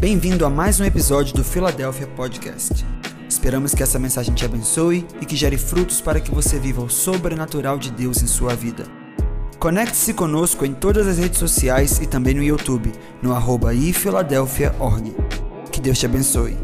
Bem-vindo 0.00 0.44
a 0.44 0.50
mais 0.50 0.80
um 0.80 0.84
episódio 0.84 1.34
do 1.34 1.44
Philadelphia 1.44 2.06
Podcast. 2.08 2.84
Esperamos 3.28 3.74
que 3.74 3.82
essa 3.82 3.98
mensagem 3.98 4.34
te 4.34 4.44
abençoe 4.44 5.06
e 5.20 5.24
que 5.24 5.36
gere 5.36 5.56
frutos 5.56 6.00
para 6.00 6.20
que 6.20 6.34
você 6.34 6.58
viva 6.58 6.82
o 6.82 6.90
sobrenatural 6.90 7.78
de 7.78 7.90
Deus 7.90 8.20
em 8.20 8.26
sua 8.26 8.54
vida. 8.54 8.84
Conecte-se 9.58 10.12
conosco 10.12 10.66
em 10.66 10.74
todas 10.74 11.06
as 11.06 11.16
redes 11.16 11.38
sociais 11.38 12.00
e 12.00 12.06
também 12.06 12.34
no 12.34 12.42
YouTube, 12.42 12.92
no 13.22 13.34
arroba 13.34 13.72
ifiladelphia.org. 13.72 15.16
Que 15.72 15.80
Deus 15.80 15.98
te 15.98 16.06
abençoe. 16.06 16.58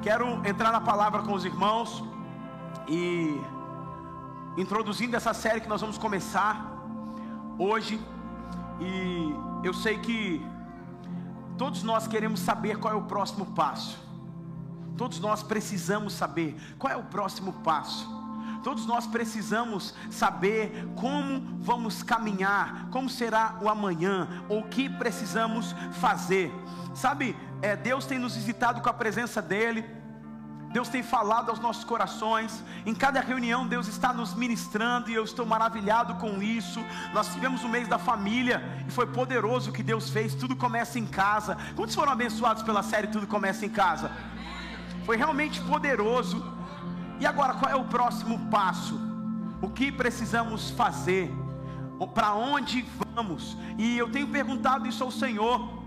Quero 0.00 0.26
entrar 0.46 0.72
na 0.72 0.80
palavra 0.80 1.22
com 1.22 1.34
os 1.34 1.44
irmãos 1.44 2.02
e 2.88 3.36
introduzindo 4.56 5.16
essa 5.16 5.34
série 5.34 5.60
que 5.60 5.68
nós 5.68 5.80
vamos 5.80 5.98
começar 5.98 6.72
hoje. 7.58 8.00
E 8.80 9.51
eu 9.62 9.72
sei 9.72 9.98
que 9.98 10.44
todos 11.56 11.82
nós 11.82 12.06
queremos 12.06 12.40
saber 12.40 12.78
qual 12.78 12.92
é 12.92 12.96
o 12.96 13.02
próximo 13.02 13.46
passo. 13.46 13.98
Todos 14.96 15.20
nós 15.20 15.42
precisamos 15.42 16.12
saber 16.12 16.56
qual 16.78 16.92
é 16.92 16.96
o 16.96 17.04
próximo 17.04 17.52
passo. 17.64 18.08
Todos 18.62 18.86
nós 18.86 19.06
precisamos 19.06 19.94
saber 20.10 20.88
como 20.94 21.58
vamos 21.60 22.02
caminhar, 22.02 22.88
como 22.90 23.10
será 23.10 23.58
o 23.60 23.68
amanhã, 23.68 24.28
ou 24.48 24.60
o 24.60 24.68
que 24.68 24.88
precisamos 24.88 25.74
fazer. 26.00 26.52
Sabe, 26.94 27.36
é, 27.60 27.74
Deus 27.74 28.06
tem 28.06 28.18
nos 28.18 28.36
visitado 28.36 28.80
com 28.80 28.88
a 28.88 28.92
presença 28.92 29.42
dEle. 29.42 29.84
Deus 30.72 30.88
tem 30.88 31.02
falado 31.02 31.50
aos 31.50 31.60
nossos 31.60 31.84
corações. 31.84 32.64
Em 32.86 32.94
cada 32.94 33.20
reunião, 33.20 33.66
Deus 33.66 33.88
está 33.88 34.12
nos 34.12 34.34
ministrando 34.34 35.10
e 35.10 35.14
eu 35.14 35.22
estou 35.22 35.44
maravilhado 35.44 36.14
com 36.14 36.42
isso. 36.42 36.82
Nós 37.12 37.28
tivemos 37.32 37.62
o 37.62 37.68
mês 37.68 37.86
da 37.86 37.98
família 37.98 38.62
e 38.88 38.90
foi 38.90 39.06
poderoso 39.06 39.70
o 39.70 39.72
que 39.72 39.82
Deus 39.82 40.08
fez. 40.08 40.34
Tudo 40.34 40.56
começa 40.56 40.98
em 40.98 41.06
casa. 41.06 41.58
Quantos 41.76 41.94
foram 41.94 42.12
abençoados 42.12 42.62
pela 42.62 42.82
série 42.82 43.08
Tudo 43.08 43.26
Começa 43.26 43.66
em 43.66 43.68
Casa? 43.68 44.10
Foi 45.04 45.16
realmente 45.16 45.60
poderoso. 45.60 46.42
E 47.20 47.26
agora, 47.26 47.54
qual 47.54 47.70
é 47.70 47.76
o 47.76 47.84
próximo 47.84 48.38
passo? 48.50 48.98
O 49.60 49.68
que 49.68 49.92
precisamos 49.92 50.70
fazer? 50.70 51.30
Para 52.14 52.34
onde 52.34 52.84
vamos? 53.14 53.56
E 53.78 53.96
eu 53.96 54.10
tenho 54.10 54.26
perguntado 54.26 54.88
isso 54.88 55.04
ao 55.04 55.10
Senhor. 55.10 55.81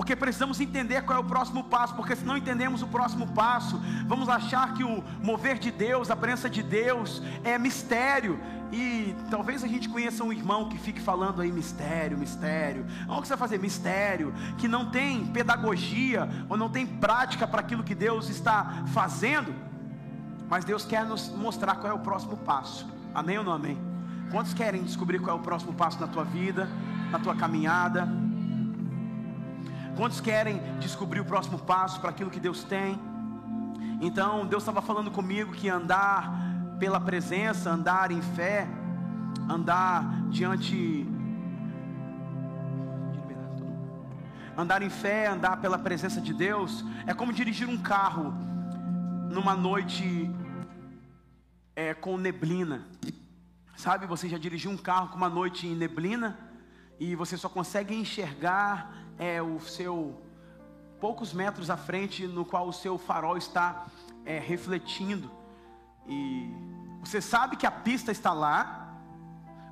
Porque 0.00 0.16
precisamos 0.16 0.58
entender 0.62 1.02
qual 1.02 1.18
é 1.18 1.20
o 1.20 1.24
próximo 1.24 1.62
passo, 1.62 1.94
porque 1.94 2.16
se 2.16 2.24
não 2.24 2.34
entendemos 2.34 2.80
o 2.80 2.86
próximo 2.86 3.26
passo, 3.34 3.78
vamos 4.06 4.30
achar 4.30 4.72
que 4.72 4.82
o 4.82 5.04
mover 5.22 5.58
de 5.58 5.70
Deus, 5.70 6.10
a 6.10 6.16
presença 6.16 6.48
de 6.48 6.62
Deus 6.62 7.22
é 7.44 7.58
mistério. 7.58 8.40
E 8.72 9.14
talvez 9.30 9.62
a 9.62 9.66
gente 9.66 9.90
conheça 9.90 10.24
um 10.24 10.32
irmão 10.32 10.70
que 10.70 10.78
fique 10.78 10.98
falando 10.98 11.42
aí 11.42 11.52
mistério, 11.52 12.16
mistério. 12.16 12.86
Onde 13.06 13.28
você 13.28 13.36
vai 13.36 13.40
fazer 13.40 13.58
mistério? 13.58 14.32
Que 14.56 14.66
não 14.66 14.90
tem 14.90 15.26
pedagogia 15.26 16.26
ou 16.48 16.56
não 16.56 16.70
tem 16.70 16.86
prática 16.86 17.46
para 17.46 17.60
aquilo 17.60 17.84
que 17.84 17.94
Deus 17.94 18.30
está 18.30 18.84
fazendo. 18.94 19.54
Mas 20.48 20.64
Deus 20.64 20.82
quer 20.82 21.04
nos 21.04 21.28
mostrar 21.28 21.74
qual 21.74 21.92
é 21.92 21.94
o 21.94 21.98
próximo 21.98 22.38
passo. 22.38 22.88
Amém 23.14 23.36
ou 23.36 23.44
não 23.44 23.52
amém? 23.52 23.76
Quantos 24.30 24.54
querem 24.54 24.82
descobrir 24.82 25.18
qual 25.18 25.36
é 25.36 25.38
o 25.38 25.42
próximo 25.42 25.74
passo 25.74 26.00
na 26.00 26.06
tua 26.06 26.24
vida, 26.24 26.70
na 27.10 27.18
tua 27.18 27.36
caminhada? 27.36 28.29
Quantos 30.00 30.18
querem 30.18 30.62
descobrir 30.78 31.20
o 31.20 31.26
próximo 31.26 31.58
passo 31.58 32.00
para 32.00 32.08
aquilo 32.08 32.30
que 32.30 32.40
Deus 32.40 32.64
tem? 32.64 32.98
Então, 34.00 34.46
Deus 34.46 34.62
estava 34.62 34.80
falando 34.80 35.10
comigo 35.10 35.52
que 35.52 35.68
andar 35.68 36.32
pela 36.78 36.98
presença, 36.98 37.68
andar 37.68 38.10
em 38.10 38.22
fé, 38.22 38.66
andar 39.46 40.22
diante. 40.30 41.06
Andar 44.56 44.80
em 44.80 44.88
fé, 44.88 45.26
andar 45.26 45.58
pela 45.58 45.78
presença 45.78 46.18
de 46.18 46.32
Deus, 46.32 46.82
é 47.06 47.12
como 47.12 47.30
dirigir 47.30 47.68
um 47.68 47.76
carro 47.76 48.32
numa 49.30 49.54
noite 49.54 50.30
é, 51.76 51.92
com 51.92 52.16
neblina. 52.16 52.86
Sabe, 53.76 54.06
você 54.06 54.30
já 54.30 54.38
dirigiu 54.38 54.70
um 54.70 54.78
carro 54.78 55.08
com 55.08 55.18
uma 55.18 55.28
noite 55.28 55.66
em 55.66 55.76
neblina 55.76 56.38
e 56.98 57.14
você 57.14 57.36
só 57.36 57.50
consegue 57.50 57.94
enxergar 57.94 59.09
é, 59.20 59.42
o 59.42 59.60
seu 59.60 60.18
poucos 60.98 61.32
metros 61.34 61.68
à 61.68 61.76
frente, 61.76 62.26
no 62.26 62.44
qual 62.44 62.66
o 62.66 62.72
seu 62.72 62.96
farol 62.96 63.36
está 63.36 63.86
é, 64.24 64.38
refletindo. 64.38 65.30
E 66.06 66.50
você 67.00 67.20
sabe 67.20 67.56
que 67.56 67.66
a 67.66 67.70
pista 67.70 68.10
está 68.10 68.32
lá, 68.32 68.98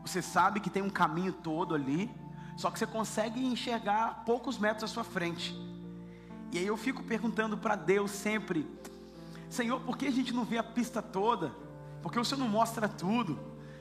você 0.04 0.20
sabe 0.20 0.60
que 0.60 0.69
tem 0.69 0.82
um 0.82 0.91
caminho 0.91 1.32
todo 1.32 1.75
ali, 1.75 2.10
só 2.56 2.70
que 2.70 2.78
você 2.78 2.87
consegue 2.87 3.44
enxergar 3.44 4.22
poucos 4.26 4.58
metros 4.58 4.84
à 4.84 4.92
sua 4.92 5.04
frente. 5.04 5.54
E 6.53 6.58
aí 6.58 6.66
eu 6.66 6.76
fico 6.76 7.03
perguntando 7.03 7.56
para 7.56 7.75
Deus 7.75 8.10
sempre: 8.10 8.69
Senhor, 9.48 9.81
por 9.81 9.97
que 9.97 10.06
a 10.06 10.12
gente 10.12 10.34
não 10.34 10.44
vê 10.44 10.58
a 10.58 10.62
pista 10.62 11.00
toda? 11.00 11.54
Porque 12.03 12.19
o 12.19 12.25
Senhor 12.25 12.41
não 12.41 12.48
mostra 12.48 12.87
tudo? 12.87 13.38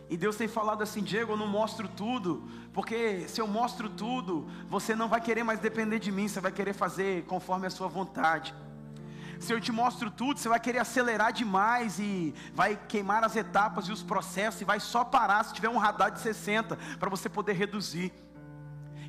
E 0.10 0.16
Deus 0.16 0.38
tem 0.38 0.48
falado 0.48 0.82
assim, 0.82 1.04
Diego, 1.04 1.34
eu 1.34 1.38
não 1.38 1.48
mostro 1.48 1.88
tudo, 1.88 2.44
porque 2.72 3.28
se 3.28 3.42
eu 3.42 3.48
mostro 3.48 3.90
tudo, 3.90 4.48
você 4.70 4.96
não 4.96 5.10
vai 5.10 5.20
querer 5.20 5.44
mais 5.44 5.60
depender 5.60 6.00
de 6.00 6.12
mim, 6.12 6.28
você 6.28 6.40
vai 6.40 6.52
querer 6.52 6.74
fazer 6.74 7.26
conforme 7.26 7.68
a 7.68 7.70
sua 7.70 7.90
vontade. 7.90 8.56
Se 9.40 9.54
eu 9.54 9.60
te 9.60 9.72
mostro 9.72 10.10
tudo, 10.10 10.40
você 10.40 10.50
vai 10.50 10.60
querer 10.60 10.80
acelerar 10.80 11.32
demais 11.32 12.00
e 12.00 12.34
vai 12.54 12.80
queimar 12.88 13.24
as 13.24 13.36
etapas 13.36 13.86
e 13.86 13.92
os 13.92 14.02
processos 14.02 14.62
e 14.62 14.66
vai 14.66 14.80
só 14.80 15.04
parar 15.04 15.44
se 15.44 15.54
tiver 15.54 15.70
um 15.70 15.78
radar 15.78 16.12
de 16.12 16.20
60 16.22 16.78
para 16.98 17.10
você 17.10 17.30
poder 17.30 17.54
reduzir. 17.54 18.12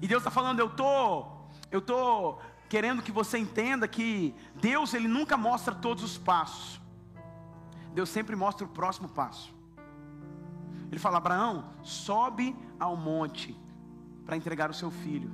E 0.02 0.06
Deus 0.06 0.20
está 0.20 0.30
falando, 0.30 0.58
eu 0.60 0.68
tô, 0.68 1.26
eu 1.70 1.80
tô 1.80 2.38
querendo 2.68 3.02
que 3.02 3.12
você 3.12 3.38
entenda 3.38 3.88
que 3.88 4.34
Deus 4.56 4.92
ele 4.92 5.08
nunca 5.08 5.36
mostra 5.36 5.74
todos 5.74 6.02
os 6.02 6.18
passos. 6.18 6.80
Deus 7.94 8.08
sempre 8.10 8.36
mostra 8.36 8.66
o 8.66 8.68
próximo 8.68 9.08
passo. 9.08 9.57
Ele 10.90 10.98
fala: 10.98 11.18
Abraão, 11.18 11.70
sobe 11.82 12.56
ao 12.78 12.96
monte 12.96 13.56
para 14.24 14.36
entregar 14.36 14.70
o 14.70 14.74
seu 14.74 14.90
filho. 14.90 15.30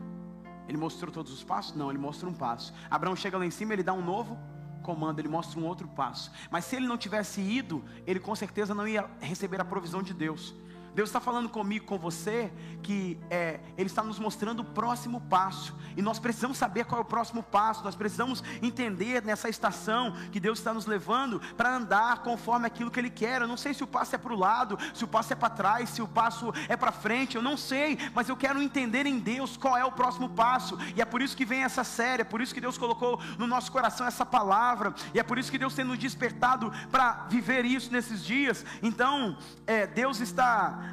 Ele 0.69 0.79
mostrou 0.79 1.13
todos 1.13 1.33
os 1.33 1.45
passos? 1.45 1.75
Não, 1.75 1.91
ele 1.91 1.99
mostra 1.99 2.29
um 2.29 2.33
passo. 2.33 2.73
Abraão 2.91 3.15
chega 3.15 3.37
lá 3.37 3.45
em 3.45 3.51
cima, 3.51 3.73
ele 3.73 3.83
dá 3.83 3.93
um 3.93 4.03
novo 4.03 4.39
comando, 4.83 5.19
ele 5.19 5.29
mostra 5.29 5.59
um 5.59 5.65
outro 5.65 5.89
passo. 5.89 6.31
Mas 6.51 6.65
se 6.65 6.77
ele 6.77 6.87
não 6.87 6.97
tivesse 6.97 7.41
ido, 7.41 7.85
ele 8.07 8.21
com 8.21 8.35
certeza 8.35 8.75
não 8.75 8.87
ia 8.87 9.11
receber 9.21 9.61
a 9.61 9.65
provisão 9.65 10.03
de 10.03 10.15
Deus. 10.15 10.55
Deus 10.95 11.09
está 11.09 11.21
falando 11.21 11.49
comigo, 11.49 11.87
com 11.87 11.99
você, 11.99 12.53
que 12.83 13.19
é, 13.29 13.61
Ele 13.77 13.89
está 13.89 14.03
nos 14.03 14.19
mostrando 14.19 14.61
o 14.61 14.65
próximo 14.65 15.21
passo, 15.23 15.75
e 15.97 16.03
nós 16.03 16.19
precisamos 16.19 16.57
saber 16.57 16.85
qual 16.85 17.01
é 17.01 17.03
o 17.03 17.07
próximo 17.07 17.43
passo, 17.43 17.83
nós 17.83 17.97
precisamos 17.97 18.43
entender 18.63 19.23
nessa 19.25 19.49
estação 19.49 20.13
que 20.31 20.39
Deus 20.39 20.59
está 20.59 20.73
nos 20.73 20.87
levando 20.87 21.41
para 21.57 21.75
andar 21.75 22.23
conforme 22.23 22.67
aquilo 22.67 22.91
que 22.91 23.01
Ele 23.01 23.11
quer. 23.11 23.41
Eu 23.41 23.49
não 23.49 23.57
sei 23.57 23.75
se 23.75 23.83
o 23.83 23.87
passo 23.87 24.15
é 24.15 24.19
para 24.19 24.33
o 24.33 24.39
lado, 24.39 24.79
se 24.93 25.05
o 25.05 25.09
passo 25.09 25.33
é 25.33 25.37
para 25.37 25.51
trás, 25.51 25.89
se 25.91 26.03
o 26.03 26.09
passo 26.09 26.53
é 26.69 26.77
para 26.77 26.93
frente, 26.93 27.37
eu 27.37 27.43
não 27.43 27.57
sei, 27.57 27.99
mas 28.15 28.29
eu 28.29 28.37
quero 28.37 28.63
entender 28.63 29.07
em 29.07 29.19
Deus 29.19 29.57
qual 29.57 29.77
é 29.77 29.85
o 29.85 29.93
próximo 29.93 30.29
passo, 30.29 30.79
e 30.95 31.01
é 31.01 31.05
por 31.05 31.21
isso 31.21 31.37
que 31.37 31.45
vem 31.45 31.65
essa 31.65 31.83
série, 31.83 32.23
é 32.23 32.25
por 32.25 32.41
isso 32.41 32.55
que 32.55 32.61
Deus 32.61 32.79
colocou 32.79 33.21
no 33.39 33.47
nosso 33.47 33.73
coração 33.73 34.07
essa 34.07 34.25
palavra, 34.25 34.95
e 35.13 35.19
é 35.19 35.23
por 35.23 35.39
isso 35.39 35.51
que 35.51 35.59
Deus 35.59 35.75
tem 35.75 35.85
nos 35.85 35.99
despertado 35.99 36.73
para 36.91 37.27
viver 37.29 37.65
isso 37.65 37.91
nesses 37.93 38.25
dias. 38.25 38.65
Então, 38.83 39.37
é, 39.67 39.87
Deus 39.87 40.21
está 40.21 40.84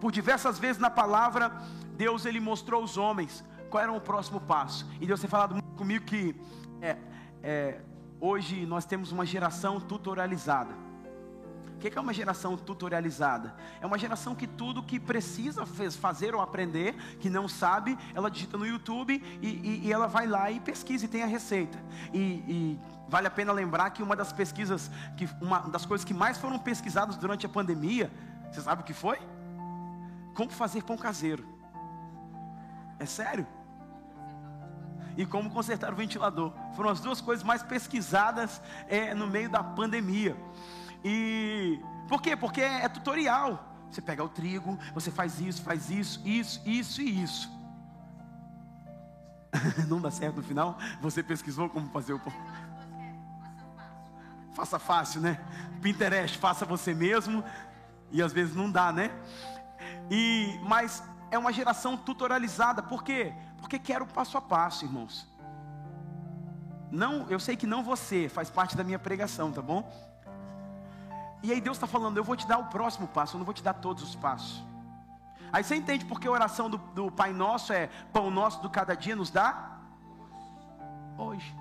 por 0.00 0.10
diversas 0.10 0.58
vezes 0.58 0.80
na 0.80 0.90
palavra, 0.90 1.52
Deus 1.96 2.24
ele 2.24 2.40
mostrou 2.40 2.80
aos 2.80 2.96
homens 2.96 3.44
qual 3.68 3.82
era 3.82 3.92
o 3.92 4.00
próximo 4.00 4.40
passo. 4.40 4.86
E 5.00 5.06
Deus 5.06 5.20
tem 5.20 5.30
falado 5.30 5.52
muito 5.52 5.76
comigo 5.76 6.04
que 6.04 6.34
é, 6.80 6.96
é, 7.42 7.80
hoje 8.20 8.66
nós 8.66 8.84
temos 8.84 9.12
uma 9.12 9.24
geração 9.24 9.78
tutorializada. 9.78 10.74
O 11.76 11.78
que 11.80 11.96
é 11.96 12.00
uma 12.00 12.12
geração 12.12 12.58
tutorializada? 12.58 13.54
É 13.80 13.86
uma 13.86 13.98
geração 13.98 14.34
que 14.34 14.46
tudo 14.46 14.82
que 14.82 15.00
precisa 15.00 15.64
fazer 15.64 16.34
ou 16.34 16.42
aprender, 16.42 16.94
que 17.18 17.30
não 17.30 17.48
sabe, 17.48 17.96
ela 18.14 18.30
digita 18.30 18.58
no 18.58 18.66
YouTube 18.66 19.22
e, 19.40 19.46
e, 19.46 19.86
e 19.86 19.92
ela 19.92 20.06
vai 20.06 20.26
lá 20.26 20.50
e 20.50 20.60
pesquisa 20.60 21.06
e 21.06 21.08
tem 21.08 21.22
a 21.22 21.26
receita. 21.26 21.82
E, 22.12 22.18
e, 22.18 22.80
vale 23.08 23.28
a 23.28 23.30
pena 23.30 23.50
lembrar 23.50 23.90
que 23.90 24.02
uma 24.02 24.14
das 24.14 24.30
pesquisas, 24.30 24.90
que 25.16 25.26
uma 25.40 25.60
das 25.60 25.86
coisas 25.86 26.04
que 26.04 26.12
mais 26.12 26.36
foram 26.36 26.58
pesquisadas 26.58 27.16
durante 27.16 27.46
a 27.46 27.48
pandemia, 27.48 28.12
você 28.52 28.60
sabe 28.60 28.82
o 28.82 28.84
que 28.84 28.92
foi? 28.92 29.18
Como 30.34 30.50
fazer 30.50 30.82
pão 30.82 30.96
caseiro. 30.96 31.46
É 32.98 33.06
sério? 33.06 33.46
E 35.16 35.26
como 35.26 35.50
consertar 35.50 35.92
o 35.92 35.96
ventilador. 35.96 36.52
Foram 36.74 36.90
as 36.90 37.00
duas 37.00 37.20
coisas 37.20 37.44
mais 37.44 37.62
pesquisadas 37.62 38.62
é, 38.88 39.14
no 39.14 39.26
meio 39.26 39.50
da 39.50 39.62
pandemia. 39.62 40.36
E 41.04 41.80
por 42.08 42.20
quê? 42.22 42.36
Porque 42.36 42.60
é, 42.60 42.84
é 42.84 42.88
tutorial. 42.88 43.66
Você 43.90 44.00
pega 44.00 44.22
o 44.22 44.28
trigo, 44.28 44.78
você 44.94 45.10
faz 45.10 45.40
isso, 45.40 45.62
faz 45.62 45.90
isso, 45.90 46.20
isso, 46.24 46.62
isso 46.64 47.02
e 47.02 47.22
isso. 47.22 47.50
Não 49.88 50.00
dá 50.00 50.10
certo 50.10 50.36
no 50.36 50.42
final? 50.42 50.78
Você 51.00 51.22
pesquisou 51.22 51.68
como 51.68 51.88
fazer 51.88 52.12
o 52.12 52.20
pão? 52.20 52.32
Faça 54.54 54.78
fácil, 54.78 55.20
né? 55.20 55.40
Pinterest, 55.80 56.38
faça 56.38 56.64
você 56.64 56.94
mesmo. 56.94 57.42
E 58.12 58.20
às 58.20 58.32
vezes 58.32 58.54
não 58.54 58.70
dá, 58.70 58.92
né? 58.92 59.10
E 60.10 60.58
mas 60.62 61.02
é 61.30 61.38
uma 61.38 61.52
geração 61.52 61.96
tutorializada. 61.96 62.82
Por 62.82 63.04
quê? 63.04 63.32
Porque 63.58 63.78
quer 63.78 64.02
o 64.02 64.06
passo 64.06 64.36
a 64.36 64.40
passo, 64.40 64.84
irmãos. 64.84 65.28
Não, 66.90 67.28
eu 67.30 67.38
sei 67.38 67.56
que 67.56 67.66
não 67.66 67.84
você 67.84 68.28
faz 68.28 68.50
parte 68.50 68.76
da 68.76 68.82
minha 68.82 68.98
pregação, 68.98 69.52
tá 69.52 69.62
bom? 69.62 69.88
E 71.42 71.52
aí 71.52 71.60
Deus 71.60 71.76
está 71.76 71.86
falando, 71.86 72.16
eu 72.16 72.24
vou 72.24 72.36
te 72.36 72.46
dar 72.46 72.58
o 72.58 72.66
próximo 72.66 73.06
passo, 73.06 73.36
eu 73.36 73.38
não 73.38 73.44
vou 73.44 73.54
te 73.54 73.62
dar 73.62 73.74
todos 73.74 74.02
os 74.02 74.16
passos. 74.16 74.62
Aí 75.52 75.64
você 75.64 75.76
entende 75.76 76.04
porque 76.04 76.26
a 76.28 76.30
oração 76.30 76.68
do, 76.68 76.78
do 76.78 77.10
Pai 77.10 77.32
Nosso 77.32 77.72
é 77.72 77.88
pão 78.12 78.30
nosso 78.30 78.60
do 78.60 78.68
cada 78.68 78.94
dia 78.94 79.16
nos 79.16 79.30
dá 79.30 79.78
hoje. 81.16 81.54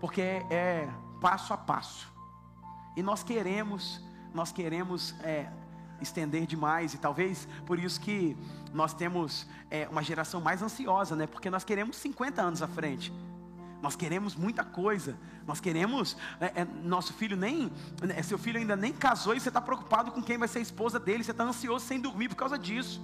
Porque 0.00 0.20
é, 0.20 0.46
é 0.50 0.88
passo 1.20 1.52
a 1.52 1.56
passo. 1.56 2.10
E 2.96 3.02
nós 3.02 3.22
queremos, 3.22 4.00
nós 4.34 4.50
queremos 4.50 5.14
é, 5.20 5.48
estender 6.02 6.46
demais, 6.46 6.94
e 6.94 6.98
talvez 6.98 7.48
por 7.66 7.78
isso 7.78 8.00
que 8.00 8.36
nós 8.72 8.92
temos 8.94 9.46
é, 9.70 9.88
uma 9.88 10.02
geração 10.02 10.40
mais 10.40 10.62
ansiosa, 10.62 11.14
né? 11.14 11.26
Porque 11.26 11.50
nós 11.50 11.64
queremos 11.64 11.96
50 11.96 12.42
anos 12.42 12.62
à 12.62 12.68
frente. 12.68 13.12
Nós 13.82 13.96
queremos 13.96 14.36
muita 14.36 14.64
coisa. 14.64 15.18
Nós 15.46 15.60
queremos. 15.60 16.16
É, 16.40 16.62
é, 16.62 16.64
nosso 16.64 17.12
filho 17.12 17.36
nem. 17.36 17.70
É, 18.16 18.22
seu 18.22 18.38
filho 18.38 18.58
ainda 18.58 18.76
nem 18.76 18.92
casou 18.92 19.34
e 19.34 19.40
você 19.40 19.48
está 19.48 19.60
preocupado 19.60 20.12
com 20.12 20.22
quem 20.22 20.38
vai 20.38 20.46
ser 20.46 20.60
a 20.60 20.62
esposa 20.62 21.00
dele. 21.00 21.24
Você 21.24 21.32
está 21.32 21.42
ansioso 21.42 21.84
sem 21.84 22.00
dormir 22.00 22.28
por 22.28 22.36
causa 22.36 22.56
disso. 22.56 23.02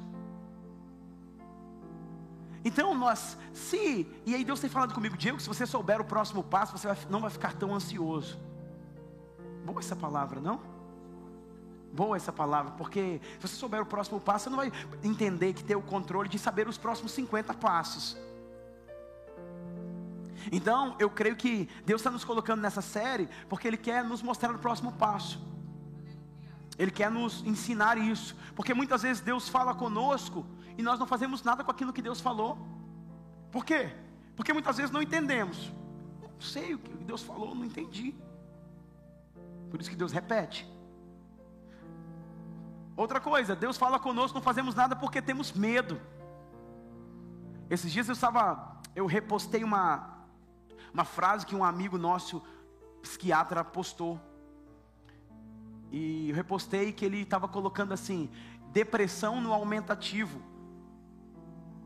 Então 2.65 2.95
nós, 2.95 3.37
se. 3.53 4.07
E 4.25 4.35
aí 4.35 4.45
Deus 4.45 4.61
tem 4.61 4.71
falado 4.71 4.95
comigo, 4.95 5.17
Diego, 5.17 5.41
se 5.41 5.49
você 5.49 5.67
souber 5.67 6.01
o 6.01 6.05
próximo 6.05 6.45
passo, 6.45 6.77
você 6.77 6.87
vai, 6.87 6.97
não 7.11 7.21
vai 7.21 7.31
ficar 7.31 7.55
tão 7.55 7.75
ansioso. 7.75 8.39
Boa 9.65 9.81
essa 9.81 9.97
palavra, 9.97 10.41
não? 10.41 10.78
Boa 11.93 12.17
essa 12.17 12.33
palavra, 12.33 12.73
porque 12.73 13.21
se 13.41 13.49
você 13.49 13.57
souber 13.57 13.81
o 13.81 13.87
próximo 13.87 14.21
passo, 14.21 14.45
você 14.45 14.51
não 14.51 14.59
vai 14.59 14.73
entender 15.03 15.53
que 15.55 15.65
tem 15.65 15.77
o 15.77 15.83
controle 15.83 16.29
de 16.29 16.39
saber 16.39 16.69
os 16.69 16.77
próximos 16.77 17.13
50 17.13 17.55
passos. 17.55 18.17
Então, 20.53 20.95
eu 20.99 21.11
creio 21.11 21.37
que 21.37 21.69
Deus 21.85 22.01
está 22.01 22.11
nos 22.11 22.25
colocando 22.25 22.61
nessa 22.61 22.81
série 22.81 23.29
porque 23.49 23.67
Ele 23.67 23.77
quer 23.77 24.05
nos 24.05 24.23
mostrar 24.23 24.55
o 24.55 24.59
próximo 24.59 24.93
passo. 24.93 25.41
Ele 26.79 26.91
quer 26.91 27.11
nos 27.11 27.45
ensinar 27.45 27.99
isso, 27.99 28.37
porque 28.55 28.73
muitas 28.73 29.03
vezes 29.03 29.21
Deus 29.21 29.49
fala 29.49 29.75
conosco 29.75 30.47
e 30.77 30.83
nós 30.83 30.99
não 30.99 31.07
fazemos 31.07 31.43
nada 31.43 31.65
com 31.65 31.71
aquilo 31.71 31.93
que 31.93 32.01
Deus 32.01 32.21
falou. 32.21 32.57
Por 33.51 33.65
quê? 33.65 33.91
Porque 34.37 34.53
muitas 34.53 34.77
vezes 34.77 34.93
não 34.93 35.03
entendemos. 35.03 35.73
Não 36.23 36.41
sei 36.41 36.75
o 36.75 36.79
que 36.79 36.95
Deus 36.99 37.23
falou, 37.23 37.55
não 37.55 37.65
entendi. 37.65 38.15
Por 39.71 39.81
isso 39.81 39.91
que 39.91 39.97
Deus 39.97 40.13
repete. 40.13 40.69
Outra 42.99 43.21
coisa, 43.21 43.55
Deus 43.55 43.77
fala 43.77 43.99
conosco, 43.99 44.35
não 44.35 44.43
fazemos 44.43 44.75
nada 44.75 44.97
porque 44.97 45.23
temos 45.23 45.53
medo. 45.53 46.01
Esses 47.71 47.93
dias 47.93 48.09
eu 48.09 48.13
estava, 48.13 48.81
eu 48.95 49.07
repostei 49.07 49.63
uma 49.63 50.19
uma 50.93 51.05
frase 51.05 51.47
que 51.47 51.55
um 51.55 51.63
amigo 51.63 51.97
nosso, 51.97 52.43
psiquiatra, 53.01 53.63
postou. 53.63 54.21
E 55.93 56.31
eu 56.31 56.35
repostei 56.35 56.93
que 56.93 57.05
ele 57.05 57.21
estava 57.21 57.47
colocando 57.47 57.93
assim: 57.93 58.29
depressão 58.73 59.41
no 59.41 59.53
aumentativo. 59.53 60.43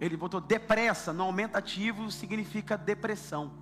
Ele 0.00 0.16
botou 0.16 0.40
depressa 0.40 1.12
no 1.12 1.24
aumentativo 1.24 2.10
significa 2.10 2.78
depressão. 2.78 3.52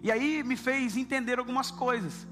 E 0.00 0.12
aí 0.12 0.44
me 0.44 0.56
fez 0.56 0.96
entender 0.96 1.40
algumas 1.40 1.72
coisas. 1.72 2.26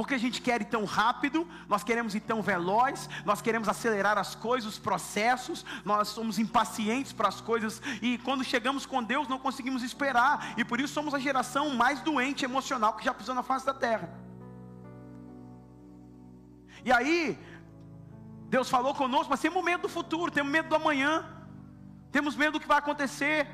Porque 0.00 0.14
a 0.14 0.18
gente 0.18 0.40
quer 0.40 0.62
ir 0.62 0.64
tão 0.64 0.86
rápido, 0.86 1.46
nós 1.68 1.84
queremos 1.84 2.14
ir 2.14 2.20
tão 2.20 2.40
veloz, 2.40 3.06
nós 3.22 3.42
queremos 3.42 3.68
acelerar 3.68 4.16
as 4.16 4.34
coisas, 4.34 4.72
os 4.72 4.78
processos, 4.78 5.62
nós 5.84 6.08
somos 6.08 6.38
impacientes 6.38 7.12
para 7.12 7.28
as 7.28 7.42
coisas 7.42 7.82
e 8.00 8.16
quando 8.16 8.42
chegamos 8.42 8.86
com 8.86 9.02
Deus 9.02 9.28
não 9.28 9.38
conseguimos 9.38 9.82
esperar 9.82 10.54
e 10.56 10.64
por 10.64 10.80
isso 10.80 10.94
somos 10.94 11.12
a 11.12 11.18
geração 11.18 11.68
mais 11.74 12.00
doente 12.00 12.46
emocional 12.46 12.94
que 12.94 13.04
já 13.04 13.12
pisou 13.12 13.34
na 13.34 13.42
face 13.42 13.66
da 13.66 13.74
terra. 13.74 14.08
E 16.82 16.90
aí, 16.90 17.38
Deus 18.48 18.70
falou 18.70 18.94
conosco, 18.94 19.28
mas 19.28 19.40
temos 19.40 19.62
medo 19.62 19.82
do 19.82 19.88
futuro, 19.90 20.32
temos 20.32 20.50
medo 20.50 20.70
do 20.70 20.76
amanhã, 20.76 21.28
temos 22.10 22.34
medo 22.34 22.52
do 22.52 22.60
que 22.60 22.66
vai 22.66 22.78
acontecer, 22.78 23.46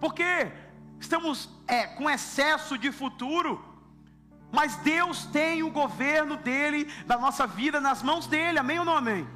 porque 0.00 0.50
estamos 0.98 1.48
é, 1.68 1.86
com 1.86 2.10
excesso 2.10 2.76
de 2.76 2.90
futuro 2.90 3.75
mas 4.56 4.76
Deus 4.92 5.26
tem 5.26 5.62
o 5.62 5.70
governo 5.70 6.34
dele, 6.48 6.80
da 7.10 7.18
nossa 7.24 7.46
vida, 7.46 7.78
nas 7.78 8.02
mãos 8.02 8.26
dele, 8.26 8.58
amém 8.58 8.78
ou 8.78 8.86
não 8.88 8.96
amém? 8.96 9.28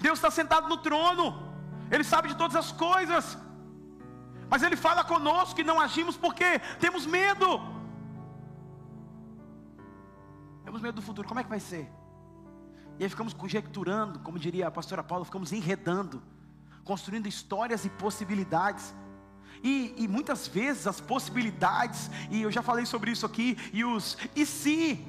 Deus 0.00 0.18
está 0.18 0.30
sentado 0.38 0.68
no 0.68 0.78
trono, 0.86 1.26
Ele 1.88 2.02
sabe 2.02 2.26
de 2.30 2.36
todas 2.42 2.56
as 2.62 2.72
coisas, 2.72 3.38
mas 4.50 4.64
Ele 4.64 4.74
fala 4.86 5.04
conosco 5.04 5.54
que 5.54 5.62
não 5.70 5.80
agimos 5.80 6.16
porque 6.16 6.58
temos 6.80 7.06
medo. 7.06 7.48
Temos 10.64 10.80
medo 10.82 10.96
do 10.96 11.02
futuro, 11.02 11.28
como 11.28 11.38
é 11.38 11.44
que 11.44 11.54
vai 11.56 11.60
ser? 11.60 11.84
E 12.98 13.04
aí 13.04 13.10
ficamos 13.14 13.32
conjecturando, 13.32 14.18
como 14.18 14.36
diria 14.46 14.66
a 14.66 14.76
pastora 14.78 15.04
Paula, 15.04 15.24
ficamos 15.24 15.52
enredando, 15.52 16.20
construindo 16.82 17.28
histórias 17.28 17.84
e 17.84 17.90
possibilidades. 18.04 18.92
E, 19.64 19.94
e 19.96 20.06
muitas 20.06 20.46
vezes 20.46 20.86
as 20.86 21.00
possibilidades, 21.00 22.10
e 22.30 22.42
eu 22.42 22.52
já 22.52 22.60
falei 22.60 22.84
sobre 22.84 23.10
isso 23.10 23.24
aqui, 23.24 23.56
e 23.72 23.82
os 23.82 24.18
e 24.36 24.44
se, 24.44 25.02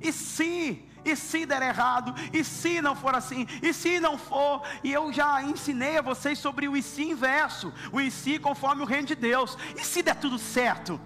e 0.00 0.10
se, 0.10 0.82
e 1.04 1.14
se 1.14 1.44
der 1.44 1.60
errado, 1.60 2.14
e 2.32 2.42
se 2.42 2.80
não 2.80 2.96
for 2.96 3.14
assim, 3.14 3.46
e 3.62 3.70
se 3.74 4.00
não 4.00 4.16
for, 4.16 4.62
e 4.82 4.90
eu 4.90 5.12
já 5.12 5.42
ensinei 5.42 5.98
a 5.98 6.02
vocês 6.02 6.38
sobre 6.38 6.66
o 6.66 6.74
e 6.74 6.82
se 6.82 7.02
inverso, 7.02 7.70
o 7.92 8.00
e 8.00 8.10
se 8.10 8.38
conforme 8.38 8.82
o 8.82 8.86
reino 8.86 9.08
de 9.08 9.14
Deus, 9.14 9.58
e 9.76 9.84
se 9.84 10.02
der 10.02 10.16
tudo 10.16 10.38
certo, 10.38 10.98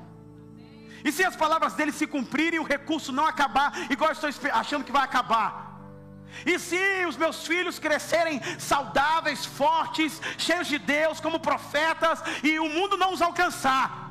e 1.04 1.10
se 1.10 1.24
as 1.24 1.34
palavras 1.34 1.74
dele 1.74 1.90
se 1.90 2.06
cumprirem 2.06 2.58
e 2.58 2.60
o 2.60 2.64
recurso 2.64 3.10
não 3.10 3.26
acabar, 3.26 3.90
igual 3.90 4.10
eu 4.10 4.30
estou 4.30 4.30
achando 4.52 4.84
que 4.84 4.92
vai 4.92 5.02
acabar, 5.02 5.71
e 6.44 6.58
se 6.58 7.06
os 7.06 7.16
meus 7.16 7.46
filhos 7.46 7.78
crescerem 7.78 8.40
saudáveis, 8.58 9.44
fortes, 9.44 10.20
cheios 10.38 10.66
de 10.66 10.78
Deus, 10.78 11.20
como 11.20 11.38
profetas, 11.38 12.22
e 12.42 12.58
o 12.58 12.68
mundo 12.68 12.96
não 12.96 13.12
os 13.12 13.22
alcançar? 13.22 14.02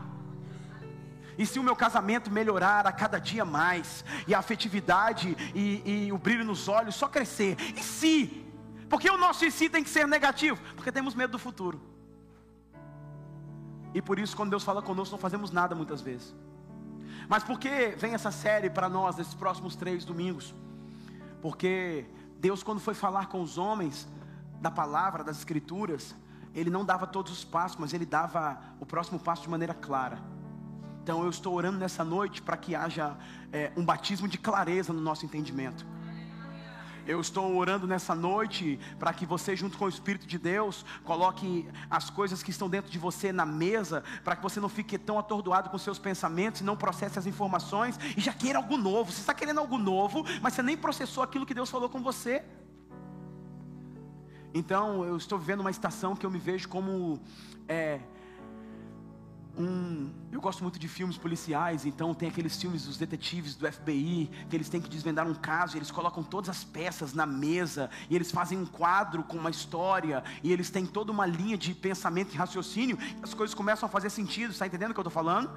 E 1.38 1.46
se 1.46 1.58
o 1.58 1.64
meu 1.64 1.76
casamento 1.76 2.30
melhorar 2.30 2.86
a 2.86 2.92
cada 2.92 3.20
dia 3.20 3.44
mais, 3.44 4.06
e 4.28 4.36
a 4.36 4.40
afetividade 4.40 5.36
e, 5.56 6.06
e 6.06 6.12
o 6.12 6.18
brilho 6.18 6.46
nos 6.46 6.68
olhos 6.68 6.96
só 6.96 7.08
crescer? 7.08 7.58
E 7.76 7.82
se? 7.82 8.46
Porque 8.90 9.10
o 9.10 9.18
nosso 9.18 9.46
e 9.46 9.52
se 9.52 9.70
tem 9.70 9.84
que 9.84 9.90
ser 9.90 10.08
negativo? 10.08 10.60
Porque 10.76 10.92
temos 10.92 11.16
medo 11.16 11.32
do 11.32 11.40
futuro. 11.40 11.82
E 13.94 14.02
por 14.02 14.20
isso, 14.20 14.36
quando 14.36 14.52
Deus 14.52 14.64
fala 14.64 14.82
conosco, 14.82 15.14
não 15.14 15.20
fazemos 15.20 15.52
nada 15.52 15.74
muitas 15.76 16.02
vezes. 16.02 16.36
Mas 17.28 17.44
por 17.44 17.60
que 17.60 17.94
vem 17.98 18.14
essa 18.14 18.32
série 18.32 18.70
para 18.70 18.90
nós 18.90 19.16
nesses 19.16 19.34
próximos 19.34 19.76
três 19.76 20.06
domingos? 20.06 20.54
Porque 21.42 22.06
Deus, 22.40 22.64
quando 22.64 22.80
foi 22.80 22.94
falar 22.94 23.28
com 23.28 23.42
os 23.42 23.58
homens 23.58 24.08
da 24.60 24.70
palavra, 24.70 25.24
das 25.24 25.38
escrituras, 25.38 26.16
Ele 26.54 26.70
não 26.70 26.86
dava 26.86 27.08
todos 27.08 27.32
os 27.32 27.44
passos, 27.44 27.78
mas 27.78 27.94
Ele 27.94 28.06
dava 28.06 28.60
o 28.80 28.86
próximo 28.86 29.20
passo 29.20 29.44
de 29.44 29.50
maneira 29.50 29.74
clara. 29.74 30.20
Então 31.04 31.24
eu 31.24 31.30
estou 31.30 31.56
orando 31.56 31.80
nessa 31.80 32.04
noite 32.04 32.42
para 32.42 32.56
que 32.56 32.76
haja 32.76 33.18
é, 33.52 33.72
um 33.76 33.84
batismo 33.84 34.28
de 34.28 34.38
clareza 34.38 34.94
no 34.94 35.02
nosso 35.02 35.26
entendimento. 35.26 35.86
Eu 37.06 37.20
estou 37.20 37.56
orando 37.56 37.88
nessa 37.88 38.14
noite 38.14 38.80
para 39.00 39.14
que 39.14 39.26
você, 39.26 39.56
junto 39.56 39.78
com 39.78 39.86
o 39.86 39.90
Espírito 39.90 40.28
de 40.28 40.38
Deus, 40.38 40.86
coloque 41.04 41.68
as 41.90 42.10
coisas 42.10 42.44
que 42.44 42.52
estão 42.52 42.70
dentro 42.70 42.92
de 42.92 43.00
você 43.00 43.32
na 43.32 43.46
mesa, 43.46 44.04
para 44.24 44.36
que 44.36 44.44
você 44.44 44.60
não 44.60 44.70
fique 44.70 44.98
tão 44.98 45.18
atordoado 45.18 45.70
com 45.70 45.78
seus 45.78 45.98
pensamentos 45.98 46.62
e 46.62 46.64
não 46.64 46.78
processe 46.78 47.18
as 47.18 47.26
informações 47.26 48.00
e 48.16 48.22
já 48.22 48.34
queira 48.34 48.60
algo 48.60 48.78
novo. 48.78 49.12
Você 49.12 49.22
está 49.22 49.34
querendo 49.34 49.60
algo 49.60 49.78
novo, 49.78 50.24
mas 50.42 50.54
você 50.54 50.62
nem 50.62 50.78
processou 50.78 51.24
aquilo 51.24 51.46
que 51.46 51.54
Deus 51.54 51.70
falou 51.70 51.90
com 51.90 52.02
você. 52.02 52.44
Então, 54.54 55.06
eu 55.06 55.16
estou 55.16 55.40
vivendo 55.40 55.62
uma 55.62 55.72
estação 55.72 56.16
que 56.16 56.26
eu 56.26 56.30
me 56.30 56.40
vejo 56.40 56.68
como. 56.68 57.22
É, 57.68 58.00
um. 59.58 60.21
Eu 60.32 60.40
gosto 60.40 60.64
muito 60.64 60.80
de 60.80 60.88
filmes 60.88 61.18
policiais, 61.18 61.86
então 61.86 62.14
tem 62.14 62.30
aqueles 62.30 62.56
filmes 62.56 62.86
dos 62.86 62.98
detetives 62.98 63.54
do 63.54 63.70
FBI, 63.70 64.30
que 64.50 64.56
eles 64.56 64.70
têm 64.70 64.80
que 64.80 64.88
desvendar 64.88 65.28
um 65.28 65.34
caso, 65.34 65.76
e 65.76 65.78
eles 65.78 65.92
colocam 65.92 66.24
todas 66.24 66.50
as 66.50 66.64
peças 66.64 67.14
na 67.14 67.26
mesa, 67.26 67.90
e 68.10 68.16
eles 68.16 68.32
fazem 68.32 68.58
um 68.58 68.66
quadro 68.66 69.24
com 69.24 69.36
uma 69.36 69.50
história, 69.50 70.24
e 70.42 70.54
eles 70.54 70.70
têm 70.70 70.86
toda 70.86 71.12
uma 71.12 71.26
linha 71.26 71.58
de 71.58 71.74
pensamento 71.74 72.34
e 72.34 72.38
raciocínio, 72.38 72.98
e 73.02 73.20
as 73.22 73.34
coisas 73.34 73.54
começam 73.54 73.88
a 73.88 73.90
fazer 73.90 74.10
sentido, 74.10 74.52
está 74.52 74.66
entendendo 74.66 74.92
o 74.92 74.94
que 74.94 75.02
eu 75.02 75.08
estou 75.08 75.12
falando? 75.12 75.50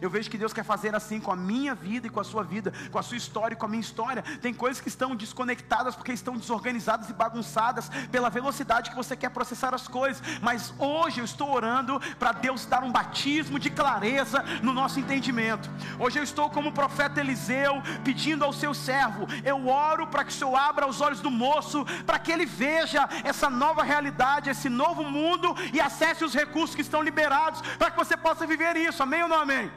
Eu 0.00 0.10
vejo 0.10 0.30
que 0.30 0.38
Deus 0.38 0.52
quer 0.52 0.62
fazer 0.62 0.94
assim 0.94 1.18
com 1.18 1.32
a 1.32 1.36
minha 1.36 1.74
vida 1.74 2.06
e 2.06 2.10
com 2.10 2.20
a 2.20 2.24
sua 2.24 2.44
vida, 2.44 2.72
com 2.92 2.98
a 2.98 3.02
sua 3.02 3.16
história 3.16 3.54
e 3.54 3.56
com 3.56 3.64
a 3.64 3.68
minha 3.68 3.80
história. 3.80 4.22
Tem 4.40 4.52
coisas 4.52 4.78
que 4.78 4.88
estão 4.88 5.16
desconectadas 5.16 5.96
porque 5.96 6.12
estão 6.12 6.36
desorganizadas 6.36 7.08
e 7.08 7.14
bagunçadas 7.14 7.88
pela 8.12 8.28
velocidade 8.28 8.90
que 8.90 8.96
você 8.96 9.16
quer 9.16 9.30
processar 9.30 9.74
as 9.74 9.88
coisas, 9.88 10.22
mas 10.42 10.72
hoje 10.78 11.20
eu 11.20 11.24
estou 11.24 11.50
orando 11.50 11.98
para 12.18 12.32
Deus 12.32 12.66
dar 12.66 12.84
um 12.84 12.92
batismo 12.92 13.58
de 13.58 13.70
clareza 13.70 14.19
no 14.62 14.72
nosso 14.72 14.98
entendimento. 15.00 15.70
Hoje 15.98 16.18
eu 16.18 16.22
estou 16.24 16.48
como 16.50 16.70
o 16.70 16.72
profeta 16.72 17.20
Eliseu, 17.20 17.82
pedindo 18.04 18.44
ao 18.44 18.52
seu 18.52 18.72
servo: 18.74 19.26
eu 19.44 19.68
oro 19.68 20.06
para 20.06 20.24
que 20.24 20.30
o 20.30 20.34
Senhor 20.34 20.56
abra 20.56 20.86
os 20.86 21.00
olhos 21.00 21.20
do 21.20 21.30
moço, 21.30 21.84
para 22.06 22.18
que 22.18 22.32
ele 22.32 22.46
veja 22.46 23.08
essa 23.24 23.48
nova 23.48 23.82
realidade, 23.82 24.50
esse 24.50 24.68
novo 24.68 25.04
mundo 25.04 25.54
e 25.72 25.80
acesse 25.80 26.24
os 26.24 26.34
recursos 26.34 26.74
que 26.74 26.82
estão 26.82 27.02
liberados, 27.02 27.60
para 27.78 27.90
que 27.90 27.96
você 27.96 28.16
possa 28.16 28.46
viver 28.46 28.76
isso. 28.76 29.02
Amém 29.02 29.22
ou 29.22 29.28
não 29.28 29.40
amém? 29.40 29.70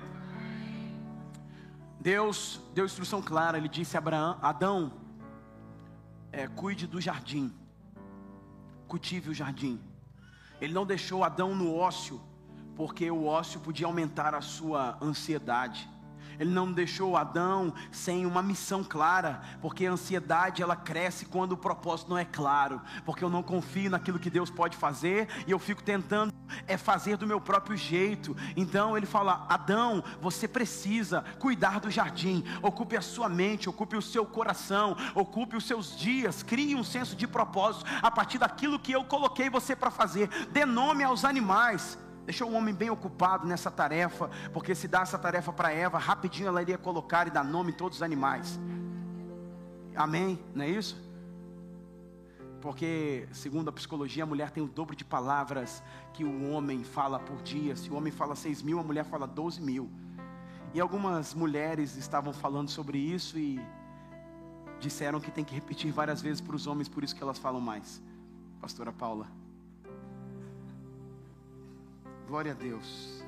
Deus 1.99 2.59
deu 2.73 2.85
instrução 2.85 3.21
clara, 3.21 3.57
ele 3.57 3.69
disse 3.69 3.95
a 3.95 3.99
Abraão, 3.99 4.37
Adão, 4.41 4.91
é, 6.33 6.47
cuide 6.47 6.85
do 6.85 6.99
jardim, 6.99 7.53
cultive 8.87 9.29
o 9.29 9.33
jardim. 9.33 9.79
Ele 10.59 10.73
não 10.73 10.85
deixou 10.85 11.23
Adão 11.23 11.55
no 11.55 11.73
ócio, 11.73 12.21
porque 12.75 13.09
o 13.09 13.25
ócio 13.25 13.59
podia 13.59 13.87
aumentar 13.87 14.33
a 14.33 14.41
sua 14.41 14.97
ansiedade. 15.01 15.89
Ele 16.39 16.51
não 16.51 16.71
deixou 16.71 17.15
Adão 17.15 17.73
sem 17.91 18.25
uma 18.25 18.41
missão 18.41 18.83
clara, 18.83 19.41
porque 19.61 19.85
a 19.85 19.91
ansiedade 19.91 20.61
ela 20.61 20.75
cresce 20.75 21.25
quando 21.25 21.53
o 21.53 21.57
propósito 21.57 22.09
não 22.09 22.17
é 22.17 22.25
claro, 22.25 22.81
porque 23.05 23.23
eu 23.23 23.29
não 23.29 23.43
confio 23.43 23.89
naquilo 23.89 24.19
que 24.19 24.29
Deus 24.29 24.49
pode 24.49 24.75
fazer 24.75 25.27
e 25.47 25.51
eu 25.51 25.59
fico 25.59 25.83
tentando 25.83 26.33
é 26.67 26.77
fazer 26.77 27.17
do 27.17 27.25
meu 27.25 27.41
próprio 27.41 27.75
jeito. 27.75 28.35
Então 28.55 28.95
ele 28.97 29.05
fala: 29.05 29.45
Adão, 29.49 30.03
você 30.21 30.47
precisa 30.47 31.23
cuidar 31.39 31.79
do 31.79 31.89
jardim, 31.89 32.43
ocupe 32.61 32.95
a 32.95 33.01
sua 33.01 33.29
mente, 33.29 33.69
ocupe 33.69 33.95
o 33.95 34.01
seu 34.01 34.25
coração, 34.25 34.95
ocupe 35.15 35.55
os 35.55 35.65
seus 35.65 35.97
dias, 35.97 36.43
crie 36.43 36.75
um 36.75 36.83
senso 36.83 37.15
de 37.15 37.27
propósito 37.27 37.85
a 38.01 38.11
partir 38.11 38.37
daquilo 38.37 38.79
que 38.79 38.91
eu 38.91 39.03
coloquei 39.03 39.49
você 39.49 39.75
para 39.75 39.91
fazer. 39.91 40.29
Dê 40.51 40.65
nome 40.65 41.03
aos 41.03 41.25
animais. 41.25 41.97
Deixou 42.25 42.49
o 42.49 42.53
homem 42.53 42.73
bem 42.73 42.89
ocupado 42.89 43.45
nessa 43.45 43.69
tarefa, 43.69 44.29
porque 44.53 44.73
se 44.73 44.87
dá 44.87 45.01
essa 45.01 45.17
tarefa 45.17 45.51
para 45.51 45.71
Eva, 45.71 45.97
rapidinho 45.97 46.47
ela 46.47 46.61
iria 46.61 46.77
colocar 46.77 47.27
e 47.27 47.29
dar 47.29 47.43
nome 47.43 47.71
em 47.71 47.75
todos 47.75 47.97
os 47.97 48.03
animais. 48.03 48.59
Amém? 49.95 50.39
Não 50.55 50.63
é 50.63 50.69
isso? 50.69 51.01
Porque, 52.61 53.27
segundo 53.33 53.67
a 53.67 53.73
psicologia, 53.73 54.23
a 54.23 54.25
mulher 54.25 54.49
tem 54.51 54.63
o 54.63 54.67
dobro 54.67 54.95
de 54.95 55.03
palavras 55.03 55.83
que 56.13 56.23
o 56.23 56.49
homem 56.51 56.81
fala 56.81 57.19
por 57.19 57.41
dia. 57.41 57.75
Se 57.75 57.89
o 57.89 57.95
homem 57.95 58.11
fala 58.11 58.37
seis 58.37 58.61
mil, 58.61 58.79
a 58.79 58.83
mulher 58.83 59.03
fala 59.03 59.27
doze 59.27 59.61
mil. 59.61 59.91
E 60.73 60.79
algumas 60.79 61.33
mulheres 61.33 61.97
estavam 61.97 62.31
falando 62.31 62.69
sobre 62.69 62.97
isso 62.97 63.37
e 63.37 63.59
disseram 64.79 65.19
que 65.19 65.29
tem 65.29 65.43
que 65.43 65.53
repetir 65.53 65.91
várias 65.91 66.21
vezes 66.21 66.39
para 66.39 66.55
os 66.55 66.65
homens, 66.65 66.87
por 66.87 67.03
isso 67.03 67.13
que 67.13 67.21
elas 67.21 67.37
falam 67.37 67.59
mais. 67.59 68.01
Pastora 68.61 68.93
Paula. 68.93 69.42
Glória 72.33 72.53
a 72.53 72.55
Deus. 72.55 73.23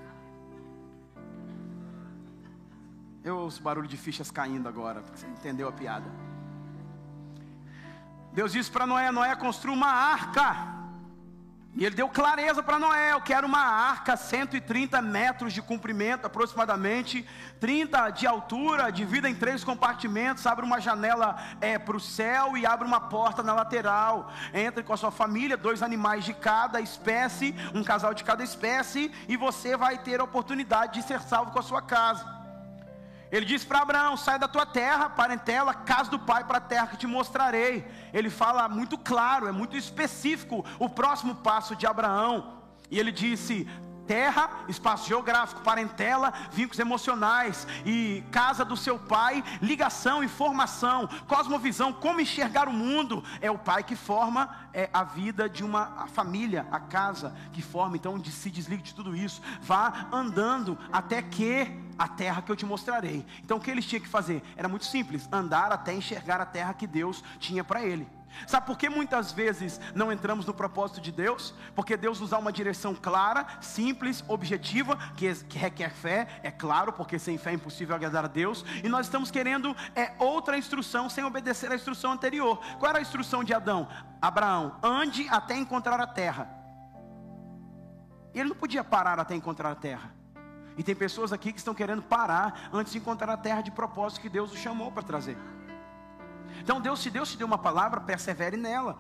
Eu 3.24 3.38
ouço 3.38 3.62
barulho 3.62 3.88
de 3.88 3.98
fichas 3.98 4.32
caindo 4.32 4.68
agora, 4.68 5.00
porque 5.00 5.20
você 5.20 5.28
entendeu 5.28 5.68
a 5.68 5.72
piada. 5.72 6.10
Deus 8.34 8.52
disse 8.52 8.72
para 8.72 8.88
Noé: 8.88 9.12
Noé, 9.12 9.36
construa 9.36 9.76
uma 9.76 9.92
arca. 9.92 10.85
E 11.76 11.86
ele 11.86 11.94
deu 11.94 12.08
clareza 12.08 12.64
para 12.64 12.80
Noé: 12.80 13.12
eu 13.12 13.20
quero 13.20 13.46
uma 13.46 13.60
arca, 13.60 14.16
130 14.16 15.02
metros 15.02 15.52
de 15.52 15.62
comprimento, 15.62 16.26
aproximadamente, 16.26 17.28
30 17.60 18.12
de 18.12 18.26
altura, 18.26 18.90
divida 18.92 19.30
em 19.30 19.36
três 19.36 19.62
compartimentos, 19.62 20.48
abre 20.48 20.66
uma 20.66 20.80
janela 20.80 21.36
é, 21.60 21.78
para 21.78 21.98
o 21.98 22.00
céu 22.00 22.56
e 22.56 22.66
abre 22.66 22.88
uma 22.88 23.02
porta 23.02 23.44
na 23.44 23.54
lateral. 23.54 24.32
Entre 24.54 24.84
com 24.84 24.94
a 24.94 24.98
sua 24.98 25.12
família, 25.12 25.58
dois 25.58 25.84
animais 25.84 26.24
de 26.24 26.34
cada 26.34 26.80
espécie, 26.80 27.54
um 27.74 27.84
casal 27.84 28.14
de 28.14 28.24
cada 28.24 28.44
espécie, 28.44 29.12
e 29.28 29.36
você 29.36 29.76
vai 29.76 29.98
ter 29.98 30.22
a 30.22 30.24
oportunidade 30.24 31.02
de 31.02 31.06
ser 31.06 31.20
salvo 31.20 31.52
com 31.52 31.60
a 31.60 31.64
sua 31.64 31.82
casa. 31.82 32.35
Ele 33.36 33.46
disse 33.46 33.66
para 33.66 33.82
Abraão: 33.82 34.16
sai 34.16 34.40
da 34.40 34.48
tua 34.48 34.66
terra, 34.66 35.10
parentela, 35.10 35.74
casa 35.74 36.10
do 36.10 36.18
pai, 36.18 36.46
para 36.46 36.60
a 36.60 36.62
terra 36.62 36.88
que 36.88 36.96
te 36.96 37.06
mostrarei. 37.06 37.86
Ele 38.14 38.30
fala 38.30 38.70
muito 38.70 38.98
claro, 38.98 39.46
é 39.46 39.52
muito 39.52 39.76
específico 39.76 40.64
o 40.80 40.88
próximo 40.88 41.36
passo 41.36 41.76
de 41.76 41.86
Abraão. 41.86 42.62
E 42.90 42.98
ele 42.98 43.12
disse: 43.12 43.68
terra, 44.06 44.50
espaço 44.68 45.08
geográfico, 45.08 45.62
parentela, 45.62 46.34
vínculos 46.52 46.80
emocionais 46.80 47.68
e 47.86 48.24
casa 48.32 48.64
do 48.64 48.78
seu 48.78 48.98
pai, 48.98 49.44
ligação 49.62 50.24
e 50.24 50.28
formação, 50.28 51.08
cosmovisão, 51.28 51.92
como 51.94 52.22
enxergar 52.22 52.68
o 52.68 52.74
mundo. 52.74 53.24
É 53.42 53.50
o 53.50 53.58
pai 53.58 53.84
que 53.84 53.96
forma 53.96 54.50
é, 54.74 54.90
a 54.94 55.04
vida 55.04 55.50
de 55.50 55.64
uma 55.64 56.08
família, 56.08 56.68
a 56.72 56.80
casa 56.80 57.36
que 57.54 57.62
forma. 57.62 57.96
Então, 57.96 58.18
de, 58.20 58.32
se 58.32 58.50
desligue 58.50 58.84
de 58.84 58.94
tudo 58.94 59.16
isso, 59.16 59.42
vá 59.62 60.08
andando 60.12 60.78
até 60.92 61.22
que 61.22 61.84
a 61.98 62.08
terra 62.08 62.42
que 62.42 62.52
eu 62.52 62.56
te 62.56 62.66
mostrarei. 62.66 63.26
Então, 63.44 63.58
o 63.58 63.60
que 63.60 63.72
eles 63.72 63.86
tinham 63.86 64.02
que 64.02 64.10
fazer? 64.10 64.44
Era 64.56 64.68
muito 64.68 64.86
simples: 64.86 65.28
andar 65.32 65.72
até 65.72 65.94
enxergar 65.94 66.42
a 66.42 66.46
terra 66.46 66.74
que 66.74 66.88
Deus 66.88 67.24
tinha 67.40 67.64
para 67.64 67.84
ele. 67.84 68.08
Sabe 68.48 68.66
por 68.66 68.78
que 68.78 68.90
muitas 68.90 69.32
vezes 69.32 69.80
não 69.94 70.12
entramos 70.12 70.46
no 70.46 70.54
propósito 70.54 71.02
de 71.02 71.12
Deus? 71.12 71.54
Porque 71.76 71.98
Deus 71.98 72.20
nos 72.20 72.32
dá 72.32 72.38
uma 72.38 72.52
direção 72.52 72.94
clara, 72.94 73.46
simples, 73.62 74.24
objetiva, 74.28 74.98
que, 75.16 75.34
que 75.46 75.58
requer 75.58 75.92
fé, 75.92 76.28
é 76.44 76.52
claro, 76.52 76.94
porque 76.94 77.18
sem 77.18 77.38
fé 77.38 77.52
é 77.52 77.54
impossível 77.54 77.96
agradar 77.96 78.26
a 78.26 78.28
Deus, 78.28 78.66
e 78.84 78.90
nós 78.90 79.06
estamos 79.06 79.32
querendo 79.32 79.76
é, 79.96 80.14
outra 80.20 80.58
instrução 80.58 81.10
sem 81.10 81.24
obedecer 81.24 81.72
à 81.72 81.76
instrução 81.76 82.12
anterior. 82.12 82.60
Qual 82.80 82.90
era 82.90 83.00
a 83.00 83.02
instrução 83.02 83.44
de 83.44 83.54
Adão? 83.54 83.88
Abraão, 84.22 84.78
ande 84.84 85.28
até 85.30 85.56
encontrar 85.56 86.00
a 86.00 86.08
terra. 86.08 86.50
Ele 88.34 88.50
não 88.50 88.56
podia 88.56 88.84
parar 88.84 89.20
até 89.20 89.34
encontrar 89.34 89.72
a 89.72 89.76
terra. 89.76 90.14
E 90.78 90.84
tem 90.84 90.94
pessoas 90.94 91.32
aqui 91.32 91.54
que 91.54 91.60
estão 91.60 91.74
querendo 91.74 92.02
parar 92.02 92.70
antes 92.74 92.92
de 92.92 93.00
encontrar 93.00 93.32
a 93.32 93.38
terra 93.38 93.62
de 93.62 93.72
propósito 93.72 94.22
que 94.22 94.30
Deus 94.30 94.52
o 94.52 94.58
chamou 94.58 94.92
para 94.92 95.04
trazer. 95.04 95.38
Então, 96.62 96.82
Deus, 96.82 97.00
se 97.00 97.10
Deus 97.10 97.32
te 97.32 97.38
deu 97.38 97.48
uma 97.48 97.58
palavra, 97.58 98.02
persevere 98.02 98.58
nela. 98.58 98.98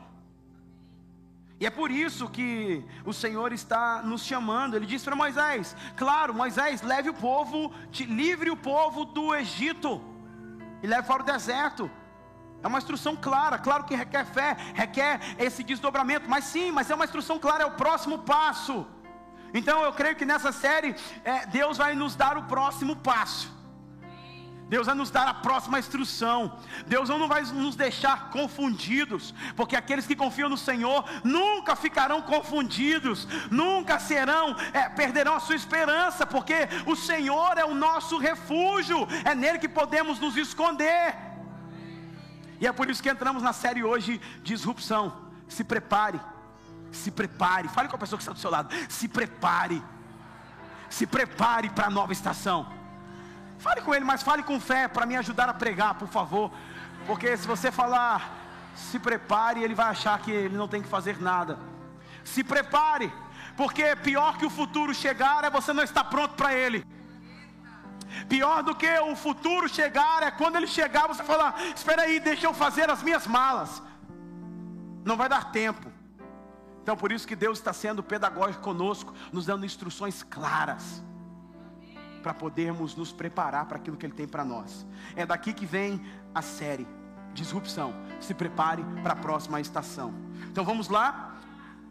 E 1.60 1.66
é 1.66 1.70
por 1.70 1.90
isso 1.90 2.28
que 2.28 2.84
o 3.06 3.14
Senhor 3.14 3.54
está 3.54 4.02
nos 4.02 4.24
chamando. 4.24 4.76
Ele 4.76 4.86
disse 4.86 5.06
para 5.06 5.16
Moisés: 5.16 5.76
Claro, 5.96 6.34
Moisés, 6.34 6.82
leve 6.82 7.10
o 7.10 7.14
povo, 7.14 7.74
te, 7.92 8.06
livre 8.06 8.50
o 8.50 8.58
povo 8.58 9.06
do 9.06 9.34
Egito 9.34 10.02
e 10.84 10.88
leve 10.88 11.08
para 11.08 11.24
o 11.24 11.26
deserto. 11.26 11.90
É 12.62 12.68
uma 12.68 12.80
instrução 12.80 13.16
clara, 13.16 13.58
claro 13.60 13.84
que 13.84 13.96
requer 13.96 14.26
fé, 14.26 14.58
requer 14.74 15.20
esse 15.38 15.64
desdobramento, 15.64 16.28
mas 16.28 16.46
sim, 16.46 16.72
mas 16.72 16.90
é 16.90 16.96
uma 16.96 17.06
instrução 17.06 17.38
clara, 17.38 17.64
é 17.64 17.66
o 17.66 17.72
próximo 17.72 18.20
passo. 18.20 18.86
Então 19.54 19.84
eu 19.84 19.94
creio 19.94 20.16
que 20.16 20.26
nessa 20.26 20.52
série 20.52 20.96
é, 21.24 21.46
Deus 21.46 21.78
vai 21.78 21.96
nos 21.96 22.16
dar 22.16 22.38
o 22.38 22.44
próximo 22.44 22.96
passo. 22.96 23.55
Deus 24.68 24.88
vai 24.88 24.96
nos 24.96 25.12
dar 25.12 25.28
a 25.28 25.34
próxima 25.34 25.78
instrução. 25.78 26.58
Deus 26.88 27.08
não 27.10 27.28
vai 27.28 27.44
nos 27.44 27.76
deixar 27.76 28.30
confundidos, 28.30 29.34
porque 29.56 29.76
aqueles 29.76 30.08
que 30.08 30.16
confiam 30.16 30.50
no 30.50 30.58
Senhor 30.58 31.06
nunca 31.24 31.76
ficarão 31.76 32.22
confundidos, 32.22 33.28
nunca 33.52 34.00
serão, 34.00 34.56
é, 34.74 34.90
perderão 34.90 35.36
a 35.36 35.40
sua 35.40 35.56
esperança, 35.56 36.26
porque 36.26 36.68
o 36.86 36.96
Senhor 36.96 37.58
é 37.58 37.66
o 37.66 37.76
nosso 37.76 38.18
refúgio, 38.18 39.08
é 39.24 39.36
nele 39.36 39.60
que 39.60 39.70
podemos 39.70 40.20
nos 40.20 40.36
esconder. 40.36 41.16
E 42.60 42.66
é 42.66 42.72
por 42.72 42.90
isso 42.90 43.04
que 43.04 43.10
entramos 43.10 43.44
na 43.44 43.54
série 43.54 43.84
hoje 43.84 44.20
Disrupção. 44.42 45.26
Se 45.48 45.64
prepare, 45.64 46.20
se 46.92 47.12
prepare. 47.12 47.68
Fale 47.68 47.88
com 47.88 47.96
a 47.96 48.00
pessoa 48.00 48.18
que 48.18 48.24
está 48.24 48.34
do 48.34 48.40
seu 48.40 48.50
lado. 48.50 48.74
Se 48.90 49.08
prepare, 49.08 49.84
se 50.90 51.06
prepare 51.06 51.70
para 51.70 51.86
a 51.86 51.90
nova 51.90 52.14
estação. 52.14 52.85
Fale 53.58 53.82
com 53.82 53.94
ele, 53.94 54.06
mas 54.06 54.24
fale 54.24 54.44
com 54.44 54.60
fé 54.60 54.88
para 54.88 55.06
me 55.06 55.16
ajudar 55.16 55.50
a 55.50 55.54
pregar, 55.54 55.96
por 55.96 56.08
favor. 56.08 56.52
Porque 57.08 57.36
se 57.38 57.48
você 57.48 57.72
falar, 57.72 58.32
se 58.76 59.00
prepare, 59.00 59.64
ele 59.64 59.76
vai 59.76 59.88
achar 59.88 60.20
que 60.20 60.32
ele 60.32 60.58
não 60.58 60.68
tem 60.68 60.82
que 60.82 60.88
fazer 60.88 61.20
nada. 61.22 61.58
Se 62.24 62.44
prepare, 62.44 63.12
porque 63.56 63.96
pior 63.96 64.38
que 64.38 64.46
o 64.46 64.50
futuro 64.50 64.94
chegar 64.94 65.44
é 65.44 65.50
você 65.50 65.72
não 65.72 65.84
estar 65.84 66.04
pronto 66.06 66.36
para 66.36 66.54
ele. 66.54 66.86
Pior 68.28 68.64
do 68.64 68.76
que 68.76 69.00
o 69.00 69.16
futuro 69.16 69.68
chegar 69.68 70.24
é 70.24 70.32
quando 70.32 70.56
ele 70.56 70.68
chegar, 70.68 71.08
você 71.08 71.24
falar: 71.24 71.56
Espera 71.76 72.04
aí, 72.04 72.20
deixa 72.20 72.48
eu 72.48 72.54
fazer 72.54 72.90
as 72.90 73.04
minhas 73.04 73.28
malas. 73.28 73.82
Não 75.04 75.16
vai 75.16 75.30
dar 75.30 75.52
tempo. 75.52 75.92
Então, 76.82 76.96
por 76.96 77.12
isso 77.12 77.28
que 77.28 77.36
Deus 77.36 77.58
está 77.58 77.74
sendo 77.74 78.04
pedagógico 78.04 78.64
conosco, 78.64 79.14
nos 79.32 79.46
dando 79.46 79.66
instruções 79.66 80.24
claras 80.24 81.04
para 82.26 82.34
podermos 82.34 82.96
nos 82.96 83.12
preparar 83.12 83.68
para 83.68 83.78
aquilo 83.78 83.96
que 83.96 84.04
Ele 84.04 84.16
tem 84.16 84.28
para 84.28 84.44
nós. 84.44 84.84
É 85.16 85.28
daqui 85.28 85.54
que 85.54 85.64
vem 85.64 86.04
a 86.34 86.42
série 86.42 86.88
Disrupção. 87.36 87.94
Se 88.20 88.34
prepare 88.34 88.84
para 89.04 89.14
a 89.14 89.16
próxima 89.16 89.62
estação. 89.62 90.12
Então 90.50 90.66
vamos 90.66 90.88
lá. 90.90 91.36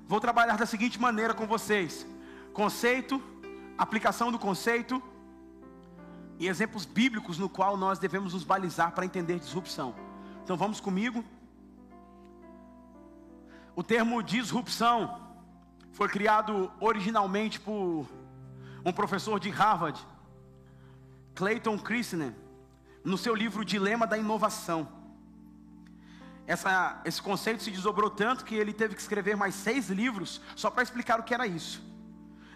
Vou 0.09 0.19
trabalhar 0.19 0.57
da 0.57 0.67
seguinte 0.67 1.01
maneira 1.01 1.33
com 1.35 1.47
vocês: 1.47 2.05
conceito, 2.53 3.23
aplicação 3.79 4.33
do 4.33 4.39
conceito 4.39 5.01
e 6.37 6.49
exemplos 6.49 6.85
bíblicos 6.85 7.39
no 7.39 7.49
qual 7.49 7.77
nós 7.77 8.01
devemos 8.01 8.35
nos 8.35 8.43
balizar 8.43 8.91
para 8.91 9.05
entender 9.05 9.39
disrupção. 9.39 9.95
Então 10.43 10.57
vamos 10.57 10.81
comigo. 10.81 11.25
O 13.77 13.85
termo 13.85 14.21
disrupção 14.21 15.17
foi 15.93 16.09
criado 16.09 16.73
originalmente 16.81 17.61
por 17.61 18.09
um 18.85 18.93
professor 18.93 19.39
de 19.39 19.49
Harvard, 19.49 20.05
Clayton 21.35 21.79
Christensen, 21.79 22.35
no 23.05 23.19
seu 23.19 23.35
livro 23.35 23.65
Dilema 23.65 24.07
da 24.07 24.17
Inovação. 24.17 24.89
Essa, 26.47 27.01
esse 27.05 27.21
conceito 27.21 27.63
se 27.63 27.71
desdobrou 27.71 28.11
tanto 28.11 28.45
que 28.45 28.55
ele 28.55 28.73
teve 28.73 28.95
que 28.95 29.01
escrever 29.01 29.37
mais 29.37 29.55
seis 29.55 29.89
livros 29.89 30.41
só 30.55 30.71
para 30.71 30.83
explicar 30.83 31.19
o 31.19 31.23
que 31.23 31.35
era 31.35 31.47
isso. 31.47 31.83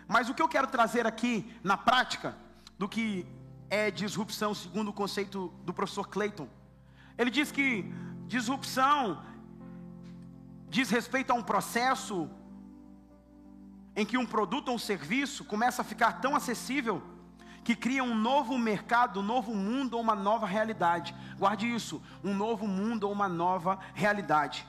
Mas 0.07 0.29
o 0.29 0.35
que 0.35 0.43
eu 0.43 0.49
quero 0.49 0.67
trazer 0.67 1.07
aqui 1.07 1.51
na 1.63 1.77
prática 1.77 2.37
do 2.79 2.89
que 2.89 3.27
é 3.69 3.91
disrupção, 3.91 4.55
segundo 4.55 4.89
o 4.89 4.93
conceito 4.93 5.49
do 5.65 5.73
professor 5.73 6.09
Clayton, 6.09 6.49
ele 7.17 7.31
diz 7.31 7.51
que 7.51 7.93
disrupção 8.27 9.23
diz 10.71 10.91
respeito 10.91 11.31
a 11.31 11.35
um 11.35 11.43
processo 11.43 12.31
em 13.97 14.07
que 14.07 14.19
um 14.19 14.27
produto 14.27 14.69
ou 14.69 14.75
um 14.75 14.79
serviço 14.79 15.45
começa 15.45 15.83
a 15.83 15.85
ficar 15.85 16.21
tão 16.21 16.37
acessível 16.37 17.03
que 17.69 17.77
cria 17.77 18.03
um 18.03 18.15
novo 18.15 18.57
mercado, 18.57 19.21
um 19.21 19.23
novo 19.23 19.55
mundo 19.55 19.93
ou 19.93 20.01
uma 20.01 20.15
nova 20.15 20.47
realidade. 20.47 21.15
Guarde 21.37 21.67
isso, 21.67 22.03
um 22.25 22.33
novo 22.33 22.67
mundo 22.67 23.05
ou 23.05 23.13
uma 23.13 23.29
nova 23.29 23.79
realidade. 23.93 24.67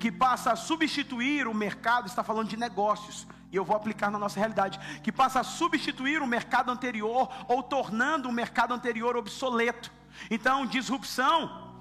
Que 0.00 0.10
passa 0.10 0.50
a 0.50 0.56
substituir 0.56 1.46
o 1.46 1.54
mercado, 1.54 2.08
está 2.08 2.24
falando 2.24 2.48
de 2.48 2.56
negócios, 2.56 3.24
e 3.52 3.54
eu 3.54 3.64
vou 3.64 3.76
aplicar 3.76 4.10
na 4.10 4.18
nossa 4.18 4.40
realidade, 4.40 4.80
que 5.00 5.12
passa 5.12 5.38
a 5.38 5.44
substituir 5.44 6.20
o 6.22 6.26
mercado 6.26 6.72
anterior 6.72 7.28
ou 7.46 7.62
tornando 7.62 8.28
o 8.28 8.32
mercado 8.32 8.74
anterior 8.74 9.16
obsoleto. 9.16 9.92
Então, 10.28 10.66
disrupção 10.66 11.72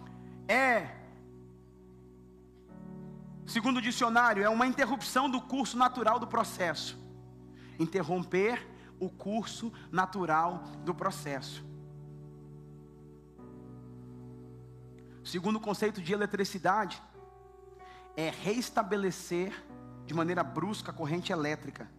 é 0.47 0.87
segundo 3.47 3.77
o 3.77 3.81
dicionário, 3.81 4.43
é 4.43 4.49
uma 4.49 4.67
interrupção 4.67 5.27
do 5.27 5.41
curso 5.41 5.75
natural 5.75 6.19
do 6.19 6.27
processo. 6.27 6.95
Interromper 7.79 8.71
o 9.05 9.09
curso 9.09 9.71
natural 9.91 10.63
do 10.83 10.93
processo. 10.93 11.63
Segundo 15.23 15.55
o 15.55 15.59
conceito 15.59 16.01
de 16.01 16.13
eletricidade, 16.13 17.01
é 18.15 18.29
reestabelecer 18.29 19.53
de 20.05 20.13
maneira 20.13 20.43
brusca 20.43 20.91
a 20.91 20.93
corrente 20.93 21.31
elétrica, 21.31 21.89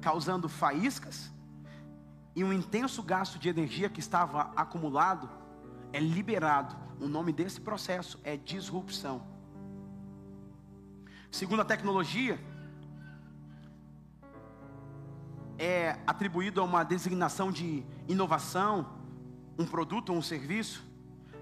causando 0.00 0.48
faíscas 0.48 1.30
e 2.34 2.42
um 2.42 2.52
intenso 2.52 3.02
gasto 3.02 3.38
de 3.38 3.48
energia 3.48 3.90
que 3.90 4.00
estava 4.00 4.52
acumulado 4.56 5.28
é 5.92 6.00
liberado. 6.00 6.74
O 7.00 7.08
nome 7.08 7.32
desse 7.32 7.60
processo 7.60 8.18
é 8.24 8.36
disrupção. 8.36 9.22
Segundo 11.30 11.60
a 11.60 11.64
tecnologia, 11.64 12.38
é 15.62 15.96
atribuído 16.08 16.60
a 16.60 16.64
uma 16.64 16.82
designação 16.82 17.52
de 17.52 17.84
inovação, 18.08 18.84
um 19.56 19.64
produto 19.64 20.10
ou 20.10 20.18
um 20.18 20.22
serviço 20.22 20.84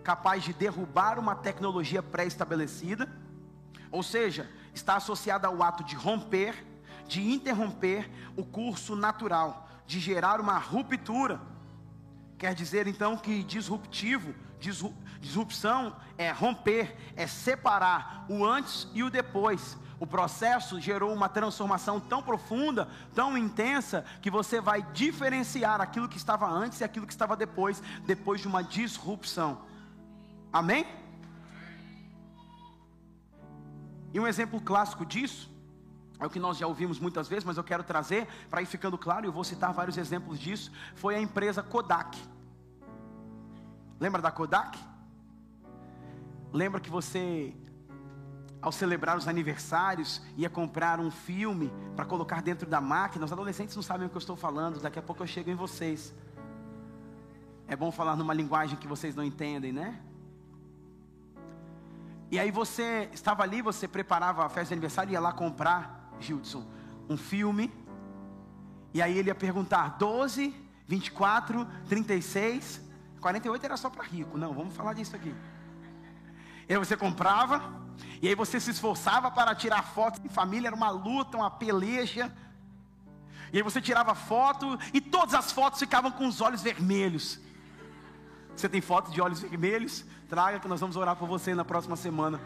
capaz 0.04 0.44
de 0.44 0.52
derrubar 0.52 1.18
uma 1.18 1.34
tecnologia 1.34 2.02
pré-estabelecida, 2.02 3.10
ou 3.90 4.02
seja, 4.02 4.50
está 4.74 4.96
associada 4.96 5.48
ao 5.48 5.62
ato 5.62 5.82
de 5.82 5.96
romper, 5.96 6.54
de 7.08 7.30
interromper 7.30 8.10
o 8.36 8.44
curso 8.44 8.94
natural, 8.94 9.66
de 9.86 9.98
gerar 9.98 10.38
uma 10.38 10.58
ruptura. 10.58 11.40
Quer 12.36 12.54
dizer 12.54 12.86
então 12.86 13.16
que 13.16 13.42
disruptivo, 13.42 14.34
disrupção 15.18 15.96
é 16.18 16.30
romper, 16.30 16.94
é 17.16 17.26
separar 17.26 18.26
o 18.28 18.44
antes 18.44 18.86
e 18.92 19.02
o 19.02 19.08
depois, 19.08 19.78
o 20.00 20.06
processo 20.06 20.80
gerou 20.80 21.12
uma 21.12 21.28
transformação 21.28 22.00
tão 22.00 22.22
profunda, 22.22 22.88
tão 23.14 23.36
intensa, 23.36 24.02
que 24.22 24.30
você 24.30 24.58
vai 24.58 24.82
diferenciar 24.82 25.78
aquilo 25.78 26.08
que 26.08 26.16
estava 26.16 26.48
antes 26.48 26.80
e 26.80 26.84
aquilo 26.84 27.06
que 27.06 27.12
estava 27.12 27.36
depois, 27.36 27.82
depois 28.06 28.40
de 28.40 28.48
uma 28.48 28.64
disrupção. 28.64 29.60
Amém? 30.50 30.86
E 34.14 34.18
um 34.18 34.26
exemplo 34.26 34.58
clássico 34.58 35.04
disso, 35.04 35.50
é 36.18 36.24
o 36.24 36.30
que 36.30 36.40
nós 36.40 36.56
já 36.56 36.66
ouvimos 36.66 36.98
muitas 36.98 37.28
vezes, 37.28 37.44
mas 37.44 37.58
eu 37.58 37.64
quero 37.64 37.84
trazer 37.84 38.26
para 38.48 38.62
ir 38.62 38.66
ficando 38.66 38.96
claro, 38.96 39.26
e 39.26 39.28
eu 39.28 39.32
vou 39.32 39.44
citar 39.44 39.70
vários 39.74 39.98
exemplos 39.98 40.40
disso, 40.40 40.72
foi 40.94 41.14
a 41.14 41.20
empresa 41.20 41.62
Kodak. 41.62 42.18
Lembra 44.00 44.22
da 44.22 44.30
Kodak? 44.30 44.78
Lembra 46.50 46.80
que 46.80 46.88
você 46.88 47.54
ao 48.62 48.70
celebrar 48.70 49.16
os 49.16 49.26
aniversários, 49.26 50.20
ia 50.36 50.50
comprar 50.50 51.00
um 51.00 51.10
filme 51.10 51.72
para 51.96 52.04
colocar 52.04 52.42
dentro 52.42 52.68
da 52.68 52.80
máquina. 52.80 53.24
Os 53.24 53.32
adolescentes 53.32 53.74
não 53.74 53.82
sabem 53.82 54.06
o 54.06 54.10
que 54.10 54.16
eu 54.16 54.20
estou 54.20 54.36
falando, 54.36 54.80
daqui 54.80 54.98
a 54.98 55.02
pouco 55.02 55.22
eu 55.22 55.26
chego 55.26 55.50
em 55.50 55.54
vocês. 55.54 56.12
É 57.66 57.74
bom 57.74 57.90
falar 57.90 58.16
numa 58.16 58.34
linguagem 58.34 58.76
que 58.76 58.86
vocês 58.86 59.14
não 59.14 59.24
entendem, 59.24 59.72
né? 59.72 60.00
E 62.30 62.38
aí 62.38 62.50
você 62.50 63.08
estava 63.12 63.42
ali, 63.42 63.62
você 63.62 63.88
preparava 63.88 64.44
a 64.44 64.48
festa 64.48 64.68
de 64.68 64.74
aniversário, 64.74 65.12
ia 65.12 65.20
lá 65.20 65.32
comprar, 65.32 66.12
Gildson, 66.20 66.64
um 67.08 67.16
filme. 67.16 67.72
E 68.92 69.00
aí 69.00 69.18
ele 69.18 69.30
ia 69.30 69.34
perguntar: 69.34 69.96
12, 69.98 70.54
24, 70.86 71.66
36, 71.88 72.80
48 73.20 73.64
era 73.64 73.76
só 73.76 73.90
para 73.90 74.04
rico. 74.04 74.36
Não, 74.36 74.52
vamos 74.52 74.74
falar 74.74 74.92
disso 74.92 75.16
aqui. 75.16 75.34
E 76.68 76.72
aí 76.72 76.78
você 76.78 76.96
comprava, 76.96 77.62
e 78.22 78.28
aí 78.28 78.34
você 78.34 78.60
se 78.60 78.70
esforçava 78.70 79.30
para 79.30 79.54
tirar 79.54 79.82
fotos 79.82 80.20
em 80.24 80.28
família, 80.28 80.68
era 80.68 80.76
uma 80.76 80.90
luta, 80.90 81.36
uma 81.36 81.50
peleja. 81.50 82.32
E 83.52 83.56
aí 83.56 83.62
você 83.62 83.80
tirava 83.80 84.14
foto 84.14 84.78
e 84.92 85.00
todas 85.00 85.34
as 85.34 85.50
fotos 85.50 85.78
ficavam 85.78 86.10
com 86.10 86.26
os 86.26 86.40
olhos 86.40 86.62
vermelhos. 86.62 87.40
Você 88.54 88.68
tem 88.68 88.80
foto 88.80 89.10
de 89.10 89.20
olhos 89.20 89.40
vermelhos? 89.40 90.04
Traga 90.28 90.60
que 90.60 90.68
nós 90.68 90.80
vamos 90.80 90.96
orar 90.96 91.16
por 91.16 91.26
você 91.26 91.54
na 91.54 91.64
próxima 91.64 91.96
semana. 91.96 92.40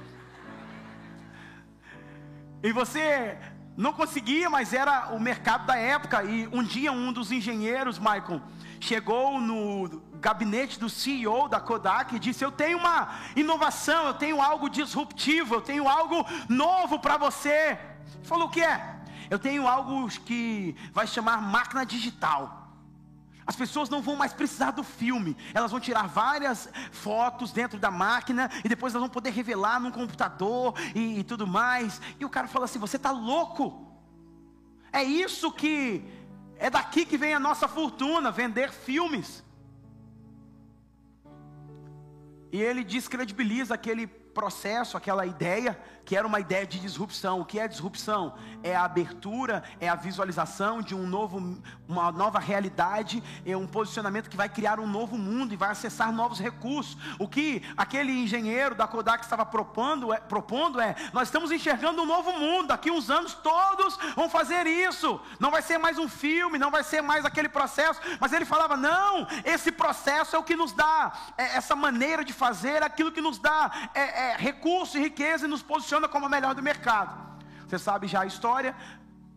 E 2.62 2.72
você 2.72 3.36
não 3.76 3.92
conseguia, 3.92 4.48
mas 4.48 4.72
era 4.72 5.14
o 5.14 5.20
mercado 5.20 5.66
da 5.66 5.76
época. 5.76 6.22
E 6.22 6.46
um 6.52 6.62
dia 6.62 6.92
um 6.92 7.12
dos 7.12 7.32
engenheiros, 7.32 7.98
Michael, 7.98 8.40
chegou 8.84 9.40
no 9.40 10.02
gabinete 10.20 10.78
do 10.78 10.90
CEO 10.90 11.48
da 11.48 11.58
Kodak 11.58 12.14
e 12.14 12.18
disse: 12.18 12.44
Eu 12.44 12.52
tenho 12.52 12.78
uma 12.78 13.14
inovação, 13.34 14.06
eu 14.06 14.14
tenho 14.14 14.40
algo 14.40 14.68
disruptivo, 14.68 15.54
eu 15.54 15.62
tenho 15.62 15.88
algo 15.88 16.24
novo 16.48 16.98
para 16.98 17.16
você. 17.16 17.78
Ele 18.16 18.24
falou: 18.24 18.46
O 18.48 18.50
que 18.50 18.62
é? 18.62 19.00
Eu 19.30 19.38
tenho 19.38 19.66
algo 19.66 20.06
que 20.08 20.76
vai 20.92 21.06
chamar 21.06 21.40
máquina 21.40 21.84
digital. 21.84 22.60
As 23.46 23.56
pessoas 23.56 23.90
não 23.90 24.00
vão 24.00 24.16
mais 24.16 24.32
precisar 24.32 24.70
do 24.70 24.82
filme, 24.82 25.36
elas 25.52 25.70
vão 25.70 25.78
tirar 25.78 26.06
várias 26.06 26.68
fotos 26.92 27.52
dentro 27.52 27.78
da 27.78 27.90
máquina 27.90 28.50
e 28.64 28.68
depois 28.68 28.94
elas 28.94 29.02
vão 29.02 29.10
poder 29.10 29.30
revelar 29.30 29.78
num 29.78 29.90
computador 29.90 30.74
e, 30.94 31.20
e 31.20 31.24
tudo 31.24 31.46
mais. 31.46 32.00
E 32.20 32.24
o 32.24 32.30
cara 32.30 32.48
fala 32.48 32.66
assim: 32.66 32.78
Você 32.78 32.96
está 32.96 33.10
louco? 33.10 33.82
É 34.92 35.02
isso 35.02 35.50
que 35.50 36.04
é 36.58 36.70
daqui 36.70 37.04
que 37.04 37.16
vem 37.16 37.34
a 37.34 37.40
nossa 37.40 37.66
fortuna, 37.66 38.30
vender 38.30 38.70
filmes. 38.70 39.44
E 42.52 42.62
ele 42.62 42.84
descredibiliza 42.84 43.74
aquele 43.74 44.06
processo, 44.06 44.96
aquela 44.96 45.26
ideia 45.26 45.78
que 46.04 46.16
era 46.16 46.26
uma 46.26 46.40
ideia 46.40 46.66
de 46.66 46.78
disrupção. 46.78 47.40
O 47.40 47.44
que 47.44 47.58
é 47.58 47.66
disrupção? 47.66 48.34
É 48.62 48.74
a 48.74 48.84
abertura, 48.84 49.62
é 49.80 49.88
a 49.88 49.94
visualização 49.94 50.82
de 50.82 50.94
um 50.94 51.06
novo, 51.06 51.58
uma 51.88 52.12
nova 52.12 52.38
realidade, 52.38 53.22
é 53.44 53.56
um 53.56 53.66
posicionamento 53.66 54.28
que 54.28 54.36
vai 54.36 54.48
criar 54.48 54.78
um 54.78 54.86
novo 54.86 55.16
mundo 55.16 55.54
e 55.54 55.56
vai 55.56 55.70
acessar 55.70 56.12
novos 56.12 56.38
recursos. 56.38 56.96
O 57.18 57.26
que 57.26 57.62
aquele 57.76 58.12
engenheiro 58.12 58.74
da 58.74 58.86
Kodak 58.86 59.24
estava 59.24 59.46
propondo 59.46 60.12
é, 60.12 60.18
propondo 60.20 60.80
é: 60.80 60.94
nós 61.12 61.28
estamos 61.28 61.50
enxergando 61.50 62.02
um 62.02 62.06
novo 62.06 62.32
mundo. 62.32 62.68
Daqui 62.68 62.90
uns 62.90 63.10
anos 63.10 63.34
todos 63.34 63.96
vão 64.14 64.28
fazer 64.28 64.66
isso. 64.66 65.20
Não 65.38 65.50
vai 65.50 65.62
ser 65.62 65.78
mais 65.78 65.98
um 65.98 66.08
filme, 66.08 66.58
não 66.58 66.70
vai 66.70 66.84
ser 66.84 67.00
mais 67.00 67.24
aquele 67.24 67.48
processo. 67.48 68.00
Mas 68.20 68.32
ele 68.32 68.44
falava: 68.44 68.76
não, 68.76 69.26
esse 69.44 69.72
processo 69.72 70.36
é 70.36 70.38
o 70.38 70.42
que 70.42 70.56
nos 70.56 70.72
dá 70.72 71.12
é, 71.38 71.56
essa 71.56 71.74
maneira 71.74 72.24
de 72.24 72.32
fazer, 72.32 72.82
aquilo 72.82 73.12
que 73.12 73.20
nos 73.20 73.38
dá 73.38 73.90
é, 73.94 74.32
é, 74.32 74.36
recurso 74.36 74.98
e 74.98 75.00
riqueza 75.00 75.46
e 75.46 75.48
nos 75.48 75.62
posiciona 75.62 75.93
funciona 75.94 76.08
como 76.08 76.26
a 76.26 76.28
melhor 76.28 76.54
do 76.56 76.62
mercado. 76.62 77.16
Você 77.68 77.78
sabe 77.78 78.08
já 78.08 78.22
a 78.22 78.26
história, 78.26 78.74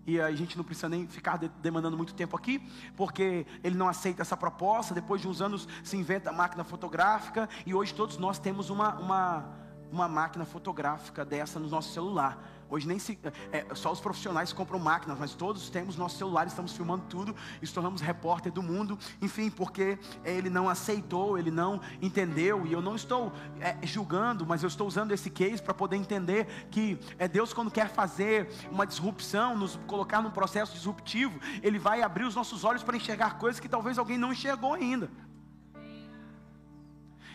e 0.08 0.20
a 0.20 0.32
gente 0.32 0.58
não 0.58 0.64
precisa 0.64 0.90
nem 0.90 1.08
ficar 1.08 1.38
demandando 1.38 1.96
muito 1.96 2.16
tempo 2.16 2.36
aqui, 2.36 2.60
porque 2.96 3.46
ele 3.64 3.76
não 3.76 3.88
aceita 3.88 4.24
essa 4.24 4.36
proposta. 4.36 4.94
Depois 4.94 5.22
de 5.22 5.28
uns 5.28 5.40
anos 5.40 5.68
se 5.84 5.96
inventa 5.96 6.32
a 6.32 6.34
máquina 6.34 6.64
fotográfica, 6.64 7.48
e 7.64 7.76
hoje 7.76 7.94
todos 7.94 8.18
nós 8.18 8.40
temos 8.40 8.72
uma, 8.72 8.96
uma 8.96 9.46
uma 9.92 10.08
máquina 10.08 10.46
fotográfica 10.46 11.24
dessa 11.24 11.60
no 11.60 11.68
nosso 11.68 11.94
celular. 11.94 12.44
Hoje 12.70 12.88
nem 12.88 13.00
se, 13.00 13.18
é, 13.52 13.66
só 13.74 13.92
os 13.92 14.00
profissionais 14.00 14.52
compram 14.52 14.78
máquinas, 14.78 15.18
mas 15.18 15.34
todos 15.34 15.70
temos 15.70 15.96
nosso 15.96 16.18
celular, 16.18 16.48
estamos 16.48 16.74
filmando 16.74 17.06
tudo, 17.10 17.36
nos 17.62 17.72
tornamos 17.72 18.02
repórter 18.02 18.52
do 18.52 18.62
mundo, 18.62 19.00
enfim, 19.22 19.50
porque 19.50 19.98
ele 20.26 20.50
não 20.50 20.68
aceitou, 20.68 21.38
ele 21.38 21.50
não 21.50 21.80
entendeu, 22.02 22.66
e 22.66 22.74
eu 22.74 22.82
não 22.82 22.96
estou 22.96 23.32
é, 23.62 23.78
julgando, 23.86 24.46
mas 24.46 24.64
eu 24.64 24.68
estou 24.68 24.86
usando 24.86 25.14
esse 25.14 25.30
case 25.30 25.62
para 25.62 25.74
poder 25.74 25.96
entender 25.96 26.68
que 26.70 27.00
é 27.18 27.28
Deus 27.28 27.54
quando 27.54 27.72
quer 27.72 27.90
fazer 27.90 28.50
uma 28.70 28.86
disrupção, 28.86 29.56
nos 29.56 29.80
colocar 29.88 30.22
num 30.22 30.32
processo 30.32 30.74
disruptivo, 30.74 31.40
Ele 31.64 31.80
vai 31.80 32.02
abrir 32.02 32.26
os 32.26 32.36
nossos 32.36 32.64
olhos 32.64 32.84
para 32.84 32.98
enxergar 32.98 33.38
coisas 33.38 33.60
que 33.60 33.70
talvez 33.70 33.98
alguém 33.98 34.18
não 34.18 34.34
enxergou 34.34 34.74
ainda. 34.74 35.10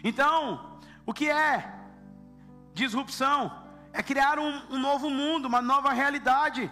Então, 0.04 0.78
o 1.06 1.14
que 1.14 1.30
é 1.30 1.72
disrupção? 2.74 3.61
É 3.92 4.02
criar 4.02 4.38
um, 4.38 4.62
um 4.70 4.78
novo 4.78 5.10
mundo, 5.10 5.46
uma 5.46 5.60
nova 5.60 5.92
realidade, 5.92 6.70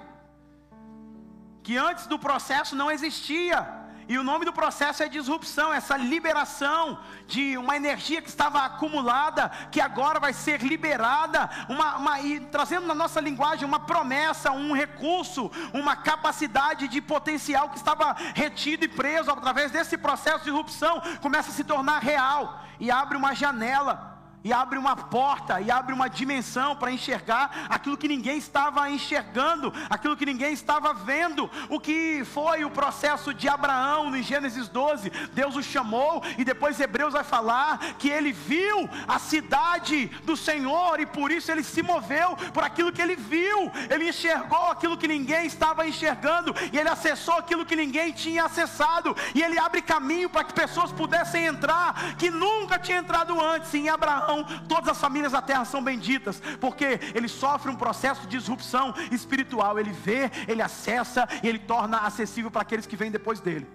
que 1.62 1.76
antes 1.76 2.06
do 2.06 2.18
processo 2.18 2.74
não 2.74 2.90
existia. 2.90 3.80
E 4.08 4.18
o 4.18 4.24
nome 4.24 4.44
do 4.44 4.52
processo 4.52 5.04
é 5.04 5.08
disrupção, 5.08 5.72
essa 5.72 5.96
liberação 5.96 6.98
de 7.28 7.56
uma 7.56 7.76
energia 7.76 8.20
que 8.20 8.28
estava 8.28 8.64
acumulada, 8.64 9.50
que 9.70 9.80
agora 9.80 10.18
vai 10.18 10.32
ser 10.32 10.60
liberada, 10.62 11.48
uma, 11.68 11.96
uma, 11.96 12.20
e 12.20 12.40
trazendo 12.40 12.88
na 12.88 12.94
nossa 12.94 13.20
linguagem 13.20 13.64
uma 13.64 13.78
promessa, 13.78 14.50
um 14.50 14.74
recurso, 14.74 15.48
uma 15.72 15.94
capacidade 15.94 16.88
de 16.88 17.00
potencial 17.00 17.68
que 17.68 17.76
estava 17.76 18.16
retido 18.34 18.84
e 18.84 18.88
preso 18.88 19.30
através 19.30 19.70
desse 19.70 19.96
processo 19.96 20.38
de 20.38 20.46
disrupção, 20.46 21.00
começa 21.20 21.50
a 21.50 21.54
se 21.54 21.62
tornar 21.62 22.00
real 22.00 22.64
e 22.80 22.90
abre 22.90 23.16
uma 23.16 23.32
janela 23.32 24.09
e 24.42 24.52
abre 24.52 24.78
uma 24.78 24.96
porta, 24.96 25.60
e 25.60 25.70
abre 25.70 25.92
uma 25.92 26.08
dimensão 26.08 26.74
para 26.74 26.90
enxergar 26.90 27.66
aquilo 27.68 27.96
que 27.96 28.08
ninguém 28.08 28.38
estava 28.38 28.90
enxergando, 28.90 29.72
aquilo 29.88 30.16
que 30.16 30.26
ninguém 30.26 30.52
estava 30.52 30.94
vendo. 30.94 31.50
O 31.68 31.78
que 31.78 32.24
foi 32.24 32.64
o 32.64 32.70
processo 32.70 33.34
de 33.34 33.48
Abraão 33.48 34.14
em 34.16 34.22
Gênesis 34.22 34.68
12? 34.68 35.10
Deus 35.32 35.56
o 35.56 35.62
chamou, 35.62 36.22
e 36.38 36.44
depois 36.44 36.80
Hebreus 36.80 37.12
vai 37.12 37.24
falar 37.24 37.78
que 37.98 38.08
ele 38.08 38.32
viu 38.32 38.88
a 39.06 39.18
cidade 39.18 40.06
do 40.24 40.36
Senhor, 40.36 41.00
e 41.00 41.06
por 41.06 41.30
isso 41.30 41.50
ele 41.50 41.62
se 41.62 41.82
moveu 41.82 42.36
por 42.54 42.64
aquilo 42.64 42.92
que 42.92 43.02
ele 43.02 43.16
viu, 43.16 43.70
ele 43.90 44.08
enxergou 44.08 44.70
aquilo 44.70 44.96
que 44.96 45.08
ninguém 45.08 45.46
estava 45.46 45.86
enxergando, 45.86 46.54
e 46.72 46.78
ele 46.78 46.88
acessou 46.88 47.34
aquilo 47.34 47.66
que 47.66 47.76
ninguém 47.76 48.12
tinha 48.12 48.44
acessado, 48.44 49.14
e 49.34 49.42
ele 49.42 49.58
abre 49.58 49.82
caminho 49.82 50.30
para 50.30 50.44
que 50.44 50.54
pessoas 50.54 50.92
pudessem 50.92 51.46
entrar, 51.46 52.16
que 52.16 52.30
nunca 52.30 52.78
tinha 52.78 52.98
entrado 52.98 53.38
antes 53.40 53.72
em 53.74 53.88
Abraão 53.88 54.29
todas 54.68 54.88
as 54.88 55.00
famílias 55.00 55.32
da 55.32 55.42
terra 55.42 55.64
são 55.64 55.82
benditas, 55.82 56.42
porque 56.60 56.98
ele 57.14 57.28
sofre 57.28 57.70
um 57.70 57.76
processo 57.76 58.22
de 58.22 58.38
disrupção 58.38 58.94
espiritual. 59.10 59.78
Ele 59.78 59.92
vê, 59.92 60.30
ele 60.48 60.62
acessa 60.62 61.28
e 61.42 61.48
ele 61.48 61.58
torna 61.58 61.98
acessível 61.98 62.50
para 62.50 62.62
aqueles 62.62 62.86
que 62.86 62.96
vêm 62.96 63.10
depois 63.10 63.40
dele. 63.40 63.66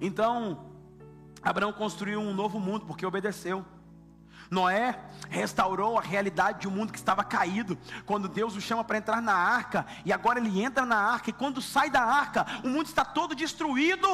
Então, 0.00 0.66
Abraão 1.42 1.72
construiu 1.72 2.20
um 2.20 2.34
novo 2.34 2.58
mundo 2.60 2.86
porque 2.86 3.06
obedeceu. 3.06 3.64
Noé 4.50 4.98
restaurou 5.28 5.98
a 5.98 6.02
realidade 6.02 6.60
de 6.60 6.68
um 6.68 6.70
mundo 6.70 6.92
que 6.92 6.98
estava 6.98 7.24
caído. 7.24 7.76
Quando 8.04 8.28
Deus 8.28 8.54
o 8.56 8.60
chama 8.60 8.84
para 8.84 8.98
entrar 8.98 9.20
na 9.20 9.34
arca, 9.34 9.86
e 10.04 10.12
agora 10.12 10.38
ele 10.38 10.62
entra 10.62 10.86
na 10.86 10.96
arca, 10.96 11.30
e 11.30 11.32
quando 11.32 11.60
sai 11.60 11.90
da 11.90 12.02
arca, 12.02 12.46
o 12.62 12.68
mundo 12.68 12.86
está 12.86 13.04
todo 13.04 13.34
destruído. 13.34 14.08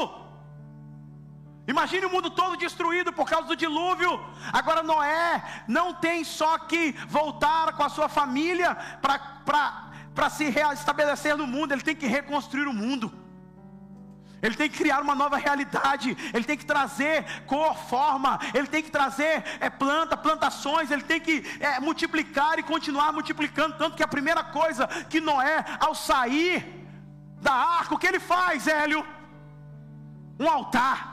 Imagine 1.67 2.07
o 2.07 2.11
mundo 2.11 2.29
todo 2.29 2.57
destruído 2.57 3.13
por 3.13 3.29
causa 3.29 3.47
do 3.47 3.57
dilúvio. 3.57 4.21
Agora 4.53 4.83
Noé 4.83 5.43
não 5.69 5.95
tem 5.95 6.25
só 6.25 6.59
que 6.59 6.93
voltar 7.07 7.73
com 7.75 7.85
a 7.85 7.89
sua 7.89 8.09
família 8.09 8.75
para 9.01 10.31
se 10.31 10.45
estabelecer 10.45 11.37
no 11.37 11.47
mundo, 11.47 11.73
ele 11.73 11.83
tem 11.83 11.95
que 11.95 12.07
reconstruir 12.07 12.67
o 12.67 12.73
mundo. 12.73 13.13
Ele 14.43 14.57
tem 14.57 14.69
que 14.69 14.77
criar 14.77 15.01
uma 15.01 15.15
nova 15.15 15.37
realidade, 15.37 16.17
ele 16.35 16.43
tem 16.43 16.59
que 16.59 16.67
trazer 16.67 17.45
cor, 17.47 17.77
forma, 17.77 18.41
ele 18.53 18.67
tem 18.67 18.83
que 18.83 18.91
trazer 18.91 19.45
é, 19.61 19.71
planta, 19.71 20.17
plantações, 20.17 20.91
ele 20.91 21.03
tem 21.03 21.21
que 21.21 21.45
é, 21.61 21.79
multiplicar 21.79 22.59
e 22.59 22.65
continuar 22.65 23.13
multiplicando. 23.13 23.79
Tanto 23.79 23.97
que 23.97 24.03
a 24.03 24.09
primeira 24.09 24.43
coisa 24.43 24.89
que 25.09 25.21
Noé, 25.21 25.65
ao 25.79 25.95
sair 25.95 26.89
da 27.41 27.53
arca, 27.53 27.95
o 27.95 27.99
que 27.99 28.07
ele 28.09 28.19
faz, 28.19 28.67
Hélio? 28.67 29.07
Um 30.41 30.51
altar. 30.51 31.12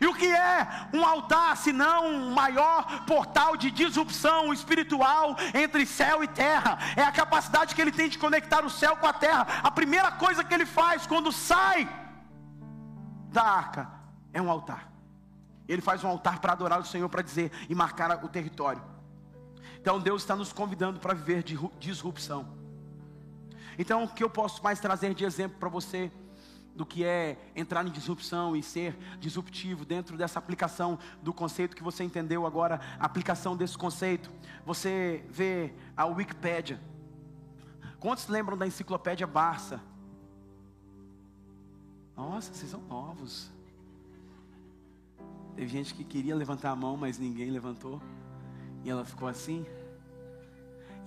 E 0.00 0.06
o 0.06 0.14
que 0.14 0.26
é 0.26 0.88
um 0.92 1.04
altar, 1.04 1.56
senão 1.56 2.06
um 2.06 2.30
maior 2.32 3.04
portal 3.04 3.56
de 3.56 3.70
disrupção 3.70 4.52
espiritual 4.52 5.36
entre 5.54 5.84
céu 5.86 6.22
e 6.22 6.28
terra? 6.28 6.78
É 6.96 7.02
a 7.02 7.12
capacidade 7.12 7.74
que 7.74 7.80
ele 7.80 7.92
tem 7.92 8.08
de 8.08 8.18
conectar 8.18 8.64
o 8.64 8.70
céu 8.70 8.96
com 8.96 9.06
a 9.06 9.12
terra. 9.12 9.60
A 9.62 9.70
primeira 9.70 10.12
coisa 10.12 10.44
que 10.44 10.54
ele 10.54 10.66
faz 10.66 11.06
quando 11.06 11.32
sai 11.32 11.88
da 13.30 13.42
arca 13.42 13.90
é 14.32 14.40
um 14.40 14.50
altar. 14.50 14.90
Ele 15.66 15.82
faz 15.82 16.02
um 16.02 16.08
altar 16.08 16.38
para 16.38 16.52
adorar 16.52 16.80
o 16.80 16.84
Senhor, 16.84 17.08
para 17.08 17.22
dizer 17.22 17.52
e 17.68 17.74
marcar 17.74 18.24
o 18.24 18.28
território. 18.28 18.82
Então 19.80 20.00
Deus 20.00 20.22
está 20.22 20.34
nos 20.34 20.52
convidando 20.52 20.98
para 21.00 21.14
viver 21.14 21.42
de 21.42 21.58
disrupção. 21.78 22.56
Então, 23.78 24.02
o 24.02 24.08
que 24.08 24.24
eu 24.24 24.28
posso 24.28 24.62
mais 24.62 24.80
trazer 24.80 25.14
de 25.14 25.24
exemplo 25.24 25.56
para 25.58 25.68
você? 25.68 26.10
Do 26.78 26.86
que 26.86 27.02
é 27.02 27.36
entrar 27.56 27.84
em 27.84 27.90
disrupção 27.90 28.54
e 28.54 28.62
ser 28.62 28.96
disruptivo 29.18 29.84
dentro 29.84 30.16
dessa 30.16 30.38
aplicação 30.38 30.96
do 31.20 31.34
conceito 31.34 31.74
que 31.74 31.82
você 31.82 32.04
entendeu 32.04 32.46
agora, 32.46 32.80
a 33.00 33.04
aplicação 33.04 33.56
desse 33.56 33.76
conceito. 33.76 34.30
Você 34.64 35.24
vê 35.28 35.72
a 35.96 36.06
Wikipédia. 36.06 36.80
Quantos 37.98 38.28
lembram 38.28 38.56
da 38.56 38.64
enciclopédia 38.64 39.26
Barça? 39.26 39.80
Nossa, 42.16 42.54
vocês 42.54 42.70
são 42.70 42.80
novos. 42.82 43.50
Teve 45.56 45.66
gente 45.66 45.92
que 45.92 46.04
queria 46.04 46.36
levantar 46.36 46.70
a 46.70 46.76
mão, 46.76 46.96
mas 46.96 47.18
ninguém 47.18 47.50
levantou. 47.50 48.00
E 48.84 48.88
ela 48.88 49.04
ficou 49.04 49.26
assim. 49.26 49.66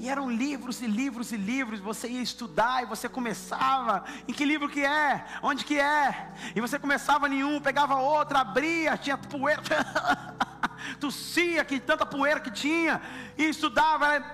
E 0.02 0.10
eram 0.10 0.32
livros 0.32 0.82
e 0.82 0.88
livros 0.88 1.32
e 1.32 1.38
livros, 1.38 1.80
você 1.80 2.08
ia 2.08 2.24
estudar 2.24 2.82
e 2.82 2.88
você 2.88 3.08
começava, 3.08 4.04
em 4.28 4.34
que 4.34 4.44
livro 4.44 4.68
que 4.68 4.84
é? 4.84 5.24
Onde 5.44 5.64
que 5.64 5.80
é? 5.80 6.34
E 6.56 6.60
você 6.60 6.80
começava 6.80 7.30
nenhum, 7.30 7.62
pegava 7.62 7.98
outro, 7.98 8.36
abria, 8.36 8.98
tinha 8.98 9.16
poeira, 9.16 9.62
tossia, 11.00 11.64
que 11.64 11.80
tanta 11.80 12.04
poeira 12.04 12.40
que 12.40 12.50
tinha, 12.50 13.00
e 13.38 13.44
estudava. 13.44 14.26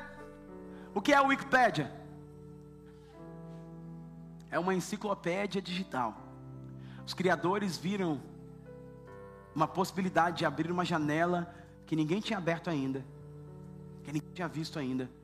O 0.95 1.01
que 1.01 1.11
é 1.11 1.17
a 1.17 1.21
Wikipédia? 1.21 1.91
É 4.49 4.57
uma 4.57 4.73
enciclopédia 4.73 5.61
digital. 5.61 6.15
Os 7.05 7.13
criadores 7.13 7.75
viram 7.77 8.21
uma 9.53 9.67
possibilidade 9.67 10.37
de 10.37 10.45
abrir 10.45 10.71
uma 10.71 10.85
janela 10.85 11.53
que 11.85 11.93
ninguém 11.93 12.21
tinha 12.21 12.39
aberto 12.39 12.69
ainda, 12.69 13.05
que 14.05 14.13
ninguém 14.13 14.31
tinha 14.33 14.47
visto 14.47 14.79
ainda 14.79 15.16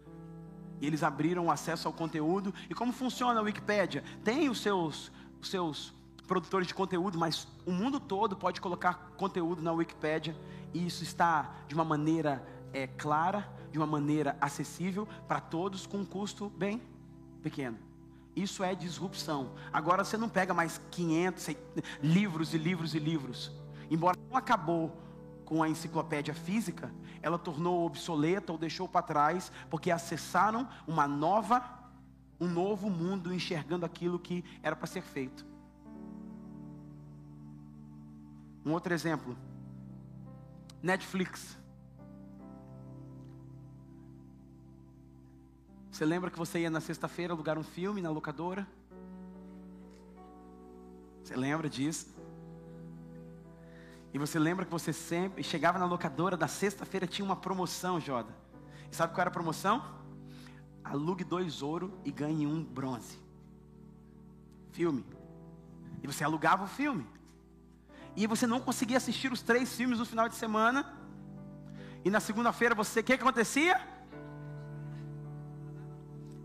e 0.83 0.85
eles 0.85 1.01
abriram 1.01 1.49
acesso 1.49 1.87
ao 1.87 1.93
conteúdo. 1.93 2.53
E 2.69 2.75
como 2.75 2.91
funciona 2.91 3.39
a 3.39 3.43
Wikipédia? 3.43 4.03
Tem 4.21 4.49
os 4.49 4.61
seus, 4.61 5.13
os 5.41 5.49
seus 5.49 5.93
produtores 6.27 6.67
de 6.67 6.73
conteúdo, 6.73 7.17
mas 7.17 7.47
o 7.65 7.71
mundo 7.71 8.01
todo 8.01 8.35
pode 8.35 8.59
colocar 8.59 9.13
conteúdo 9.15 9.61
na 9.61 9.71
Wikipédia 9.71 10.35
e 10.73 10.85
isso 10.85 11.01
está 11.01 11.55
de 11.69 11.73
uma 11.73 11.85
maneira 11.85 12.45
é, 12.73 12.85
clara, 12.85 13.49
de 13.71 13.77
uma 13.77 13.87
maneira 13.87 14.35
acessível 14.41 15.07
para 15.25 15.39
todos, 15.39 15.87
com 15.87 15.99
um 15.99 16.05
custo 16.05 16.49
bem 16.49 16.81
pequeno. 17.41 17.77
Isso 18.35 18.61
é 18.61 18.75
disrupção. 18.75 19.51
Agora 19.71 20.03
você 20.03 20.17
não 20.17 20.27
pega 20.27 20.53
mais 20.53 20.81
500 20.91 21.55
livros 22.01 22.53
e 22.53 22.57
livros 22.57 22.93
e 22.93 22.99
livros. 22.99 23.53
Embora 23.89 24.17
não 24.29 24.35
acabou 24.35 24.97
com 25.45 25.63
a 25.63 25.69
enciclopédia 25.69 26.33
física, 26.33 26.91
ela 27.23 27.39
tornou 27.39 27.85
obsoleta 27.85 28.51
ou 28.51 28.57
deixou 28.57 28.87
para 28.87 29.01
trás, 29.01 29.51
porque 29.69 29.89
acessaram 29.89 30.67
uma 30.85 31.07
nova, 31.07 31.63
um 32.39 32.47
novo 32.47 32.89
mundo 32.89 33.33
enxergando 33.33 33.85
aquilo 33.85 34.19
que 34.19 34.43
era 34.61 34.75
para 34.75 34.85
ser 34.85 35.01
feito. 35.01 35.45
Um 38.65 38.71
outro 38.73 38.93
exemplo, 38.93 39.37
Netflix. 40.81 41.57
Você 45.89 46.05
lembra 46.05 46.29
que 46.29 46.37
você 46.37 46.59
ia 46.59 46.69
na 46.69 46.81
sexta-feira 46.81 47.33
alugar 47.33 47.57
um 47.57 47.63
filme 47.63 48.01
na 48.01 48.09
locadora? 48.09 48.67
Você 51.23 51.37
lembra 51.37 51.69
disso? 51.69 52.13
E 54.13 54.19
você 54.19 54.37
lembra 54.37 54.63
que 54.63 54.71
você 54.71 54.93
sempre 54.93 55.43
chegava 55.43 55.79
na 55.79 55.85
locadora 55.85 56.37
da 56.37 56.47
sexta-feira 56.47 57.07
tinha 57.07 57.25
uma 57.25 57.35
promoção, 57.35 57.99
Joda. 57.99 58.31
E 58.91 58.95
sabe 58.95 59.11
qual 59.11 59.21
era 59.21 59.29
a 59.29 59.33
promoção? 59.33 59.83
Alugue 60.83 61.23
dois 61.23 61.63
ouro 61.63 61.99
e 62.05 62.11
ganhe 62.11 62.45
um 62.45 62.63
bronze. 62.63 63.17
Filme. 64.71 65.03
E 66.03 66.05
você 66.05 66.23
alugava 66.23 66.65
o 66.65 66.67
filme. 66.67 67.07
E 68.15 68.27
você 68.27 68.45
não 68.45 68.59
conseguia 68.59 68.97
assistir 68.97 69.31
os 69.31 69.41
três 69.41 69.75
filmes 69.75 69.97
no 69.97 70.05
final 70.05 70.29
de 70.29 70.35
semana. 70.35 70.93
E 72.05 72.11
na 72.11 72.19
segunda-feira 72.19 72.75
você, 72.75 72.99
o 72.99 73.03
que, 73.03 73.17
que 73.17 73.23
acontecia? 73.23 73.81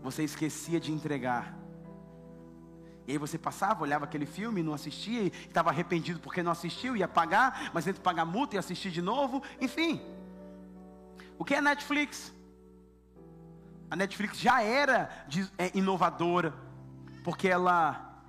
Você 0.01 0.23
esquecia 0.23 0.79
de 0.79 0.91
entregar. 0.91 1.58
E 3.09 3.13
aí 3.13 3.17
você 3.17 3.39
passava, 3.39 3.81
olhava 3.81 4.05
aquele 4.05 4.27
filme, 4.27 4.61
não 4.61 4.71
assistia, 4.71 5.23
e 5.23 5.27
estava 5.29 5.71
arrependido 5.71 6.19
porque 6.19 6.43
não 6.43 6.51
assistiu, 6.51 6.95
ia 6.95 7.07
pagar, 7.07 7.71
mas 7.73 7.87
entre 7.87 8.03
pagar 8.03 8.23
multa 8.23 8.55
e 8.55 8.59
assistir 8.59 8.91
de 8.91 9.01
novo, 9.01 9.41
enfim. 9.59 9.99
O 11.35 11.43
que 11.43 11.55
é 11.55 11.59
Netflix? 11.59 12.31
A 13.89 13.95
Netflix 13.95 14.37
já 14.37 14.61
era 14.61 15.09
é, 15.57 15.75
inovadora, 15.75 16.53
porque 17.23 17.47
ela, 17.47 18.21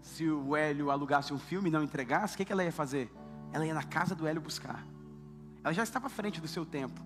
se 0.00 0.30
o 0.30 0.54
Hélio 0.54 0.92
alugasse 0.92 1.34
um 1.34 1.38
filme 1.40 1.68
e 1.68 1.72
não 1.72 1.82
entregasse, 1.82 2.34
o 2.34 2.36
que, 2.36 2.44
que 2.44 2.52
ela 2.52 2.62
ia 2.62 2.70
fazer? 2.70 3.12
Ela 3.52 3.66
ia 3.66 3.74
na 3.74 3.82
casa 3.82 4.14
do 4.14 4.24
Hélio 4.24 4.40
buscar. 4.40 4.86
Ela 5.64 5.74
já 5.74 5.82
estava 5.82 6.06
à 6.06 6.10
frente 6.10 6.40
do 6.40 6.46
seu 6.46 6.64
tempo. 6.64 7.04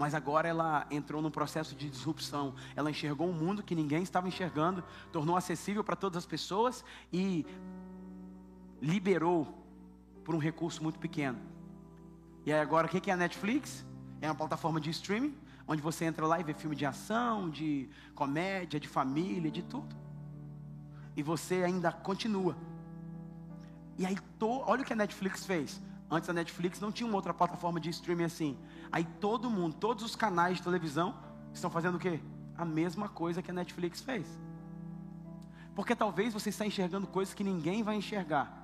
Mas 0.00 0.14
agora 0.14 0.48
ela 0.48 0.86
entrou 0.90 1.20
num 1.20 1.30
processo 1.30 1.76
de 1.76 1.90
disrupção. 1.90 2.54
Ela 2.74 2.90
enxergou 2.90 3.28
um 3.28 3.34
mundo 3.34 3.62
que 3.62 3.74
ninguém 3.74 4.02
estava 4.02 4.26
enxergando, 4.26 4.82
tornou 5.12 5.36
acessível 5.36 5.84
para 5.84 5.94
todas 5.94 6.16
as 6.16 6.24
pessoas 6.24 6.82
e 7.12 7.44
liberou 8.80 9.62
por 10.24 10.34
um 10.34 10.38
recurso 10.38 10.82
muito 10.82 10.98
pequeno. 10.98 11.38
E 12.46 12.50
aí 12.50 12.58
agora 12.58 12.86
o 12.86 12.90
que 12.90 13.10
é 13.10 13.12
a 13.12 13.16
Netflix? 13.18 13.84
É 14.22 14.26
uma 14.26 14.34
plataforma 14.34 14.80
de 14.80 14.88
streaming, 14.88 15.36
onde 15.68 15.82
você 15.82 16.06
entra 16.06 16.26
lá 16.26 16.40
e 16.40 16.44
vê 16.44 16.54
filme 16.54 16.74
de 16.74 16.86
ação, 16.86 17.50
de 17.50 17.86
comédia, 18.14 18.80
de 18.80 18.88
família, 18.88 19.50
de 19.50 19.62
tudo. 19.62 19.94
E 21.14 21.22
você 21.22 21.56
ainda 21.56 21.92
continua. 21.92 22.56
E 23.98 24.06
aí, 24.06 24.16
olha 24.40 24.80
o 24.80 24.84
que 24.86 24.94
a 24.94 24.96
Netflix 24.96 25.44
fez. 25.44 25.78
Antes 26.10 26.26
da 26.26 26.32
Netflix 26.32 26.80
não 26.80 26.90
tinha 26.90 27.06
uma 27.06 27.16
outra 27.16 27.32
plataforma 27.32 27.78
de 27.78 27.88
streaming 27.90 28.24
assim. 28.24 28.58
Aí 28.90 29.04
todo 29.04 29.48
mundo, 29.48 29.76
todos 29.76 30.04
os 30.04 30.16
canais 30.16 30.56
de 30.56 30.62
televisão 30.62 31.14
estão 31.54 31.70
fazendo 31.70 31.94
o 31.96 31.98
quê? 31.98 32.20
A 32.56 32.64
mesma 32.64 33.08
coisa 33.08 33.40
que 33.40 33.50
a 33.50 33.54
Netflix 33.54 34.00
fez. 34.00 34.26
Porque 35.74 35.94
talvez 35.94 36.34
você 36.34 36.48
está 36.48 36.66
enxergando 36.66 37.06
coisas 37.06 37.32
que 37.32 37.44
ninguém 37.44 37.82
vai 37.82 37.96
enxergar 37.96 38.59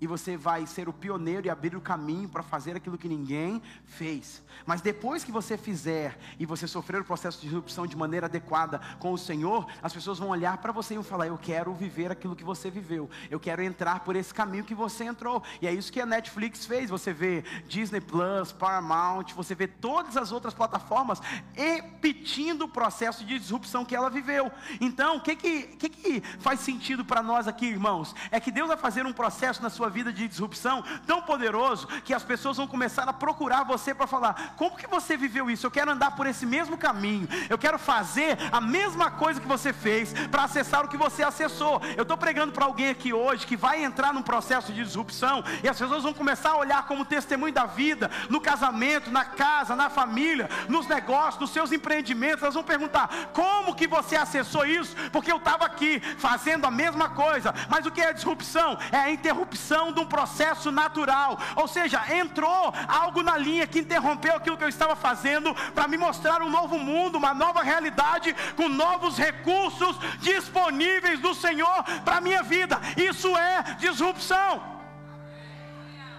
e 0.00 0.06
você 0.06 0.36
vai 0.36 0.66
ser 0.66 0.88
o 0.88 0.92
pioneiro 0.92 1.46
e 1.46 1.50
abrir 1.50 1.76
o 1.76 1.80
caminho 1.80 2.28
para 2.28 2.42
fazer 2.42 2.76
aquilo 2.76 2.98
que 2.98 3.08
ninguém 3.08 3.62
fez. 3.84 4.42
Mas 4.64 4.80
depois 4.80 5.24
que 5.24 5.32
você 5.32 5.56
fizer 5.56 6.18
e 6.38 6.46
você 6.46 6.66
sofrer 6.66 7.00
o 7.00 7.04
processo 7.04 7.38
de 7.40 7.46
disrupção 7.46 7.86
de 7.86 7.96
maneira 7.96 8.26
adequada 8.26 8.80
com 8.98 9.12
o 9.12 9.18
Senhor, 9.18 9.66
as 9.82 9.92
pessoas 9.92 10.18
vão 10.18 10.28
olhar 10.28 10.58
para 10.58 10.72
você 10.72 10.94
e 10.94 10.96
vão 10.96 11.04
falar: 11.04 11.26
Eu 11.26 11.38
quero 11.38 11.72
viver 11.74 12.10
aquilo 12.10 12.36
que 12.36 12.44
você 12.44 12.70
viveu, 12.70 13.08
eu 13.30 13.40
quero 13.40 13.62
entrar 13.62 14.00
por 14.00 14.16
esse 14.16 14.32
caminho 14.32 14.64
que 14.64 14.74
você 14.74 15.04
entrou. 15.04 15.42
E 15.60 15.66
é 15.66 15.72
isso 15.72 15.92
que 15.92 16.00
a 16.00 16.06
Netflix 16.06 16.66
fez. 16.66 16.90
Você 16.90 17.12
vê 17.12 17.42
Disney 17.66 18.00
Plus, 18.00 18.52
Paramount, 18.52 19.26
você 19.34 19.54
vê 19.54 19.66
todas 19.66 20.16
as 20.16 20.32
outras 20.32 20.54
plataformas 20.54 21.20
repetindo 21.52 22.62
o 22.62 22.68
processo 22.68 23.24
de 23.24 23.38
disrupção 23.38 23.84
que 23.84 23.94
ela 23.94 24.10
viveu. 24.10 24.50
Então, 24.80 25.16
o 25.16 25.20
que, 25.20 25.36
que, 25.36 25.62
que, 25.62 25.88
que 25.88 26.20
faz 26.38 26.60
sentido 26.60 27.04
para 27.04 27.22
nós 27.22 27.48
aqui, 27.48 27.66
irmãos? 27.66 28.14
É 28.30 28.40
que 28.40 28.50
Deus 28.50 28.68
vai 28.68 28.76
fazer 28.76 29.06
um 29.06 29.12
processo 29.12 29.62
na 29.62 29.70
sua 29.70 29.85
sua 29.86 29.90
vida 29.90 30.12
de 30.12 30.26
disrupção 30.26 30.82
tão 31.06 31.22
poderoso 31.22 31.86
que 32.04 32.12
as 32.12 32.24
pessoas 32.24 32.56
vão 32.56 32.66
começar 32.66 33.08
a 33.08 33.12
procurar 33.12 33.62
você 33.62 33.94
para 33.94 34.06
falar: 34.06 34.54
como 34.56 34.76
que 34.76 34.86
você 34.86 35.16
viveu 35.16 35.48
isso? 35.48 35.64
Eu 35.64 35.70
quero 35.70 35.92
andar 35.92 36.16
por 36.16 36.26
esse 36.26 36.44
mesmo 36.44 36.76
caminho, 36.76 37.28
eu 37.48 37.56
quero 37.56 37.78
fazer 37.78 38.36
a 38.50 38.60
mesma 38.60 39.10
coisa 39.10 39.40
que 39.40 39.46
você 39.46 39.72
fez 39.72 40.12
para 40.28 40.44
acessar 40.44 40.84
o 40.84 40.88
que 40.88 40.96
você 40.96 41.22
acessou. 41.22 41.80
Eu 41.96 42.02
estou 42.02 42.16
pregando 42.16 42.52
para 42.52 42.64
alguém 42.64 42.90
aqui 42.90 43.12
hoje 43.12 43.46
que 43.46 43.56
vai 43.56 43.84
entrar 43.84 44.12
num 44.12 44.22
processo 44.22 44.72
de 44.72 44.82
disrupção 44.82 45.44
e 45.62 45.68
as 45.68 45.78
pessoas 45.78 46.02
vão 46.02 46.12
começar 46.12 46.50
a 46.50 46.56
olhar 46.56 46.84
como 46.86 47.04
testemunho 47.04 47.54
da 47.54 47.66
vida, 47.66 48.10
no 48.28 48.40
casamento, 48.40 49.10
na 49.10 49.24
casa, 49.24 49.76
na 49.76 49.88
família, 49.88 50.50
nos 50.68 50.88
negócios, 50.88 51.40
nos 51.40 51.50
seus 51.50 51.70
empreendimentos. 51.70 52.42
Elas 52.42 52.54
vão 52.54 52.64
perguntar: 52.64 53.30
como 53.32 53.74
que 53.74 53.86
você 53.86 54.16
acessou 54.16 54.66
isso? 54.66 54.96
Porque 55.12 55.30
eu 55.30 55.36
estava 55.36 55.64
aqui 55.64 56.00
fazendo 56.18 56.66
a 56.66 56.72
mesma 56.72 57.10
coisa, 57.10 57.54
mas 57.68 57.86
o 57.86 57.90
que 57.92 58.00
é 58.00 58.12
disrupção? 58.12 58.76
É 58.90 58.96
a 58.96 59.10
interrupção 59.10 59.75
interrupção 59.76 59.92
de 59.92 60.00
um 60.00 60.06
processo 60.06 60.70
natural, 60.70 61.38
ou 61.54 61.68
seja, 61.68 62.00
entrou 62.14 62.72
algo 62.88 63.22
na 63.22 63.36
linha 63.36 63.66
que 63.66 63.80
interrompeu 63.80 64.36
aquilo 64.36 64.56
que 64.56 64.64
eu 64.64 64.68
estava 64.68 64.96
fazendo 64.96 65.54
para 65.74 65.88
me 65.88 65.96
mostrar 65.96 66.42
um 66.42 66.50
novo 66.50 66.78
mundo, 66.78 67.18
uma 67.18 67.34
nova 67.34 67.62
realidade, 67.62 68.34
com 68.56 68.68
novos 68.68 69.18
recursos 69.18 69.98
disponíveis 70.20 71.20
do 71.20 71.34
Senhor 71.34 71.84
para 72.04 72.20
minha 72.20 72.42
vida. 72.42 72.80
Isso 72.96 73.36
é 73.36 73.62
disrupção. 73.78 74.62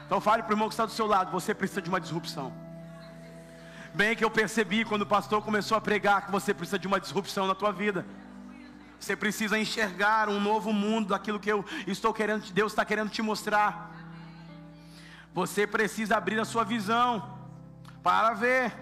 Então 0.05 0.21
fale 0.21 0.43
para 0.43 0.51
o 0.51 0.53
irmão 0.53 0.69
que 0.69 0.73
está 0.73 0.85
do 0.85 0.91
seu 0.91 1.05
lado, 1.05 1.31
você 1.31 1.53
precisa 1.53 1.81
de 1.81 1.89
uma 1.89 1.99
disrupção. 1.99 2.53
Bem 3.93 4.15
que 4.15 4.23
eu 4.23 4.29
percebi 4.29 4.85
quando 4.85 5.01
o 5.01 5.07
pastor 5.07 5.41
começou 5.41 5.75
a 5.75 5.81
pregar 5.81 6.25
que 6.25 6.31
você 6.31 6.53
precisa 6.53 6.77
de 6.77 6.87
uma 6.87 6.99
disrupção 6.99 7.47
na 7.47 7.55
tua 7.55 7.71
vida. 7.71 8.05
Você 8.99 9.15
precisa 9.15 9.57
enxergar 9.59 10.29
um 10.29 10.39
novo 10.39 10.73
mundo 10.73 11.09
daquilo 11.09 11.39
que 11.39 11.51
eu 11.51 11.63
estou 11.85 12.13
querendo, 12.13 12.51
Deus 12.51 12.71
está 12.71 12.83
querendo 12.83 13.09
te 13.09 13.21
mostrar. 13.21 13.95
Você 15.33 15.67
precisa 15.67 16.17
abrir 16.17 16.39
a 16.39 16.45
sua 16.45 16.63
visão 16.63 17.37
para 18.01 18.33
ver. 18.33 18.73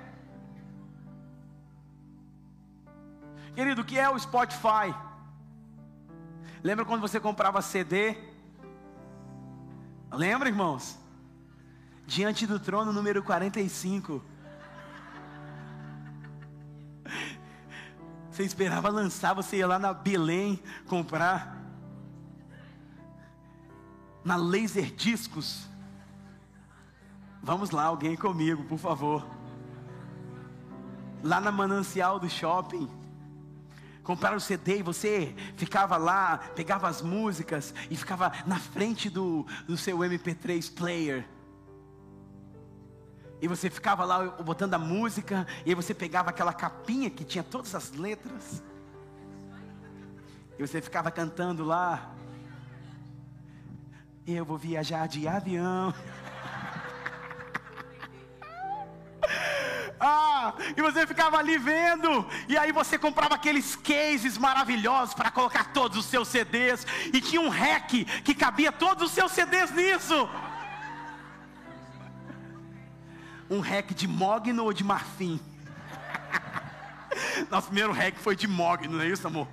Querido, 3.54 3.82
o 3.82 3.86
que 3.86 3.98
é 3.98 4.10
o 4.10 4.18
Spotify? 4.20 4.94
Lembra 6.64 6.86
quando 6.86 7.02
você 7.02 7.20
comprava 7.20 7.62
CD? 7.62 8.18
Lembra, 10.12 10.50
irmãos? 10.50 10.98
Diante 12.08 12.48
do 12.48 12.60
trono 12.60 12.94
número 12.94 13.22
45. 13.22 14.24
Você 18.36 18.44
esperava 18.44 18.90
lançar, 18.90 19.34
você 19.34 19.56
ia 19.56 19.68
lá 19.68 19.80
na 19.80 19.94
Belém 19.94 20.62
comprar. 20.88 21.58
Na 24.26 24.36
Laser 24.36 24.94
Discos. 24.94 25.70
Vamos 27.42 27.70
lá, 27.70 27.86
alguém 27.86 28.18
comigo, 28.18 28.66
por 28.66 28.78
favor. 28.78 29.26
Lá 31.24 31.40
na 31.40 31.50
Manancial 31.50 32.20
do 32.20 32.30
shopping. 32.30 32.90
Comprar 34.04 34.36
o 34.36 34.42
CD 34.42 34.80
e 34.80 34.84
você 34.84 35.34
ficava 35.56 35.96
lá, 35.96 36.38
pegava 36.38 36.90
as 36.90 37.02
músicas 37.02 37.74
e 37.90 37.96
ficava 37.96 38.34
na 38.46 38.60
frente 38.60 39.10
do, 39.10 39.48
do 39.66 39.78
seu 39.78 39.98
MP3 40.00 40.74
player 40.74 41.26
e 43.42 43.48
você 43.48 43.70
ficava 43.70 44.06
lá 44.06 44.24
botando 44.24 44.74
a 44.74 44.80
música, 44.80 45.46
e 45.66 45.70
aí 45.70 45.76
você 45.76 45.94
pegava 45.94 46.30
aquela 46.30 46.54
capinha 46.54 47.10
que 47.10 47.24
tinha 47.24 47.44
todas 47.44 47.76
as 47.76 47.92
letras. 47.92 48.64
E 50.58 50.66
você 50.66 50.82
ficava 50.82 51.12
cantando 51.12 51.64
lá. 51.64 52.12
Eu 54.26 54.46
vou 54.46 54.58
viajar 54.58 55.08
de 55.08 55.28
avião. 55.28 55.94
Ah, 59.98 60.54
e 60.76 60.82
você 60.82 61.08
ficava 61.08 61.38
ali 61.38 61.58
vendo, 61.58 62.28
e 62.50 62.58
aí 62.58 62.72
você 62.72 62.98
comprava 62.98 63.34
aqueles 63.34 63.78
cases 63.78 64.38
maravilhosos 64.38 65.16
para 65.16 65.32
colocar 65.32 65.72
todos 65.72 65.98
os 65.98 66.06
seus 66.06 66.28
CDs, 66.28 66.86
e 67.14 67.22
tinha 67.22 67.42
um 67.42 67.48
REC 67.48 68.06
que 68.24 68.36
cabia 68.36 68.74
todos 68.74 69.06
os 69.06 69.12
seus 69.12 69.32
CDs 69.32 69.72
nisso 69.72 70.30
um 73.50 73.60
rec 73.60 73.94
de 73.94 74.08
mogno 74.08 74.64
ou 74.64 74.74
de 74.74 74.84
marfim? 74.84 75.40
Nosso 77.50 77.68
primeiro 77.68 77.92
rec 77.92 78.16
foi 78.18 78.36
de 78.36 78.48
mogno, 78.48 78.98
não 78.98 79.02
é 79.02 79.08
isso, 79.08 79.28
amor? 79.28 79.48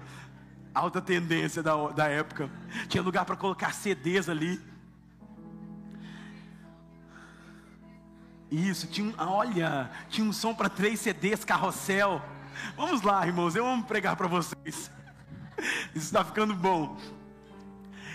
Alta 0.75 1.01
tendência 1.01 1.63
da, 1.63 1.89
da 1.89 2.09
época. 2.09 2.51
Tinha 2.89 3.03
lugar 3.03 3.25
para 3.25 3.37
colocar 3.37 3.73
CDs 3.73 4.29
ali. 4.29 4.61
Isso, 8.51 8.87
tinha 8.87 9.09
um, 9.09 9.15
olha, 9.19 9.91
tinha 10.11 10.27
um 10.27 10.33
som 10.33 10.55
para 10.55 10.69
três 10.69 11.01
CDs, 11.01 11.45
carrossel. 11.45 12.23
Vamos 12.77 13.01
lá, 13.03 13.27
irmãos, 13.27 13.57
eu 13.57 13.67
amo 13.67 13.85
pregar 13.85 14.15
para 14.17 14.27
vocês. 14.27 14.91
Isso 15.95 16.07
está 16.07 16.25
ficando 16.25 16.55
bom. 16.55 16.99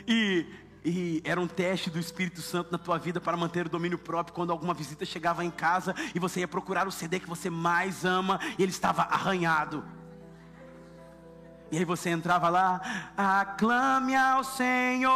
E 0.08 0.46
e 0.90 1.22
era 1.26 1.38
um 1.38 1.48
teste 1.48 1.90
do 1.90 2.00
Espírito 2.00 2.42
Santo 2.42 2.72
na 2.72 2.78
tua 2.78 2.98
vida 2.98 3.20
para 3.20 3.36
manter 3.36 3.66
o 3.66 3.70
domínio 3.70 3.98
próprio. 3.98 4.34
Quando 4.34 4.52
alguma 4.52 4.74
visita 4.74 5.04
chegava 5.04 5.44
em 5.44 5.52
casa 5.52 5.94
e 6.16 6.20
você 6.20 6.40
ia 6.40 6.48
procurar 6.48 6.88
o 6.88 6.92
CD 6.94 7.20
que 7.20 7.28
você 7.28 7.50
mais 7.50 8.06
ama 8.06 8.40
e 8.58 8.64
ele 8.64 8.72
estava 8.72 9.02
arranhado. 9.02 9.84
E 11.70 11.78
aí 11.78 11.84
você 11.84 12.10
entrava 12.10 12.48
lá, 12.48 12.80
aclame 13.18 14.16
ao 14.16 14.46
Senhor. 14.46 15.12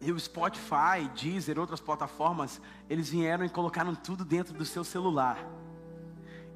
E 0.00 0.10
o 0.10 0.18
Spotify, 0.18 1.10
Deezer, 1.14 1.58
outras 1.58 1.80
plataformas, 1.80 2.58
eles 2.88 3.10
vieram 3.10 3.44
e 3.44 3.50
colocaram 3.50 3.94
tudo 3.94 4.24
dentro 4.24 4.54
do 4.54 4.64
seu 4.64 4.82
celular. 4.82 5.36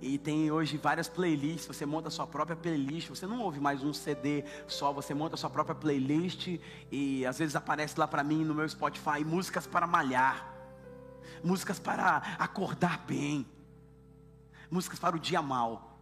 E 0.02 0.18
tem 0.18 0.50
hoje 0.50 0.76
várias 0.76 1.08
playlists, 1.08 1.64
você 1.64 1.86
monta 1.86 2.08
a 2.08 2.10
sua 2.10 2.26
própria 2.26 2.56
playlist, 2.56 3.08
você 3.08 3.24
não 3.24 3.40
ouve 3.40 3.60
mais 3.60 3.84
um 3.84 3.92
CD 3.92 4.44
só, 4.66 4.92
você 4.92 5.14
monta 5.14 5.36
a 5.36 5.38
sua 5.38 5.48
própria 5.48 5.76
playlist 5.76 6.58
e 6.90 7.24
às 7.24 7.38
vezes 7.38 7.54
aparece 7.54 8.00
lá 8.00 8.08
para 8.08 8.24
mim 8.24 8.44
no 8.44 8.52
meu 8.52 8.68
Spotify 8.68 9.24
músicas 9.24 9.64
para 9.64 9.86
malhar, 9.86 10.52
músicas 11.44 11.78
para 11.78 12.16
acordar 12.36 13.06
bem, 13.06 13.46
músicas 14.68 14.98
para 14.98 15.14
o 15.14 15.20
dia 15.20 15.40
mal. 15.40 16.00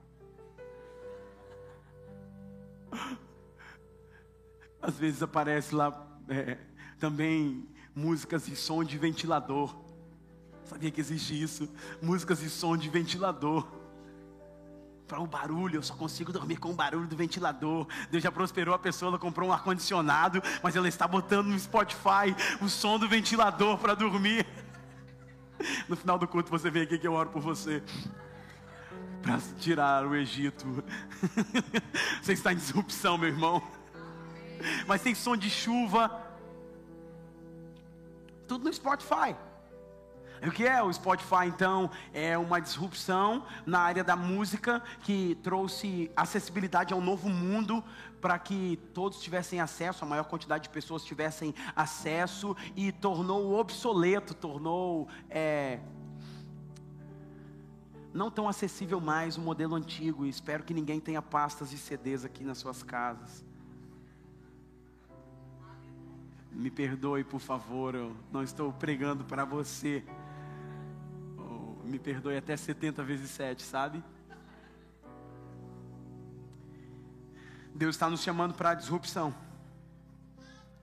Às 4.81 4.95
vezes 4.95 5.23
aparece 5.23 5.75
lá 5.75 6.09
é, 6.27 6.57
também 6.99 7.69
músicas 7.95 8.47
de 8.47 8.57
som 8.57 8.83
de 8.83 8.97
ventilador. 8.97 9.77
Sabia 10.65 10.91
que 10.91 11.03
existe 11.03 11.39
isso? 11.39 11.69
Músicas 12.01 12.41
de 12.41 12.49
som 12.49 12.79
de 12.79 12.89
ventilador 12.89 13.80
para 15.11 15.21
o 15.21 15.27
barulho, 15.27 15.79
eu 15.79 15.83
só 15.83 15.93
consigo 15.95 16.33
dormir 16.33 16.57
com 16.57 16.71
o 16.71 16.73
barulho 16.73 17.09
do 17.09 17.17
ventilador. 17.17 17.85
Deus 18.13 18.23
já 18.23 18.31
prosperou 18.31 18.73
a 18.73 18.79
pessoa, 18.79 19.11
ela 19.11 19.19
comprou 19.19 19.49
um 19.49 19.53
ar-condicionado, 19.53 20.41
mas 20.63 20.77
ela 20.77 20.87
está 20.87 21.09
botando 21.09 21.49
no 21.49 21.59
Spotify 21.59 22.33
o 22.63 22.69
som 22.69 22.97
do 22.97 23.09
ventilador 23.09 23.77
para 23.79 23.95
dormir. 23.95 24.47
No 25.87 25.95
final 25.95 26.19
do 26.19 26.27
culto 26.27 26.51
você 26.51 26.71
vem 26.71 26.85
aqui 26.85 26.97
que 26.99 27.07
eu 27.07 27.13
oro 27.13 27.29
por 27.29 27.43
você. 27.43 27.83
Para 29.21 29.39
tirar 29.59 30.07
o 30.07 30.17
Egito. 30.17 30.83
Você 32.23 32.33
está 32.33 32.51
em 32.51 32.57
disrupção, 32.57 33.19
meu 33.19 33.29
irmão. 33.29 33.63
Mas 34.87 35.03
tem 35.03 35.15
som 35.15 35.37
de 35.37 35.51
chuva. 35.51 36.11
Tudo 38.49 38.65
no 38.65 38.73
Spotify. 38.73 39.37
O 40.47 40.51
que 40.51 40.67
é 40.67 40.83
o 40.83 40.91
Spotify 40.91 41.47
então? 41.47 41.91
É 42.15 42.39
uma 42.39 42.61
disrupção 42.61 43.45
na 43.67 43.81
área 43.81 44.03
da 44.03 44.17
música 44.17 44.83
que 45.03 45.37
trouxe 45.43 46.11
acessibilidade 46.17 46.95
ao 46.95 47.01
novo 47.01 47.29
mundo 47.29 47.85
para 48.23 48.39
que 48.39 48.79
todos 48.95 49.21
tivessem 49.21 49.61
acesso, 49.61 50.03
a 50.03 50.09
maior 50.09 50.25
quantidade 50.25 50.65
de 50.65 50.71
pessoas 50.71 51.05
tivessem 51.05 51.55
acesso 51.77 52.57
e 52.75 52.91
tornou 52.91 53.59
obsoleto, 53.59 54.33
tornou 54.33 55.09
é, 55.29 55.79
não 58.13 58.31
tão 58.31 58.49
acessível 58.49 59.01
mais 59.01 59.37
o 59.37 59.43
modelo 59.43 59.75
antigo. 59.75 60.25
Espero 60.25 60.65
que 60.65 60.73
ninguém 60.73 61.01
tenha 61.01 61.21
pastas 61.21 61.69
de 61.69 61.77
CDs 61.77 62.25
aqui 62.25 62.45
nas 62.45 62.57
suas 62.57 62.83
casas. 62.83 63.45
Me 66.51 66.71
perdoe, 66.71 67.25
por 67.25 67.41
favor, 67.41 67.95
eu 67.95 68.17
não 68.33 68.43
estou 68.43 68.73
pregando 68.73 69.25
para 69.25 69.45
você 69.45 70.05
me 71.91 71.99
perdoe 71.99 72.37
até 72.37 72.57
70 72.57 73.03
vezes 73.03 73.31
7, 73.31 73.63
sabe? 73.65 74.03
Deus 77.75 77.97
está 77.97 78.09
nos 78.09 78.23
chamando 78.23 78.55
para 78.55 78.71
a 78.71 78.75
disrupção. 78.75 79.35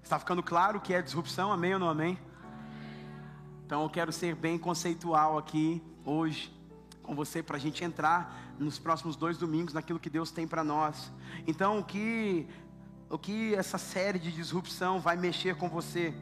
Está 0.04 0.20
ficando 0.20 0.43
claro 0.43 0.80
o 0.80 0.82
que 0.82 0.93
é 0.93 1.02
disrupção? 1.02 1.52
Amém 1.52 1.74
ou 1.74 1.80
não 1.80 1.89
amém? 1.89 2.20
Então 3.65 3.84
eu 3.84 3.89
quero 3.89 4.12
ser 4.12 4.36
bem 4.36 4.58
conceitual 4.58 5.38
aqui 5.38 5.82
hoje 6.04 6.54
com 7.02 7.15
você 7.15 7.41
para 7.41 7.56
a 7.56 7.60
gente 7.60 7.84
entrar 7.86 8.56
nos 8.60 8.78
próximos 8.78 9.15
dois 9.15 9.38
domingos 9.38 9.74
naquilo 9.74 10.00
que 10.00 10.10
Deus 10.10 10.30
tem 10.30 10.46
para 10.46 10.63
nós. 10.63 11.12
Então 11.46 11.80
o 11.80 11.84
que 11.84 12.48
o 13.10 13.17
que 13.17 13.56
essa 13.56 13.78
série 13.78 14.20
de 14.20 14.30
disrupção 14.30 15.00
vai 15.00 15.15
mexer 15.15 15.56
com 15.56 15.70
você? 15.70 16.13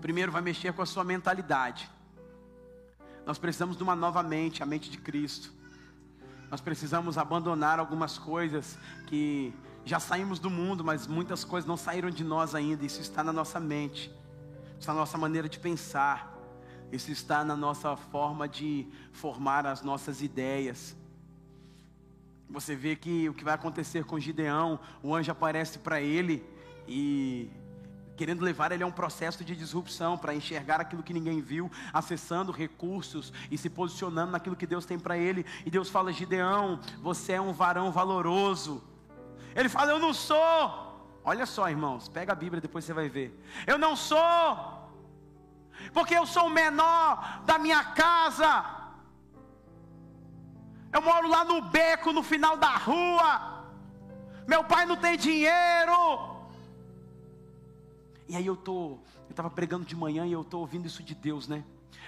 Primeiro 0.00 0.32
vai 0.32 0.42
mexer 0.42 0.72
com 0.72 0.82
a 0.82 0.86
sua 0.86 1.04
mentalidade. 1.04 1.88
Nós 3.28 3.36
precisamos 3.36 3.76
de 3.76 3.82
uma 3.82 3.94
nova 3.94 4.22
mente, 4.22 4.62
a 4.62 4.66
mente 4.66 4.88
de 4.88 4.96
Cristo. 4.96 5.52
Nós 6.50 6.62
precisamos 6.62 7.18
abandonar 7.18 7.78
algumas 7.78 8.16
coisas 8.16 8.78
que 9.06 9.52
já 9.84 10.00
saímos 10.00 10.38
do 10.38 10.48
mundo, 10.48 10.82
mas 10.82 11.06
muitas 11.06 11.44
coisas 11.44 11.68
não 11.68 11.76
saíram 11.76 12.08
de 12.08 12.24
nós 12.24 12.54
ainda. 12.54 12.86
Isso 12.86 13.02
está 13.02 13.22
na 13.22 13.30
nossa 13.30 13.60
mente, 13.60 14.10
está 14.80 14.94
na 14.94 15.00
nossa 15.00 15.18
maneira 15.18 15.46
de 15.46 15.58
pensar, 15.58 16.34
isso 16.90 17.12
está 17.12 17.44
na 17.44 17.54
nossa 17.54 17.94
forma 17.98 18.48
de 18.48 18.86
formar 19.12 19.66
as 19.66 19.82
nossas 19.82 20.22
ideias. 20.22 20.96
Você 22.48 22.74
vê 22.74 22.96
que 22.96 23.28
o 23.28 23.34
que 23.34 23.44
vai 23.44 23.52
acontecer 23.52 24.06
com 24.06 24.18
Gideão, 24.18 24.80
o 25.02 25.14
anjo 25.14 25.30
aparece 25.30 25.78
para 25.80 26.00
ele 26.00 26.42
e 26.86 27.50
querendo 28.18 28.42
levar 28.42 28.72
ele 28.72 28.82
a 28.82 28.86
um 28.86 28.90
processo 28.90 29.44
de 29.44 29.54
disrupção 29.54 30.18
para 30.18 30.34
enxergar 30.34 30.80
aquilo 30.80 31.04
que 31.04 31.14
ninguém 31.14 31.40
viu, 31.40 31.70
acessando 31.92 32.50
recursos 32.50 33.32
e 33.48 33.56
se 33.56 33.70
posicionando 33.70 34.32
naquilo 34.32 34.56
que 34.56 34.66
Deus 34.66 34.84
tem 34.84 34.98
para 34.98 35.16
ele. 35.16 35.46
E 35.64 35.70
Deus 35.70 35.88
fala: 35.88 36.12
Gideão, 36.12 36.80
você 37.00 37.34
é 37.34 37.40
um 37.40 37.52
varão 37.52 37.92
valoroso. 37.92 38.82
Ele 39.54 39.68
fala: 39.68 39.92
Eu 39.92 40.00
não 40.00 40.12
sou. 40.12 40.88
Olha 41.24 41.46
só, 41.46 41.70
irmãos, 41.70 42.08
pega 42.08 42.32
a 42.32 42.36
Bíblia 42.36 42.60
depois 42.60 42.84
você 42.84 42.92
vai 42.92 43.08
ver. 43.08 43.40
Eu 43.66 43.78
não 43.78 43.94
sou, 43.94 44.90
porque 45.92 46.14
eu 46.14 46.26
sou 46.26 46.46
o 46.46 46.50
menor 46.50 47.42
da 47.46 47.56
minha 47.56 47.84
casa. 47.84 48.64
Eu 50.92 51.02
moro 51.02 51.28
lá 51.28 51.44
no 51.44 51.60
beco, 51.62 52.12
no 52.12 52.22
final 52.22 52.56
da 52.56 52.74
rua. 52.76 53.64
Meu 54.46 54.64
pai 54.64 54.86
não 54.86 54.96
tem 54.96 55.16
dinheiro. 55.16 56.37
E 58.28 58.36
aí 58.36 58.46
eu 58.46 58.56
tô, 58.56 58.98
eu 59.26 59.30
estava 59.30 59.48
pregando 59.48 59.84
de 59.84 59.96
manhã 59.96 60.26
e 60.26 60.32
eu 60.32 60.44
tô 60.44 60.58
ouvindo 60.58 60.86
isso 60.86 61.02
de 61.02 61.14
Deus, 61.14 61.48
né? 61.48 61.64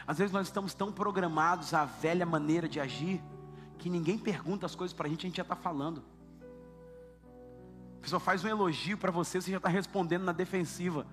Às 0.07 0.19
vezes 0.19 0.33
nós 0.33 0.47
estamos 0.47 0.75
tão 0.75 0.93
programados 0.93 1.73
à 1.73 1.85
velha 1.85 2.27
maneira 2.27 2.69
de 2.69 2.79
agir 2.79 3.23
que 3.79 3.89
ninguém 3.89 4.19
pergunta 4.19 4.67
as 4.67 4.75
coisas 4.75 4.95
para 4.95 5.07
a 5.07 5.11
gente, 5.11 5.27
a 5.27 5.29
gente 5.29 5.37
já 5.37 5.43
está 5.43 5.57
falando. 5.57 6.05
A 7.99 8.03
pessoa 8.03 8.21
faz 8.21 8.45
um 8.45 8.49
elogio 8.49 8.99
para 8.99 9.11
você, 9.11 9.41
você 9.41 9.51
já 9.51 9.57
está 9.57 9.69
respondendo 9.69 10.25
na 10.25 10.33
defensiva. 10.33 11.07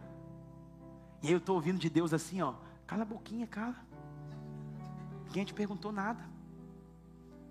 E 1.23 1.27
aí 1.27 1.33
eu 1.33 1.37
estou 1.37 1.55
ouvindo 1.55 1.79
de 1.79 1.89
Deus 1.89 2.13
assim, 2.13 2.41
ó, 2.41 2.53
cala 2.85 3.03
a 3.03 3.05
boquinha, 3.05 3.47
cala. 3.47 3.75
Ninguém 5.25 5.45
te 5.45 5.53
perguntou 5.53 5.91
nada. 5.91 6.23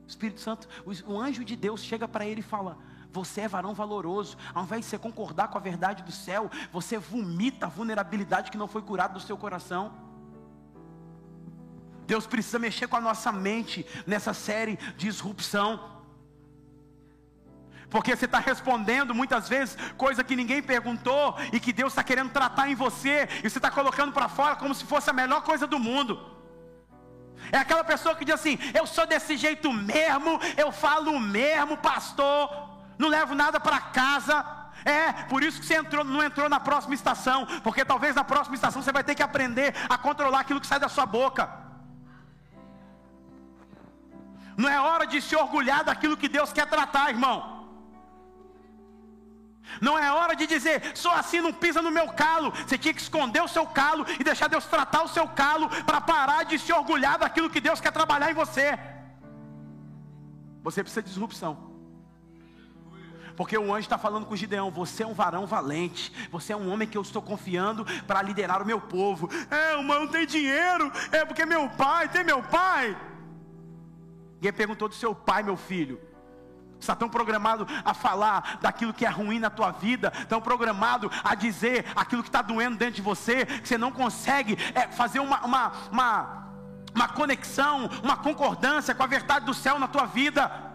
O 0.05 0.09
Espírito 0.09 0.41
Santo, 0.41 0.69
o 1.07 1.19
anjo 1.19 1.45
de 1.45 1.57
Deus 1.57 1.83
chega 1.83 2.07
para 2.07 2.27
ele 2.27 2.41
e 2.41 2.45
fala: 2.45 2.79
você 3.17 3.43
é 3.43 3.49
varão 3.49 3.75
valoroso. 3.83 4.37
Ao 4.55 4.65
invés 4.65 4.83
de 4.83 4.89
você 4.91 4.99
concordar 4.99 5.49
com 5.49 5.59
a 5.59 5.67
verdade 5.71 6.03
do 6.09 6.13
céu, 6.13 6.51
você 6.71 6.99
vomita 6.99 7.65
a 7.67 7.75
vulnerabilidade 7.79 8.51
que 8.51 8.63
não 8.63 8.69
foi 8.75 8.83
curada 8.83 9.15
do 9.15 9.27
seu 9.29 9.37
coração. 9.45 9.85
Deus 12.13 12.27
precisa 12.27 12.59
mexer 12.59 12.87
com 12.87 12.97
a 12.97 13.07
nossa 13.09 13.33
mente 13.33 13.87
nessa 14.07 14.33
série 14.35 14.77
de 14.77 15.07
disrupção. 15.09 15.71
Porque 17.89 18.15
você 18.15 18.27
está 18.27 18.39
respondendo 18.39 19.15
muitas 19.15 19.49
vezes 19.49 19.77
coisa 19.97 20.23
que 20.23 20.37
ninguém 20.41 20.63
perguntou 20.63 21.25
e 21.55 21.59
que 21.59 21.73
Deus 21.73 21.93
está 21.93 22.05
querendo 22.05 22.31
tratar 22.39 22.69
em 22.69 22.75
você, 22.75 23.29
e 23.43 23.49
você 23.49 23.59
está 23.59 23.71
colocando 23.71 24.13
para 24.13 24.29
fora 24.29 24.57
como 24.57 24.75
se 24.75 24.85
fosse 24.85 25.09
a 25.09 25.19
melhor 25.21 25.43
coisa 25.43 25.67
do 25.67 25.79
mundo. 25.79 26.13
É 27.51 27.59
aquela 27.59 27.85
pessoa 27.85 28.15
que 28.17 28.25
diz 28.25 28.35
assim: 28.35 28.59
Eu 28.75 28.87
sou 28.87 29.07
desse 29.07 29.37
jeito 29.37 29.73
mesmo, 29.73 30.33
eu 30.57 30.71
falo 30.73 31.19
mesmo, 31.21 31.77
pastor 31.77 32.76
não 32.99 33.09
levo 33.09 33.35
nada 33.35 33.59
para 33.61 33.79
casa. 33.81 34.45
É, 34.85 35.13
por 35.25 35.43
isso 35.43 35.61
que 35.61 35.67
você 35.67 35.77
entrou, 35.77 36.05
não 36.05 36.23
entrou 36.23 36.49
na 36.49 36.61
próxima 36.61 36.95
estação, 36.95 37.47
porque 37.65 37.85
talvez 37.85 38.15
na 38.15 38.23
próxima 38.23 38.55
estação 38.55 38.83
você 38.83 38.93
vai 38.93 39.03
ter 39.03 39.15
que 39.15 39.23
aprender 39.23 39.75
a 39.89 39.99
controlar 39.99 40.41
aquilo 40.41 40.61
que 40.61 40.67
sai 40.67 40.79
da 40.79 40.89
sua 40.89 41.07
boca. 41.07 41.51
Não 44.57 44.69
é 44.69 44.81
hora 44.81 45.07
de 45.07 45.21
se 45.21 45.37
orgulhar 45.37 45.85
daquilo 45.85 46.17
que 46.17 46.29
Deus 46.29 46.53
quer 46.53 46.67
tratar, 46.67 47.11
irmão. 47.11 47.57
Não 49.81 49.99
é 49.99 50.11
hora 50.13 50.35
de 50.35 50.47
dizer, 50.47 50.97
sou 50.97 51.11
assim, 51.11 51.41
não 51.41 51.53
pisa 51.53 51.83
no 51.83 51.91
meu 51.91 52.09
calo. 52.13 52.53
Você 52.53 52.79
tinha 52.79 52.95
que 52.95 53.01
esconder 53.01 53.43
o 53.43 53.49
seu 53.49 53.67
calo 53.67 54.07
e 54.19 54.25
deixar 54.25 54.49
Deus 54.49 54.65
tratar 54.67 55.03
o 55.03 55.09
seu 55.09 55.29
calo 55.29 55.69
para 55.85 56.01
parar 56.01 56.45
de 56.45 56.59
se 56.59 56.73
orgulhar 56.73 57.19
daquilo 57.19 57.51
que 57.51 57.61
Deus 57.61 57.81
quer 57.81 57.91
trabalhar 57.91 58.31
em 58.31 58.35
você. 58.35 58.79
Você 60.63 60.83
precisa 60.83 61.03
de 61.03 61.09
disrupção. 61.09 61.66
Porque 63.37 63.57
o 63.57 63.73
anjo 63.73 63.81
está 63.81 63.99
falando 63.99 64.27
com 64.27 64.35
Gideão: 64.35 64.71
Você 64.71 65.03
é 65.03 65.07
um 65.07 65.13
varão 65.13 65.47
valente, 65.47 66.13
você 66.31 66.53
é 66.53 66.57
um 66.57 66.73
homem 66.73 66.89
que 66.89 66.97
eu 66.97 67.03
estou 67.03 67.21
confiando 67.21 67.85
para 68.07 68.23
liderar 68.23 68.63
o 68.63 68.67
meu 68.67 68.81
povo. 68.81 69.29
É, 69.51 69.77
mas 69.83 70.01
não 70.01 70.09
tem 70.09 70.27
dinheiro, 70.27 70.91
é 71.13 71.25
porque 71.25 71.45
meu 71.45 71.69
pai, 71.69 72.09
tem 72.09 72.25
meu 72.25 72.43
pai. 72.43 72.97
Ninguém 74.37 74.53
perguntou 74.53 74.89
do 74.89 74.95
seu 74.95 75.15
pai, 75.15 75.43
meu 75.43 75.57
filho. 75.57 76.01
Está 76.79 76.95
tão 76.95 77.09
programado 77.09 77.67
a 77.85 77.95
falar 77.95 78.59
daquilo 78.61 78.93
que 78.93 79.07
é 79.07 79.09
ruim 79.09 79.39
na 79.39 79.51
tua 79.51 79.71
vida, 79.71 80.11
tão 80.29 80.41
programado 80.41 81.11
a 81.25 81.35
dizer 81.35 81.87
aquilo 81.97 82.23
que 82.23 82.29
está 82.29 82.43
doendo 82.43 82.77
dentro 82.77 82.97
de 82.97 83.03
você, 83.03 83.47
que 83.47 83.67
você 83.67 83.79
não 83.79 83.91
consegue 83.91 84.59
é, 84.75 84.87
fazer 84.89 85.21
uma, 85.21 85.41
uma, 85.45 85.73
uma, 85.91 86.49
uma 86.95 87.09
conexão, 87.09 87.89
uma 88.03 88.17
concordância 88.17 88.95
com 88.95 89.03
a 89.03 89.07
verdade 89.07 89.47
do 89.47 89.55
céu 89.55 89.79
na 89.79 89.89
tua 89.89 90.05
vida. 90.05 90.67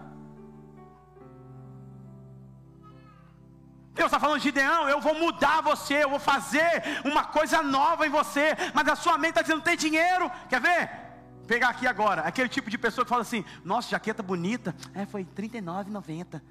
Deus 3.93 4.07
está 4.07 4.19
falando, 4.19 4.39
Gideão, 4.39 4.87
eu 4.87 5.01
vou 5.01 5.13
mudar 5.13 5.61
você, 5.61 6.03
eu 6.03 6.09
vou 6.09 6.19
fazer 6.19 6.81
uma 7.03 7.25
coisa 7.25 7.61
nova 7.61 8.07
em 8.07 8.09
você, 8.09 8.55
mas 8.73 8.87
a 8.87 8.95
sua 8.95 9.17
mente 9.17 9.31
está 9.31 9.41
dizendo, 9.41 9.61
tem 9.61 9.75
dinheiro, 9.75 10.31
quer 10.49 10.61
ver? 10.61 11.11
pegar 11.51 11.67
aqui 11.67 11.85
agora, 11.85 12.21
aquele 12.21 12.47
tipo 12.47 12.69
de 12.69 12.77
pessoa 12.77 13.03
que 13.03 13.09
fala 13.09 13.23
assim: 13.23 13.43
Nossa, 13.65 13.89
jaqueta 13.89 14.23
bonita. 14.23 14.73
É, 14.93 15.05
foi 15.05 15.23
R$ 15.23 15.49
39,90. 15.49 16.41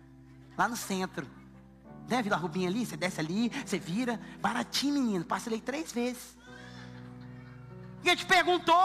Lá 0.59 0.69
no 0.69 0.77
centro. 0.77 1.27
Né, 2.07 2.21
Vila 2.21 2.37
Rubinha 2.37 2.69
ali, 2.69 2.85
você 2.85 2.99
desce 2.99 3.19
ali, 3.19 3.51
você 3.65 3.79
vira. 3.79 4.21
Baratinho, 4.43 4.95
menino. 4.95 5.25
Passei 5.25 5.59
três 5.59 5.91
vezes. 5.91 6.37
Quem 8.03 8.15
te 8.15 8.27
perguntou? 8.27 8.77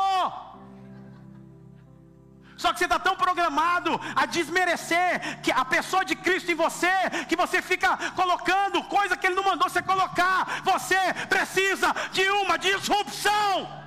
Só 2.57 2.71
que 2.71 2.79
você 2.79 2.85
está 2.85 2.97
tão 2.97 3.15
programado 3.15 3.99
a 4.15 4.25
desmerecer 4.25 5.41
que 5.41 5.51
a 5.51 5.65
pessoa 5.65 6.05
de 6.05 6.15
Cristo 6.15 6.51
em 6.51 6.55
você, 6.55 6.91
que 7.27 7.35
você 7.35 7.61
fica 7.61 7.97
colocando 8.13 8.83
coisa 8.83 9.17
que 9.17 9.27
Ele 9.27 9.35
não 9.35 9.43
mandou 9.43 9.69
você 9.69 9.81
colocar. 9.81 10.61
Você 10.63 10.97
precisa 11.27 11.93
de 12.11 12.27
uma 12.29 12.57
disrupção. 12.57 13.85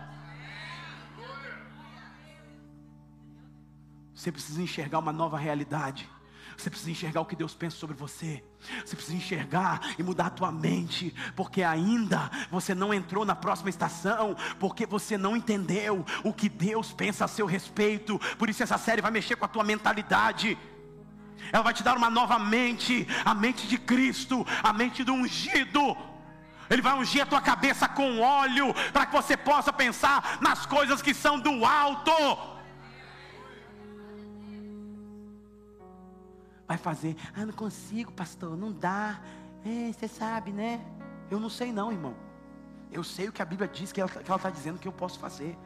Você 4.15 4.33
precisa 4.33 4.61
enxergar 4.61 4.99
uma 4.99 5.13
nova 5.13 5.39
realidade. 5.39 6.09
Você 6.57 6.69
precisa 6.69 6.91
enxergar 6.91 7.21
o 7.21 7.27
que 7.27 7.37
Deus 7.37 7.55
pensa 7.55 7.77
sobre 7.77 7.97
você. 7.97 8.45
Você 8.85 8.97
precisa 8.97 9.17
enxergar 9.17 9.95
e 9.99 10.03
mudar 10.03 10.27
a 10.27 10.31
tua 10.31 10.51
mente, 10.53 11.15
porque 11.37 11.63
ainda 11.63 12.31
você 12.51 12.75
não 12.75 12.93
entrou 12.93 13.25
na 13.25 13.35
próxima 13.35 13.71
estação, 13.71 14.37
porque 14.59 14.85
você 14.85 15.17
não 15.17 15.37
entendeu 15.37 16.05
o 16.25 16.33
que 16.33 16.49
Deus 16.49 16.93
pensa 16.93 17.25
a 17.25 17.29
seu 17.29 17.47
respeito. 17.47 18.19
Por 18.37 18.49
isso 18.51 18.63
essa 18.63 18.77
série 18.77 19.03
vai 19.03 19.11
mexer 19.11 19.37
com 19.37 19.45
a 19.45 19.49
tua 19.49 19.65
mentalidade. 19.65 20.59
Ela 21.53 21.63
vai 21.63 21.73
te 21.73 21.83
dar 21.83 21.97
uma 21.97 22.11
nova 22.11 22.39
mente, 22.39 23.07
a 23.25 23.33
mente 23.35 23.67
de 23.67 23.79
Cristo, 23.79 24.47
a 24.63 24.73
mente 24.73 25.05
do 25.05 25.13
ungido. 25.13 25.97
Ele 26.69 26.83
vai 26.83 26.99
ungir 26.99 27.23
a 27.23 27.27
tua 27.27 27.41
cabeça 27.41 27.89
com 27.89 28.21
óleo, 28.21 28.75
para 28.93 29.07
que 29.07 29.13
você 29.13 29.37
possa 29.37 29.73
pensar 29.73 30.39
nas 30.43 30.67
coisas 30.67 31.01
que 31.01 31.15
são 31.15 31.39
do 31.39 31.65
alto. 31.65 32.58
Vai 36.69 36.77
fazer. 36.77 37.17
Ah, 37.35 37.47
não 37.47 37.53
consigo, 37.55 38.13
pastor, 38.13 38.55
não 38.55 38.71
dá. 38.71 39.19
É, 39.65 39.91
você 39.91 40.07
sabe, 40.07 40.53
né? 40.53 40.85
Eu 41.31 41.41
não 41.41 41.49
sei 41.49 41.73
não, 41.73 41.91
irmão. 41.91 42.15
Eu 42.93 43.03
sei 43.03 43.29
o 43.29 43.33
que 43.33 43.41
a 43.41 43.45
Bíblia 43.45 43.67
diz 43.67 43.91
que 43.91 44.01
ela 44.01 44.11
está 44.37 44.51
dizendo 44.51 44.79
que 44.79 44.87
eu 44.87 44.93
posso 44.93 45.19
fazer. 45.19 45.59